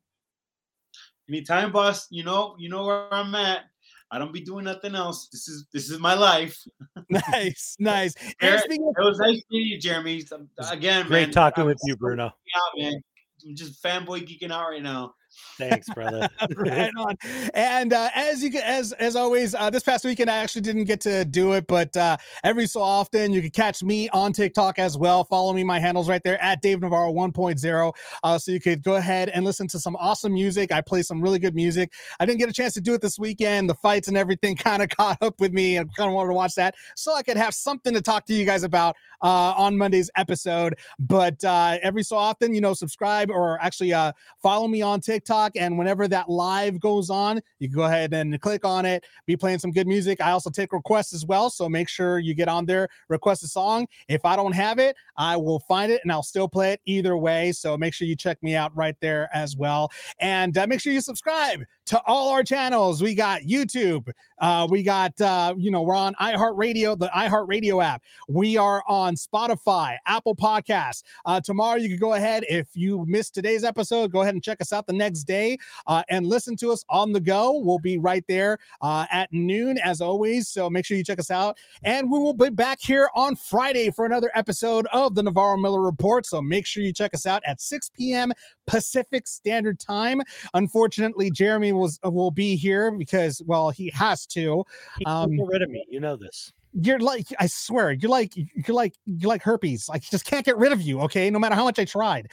[1.29, 2.07] Anytime, boss.
[2.09, 3.65] You know, you know where I'm at.
[4.11, 5.29] I don't be doing nothing else.
[5.31, 6.57] This is this is my life.
[7.09, 8.13] nice, nice.
[8.39, 10.23] It was nice meeting you, Jeremy.
[10.71, 12.25] Again, Great man, talking with you, Bruno.
[12.25, 12.33] out,
[12.77, 13.01] man.
[13.47, 15.13] I'm just fanboy geeking out right now.
[15.57, 16.27] Thanks, brother.
[16.55, 17.17] right on.
[17.53, 20.85] And uh, as you can, as as always, uh, this past weekend I actually didn't
[20.85, 24.79] get to do it, but uh, every so often you can catch me on TikTok
[24.79, 25.23] as well.
[25.23, 27.93] Follow me, my handles right there at Dave Navarro 1.0.
[28.23, 30.71] Uh, so you could go ahead and listen to some awesome music.
[30.71, 31.93] I play some really good music.
[32.19, 33.69] I didn't get a chance to do it this weekend.
[33.69, 36.35] The fights and everything kind of caught up with me, and kind of wanted to
[36.35, 39.77] watch that so I could have something to talk to you guys about uh, on
[39.77, 40.75] Monday's episode.
[40.99, 45.24] But uh, every so often, you know, subscribe or actually uh, follow me on TikTok.
[45.25, 49.03] Talk and whenever that live goes on, you can go ahead and click on it,
[49.25, 50.21] be playing some good music.
[50.21, 51.49] I also take requests as well.
[51.49, 53.87] So make sure you get on there, request a song.
[54.07, 57.17] If I don't have it, I will find it and I'll still play it either
[57.17, 57.51] way.
[57.51, 59.91] So make sure you check me out right there as well.
[60.19, 63.01] And uh, make sure you subscribe to all our channels.
[63.01, 64.11] We got YouTube.
[64.39, 68.01] Uh, we got, uh, you know, we're on iHeartRadio, the iHeartRadio app.
[68.27, 71.03] We are on Spotify, Apple Podcasts.
[71.25, 72.43] Uh, tomorrow, you can go ahead.
[72.49, 75.57] If you missed today's episode, go ahead and check us out the next day
[75.87, 77.59] uh, and listen to us on the go.
[77.59, 80.49] We'll be right there uh, at noon, as always.
[80.49, 81.57] So make sure you check us out.
[81.83, 85.81] And we will be back here on Friday for another episode of the Navarro Miller
[85.81, 86.25] Report.
[86.25, 88.33] So make sure you check us out at 6 p.m.
[88.65, 90.21] Pacific Standard Time.
[90.53, 94.65] Unfortunately, Jeremy was will be here because, well, he has to.
[95.05, 95.85] Um, rid of me.
[95.89, 96.53] You know this.
[96.73, 99.87] you're like I swear, you're like you're like you're like herpes.
[99.87, 101.01] Like just can't get rid of you.
[101.01, 102.29] Okay, no matter how much I tried,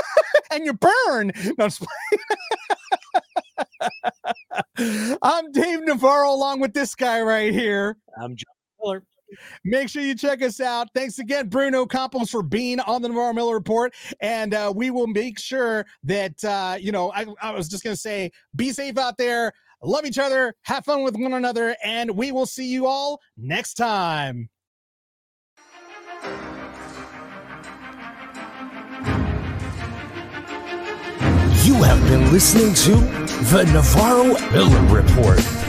[0.50, 1.32] and you burn.
[1.58, 1.70] No, I'm.
[5.22, 7.96] I'm Dave Navarro, along with this guy right here.
[8.20, 9.02] I'm John Miller.
[9.64, 10.88] Make sure you check us out.
[10.94, 13.94] Thanks again, Bruno Campos, for being on the Navarro Miller Report.
[14.20, 17.94] And uh, we will make sure that, uh, you know, I, I was just going
[17.94, 19.52] to say, be safe out there,
[19.82, 23.74] love each other, have fun with one another, and we will see you all next
[23.74, 24.48] time.
[31.64, 32.92] You have been listening to
[33.52, 35.67] the Navarro Miller Report.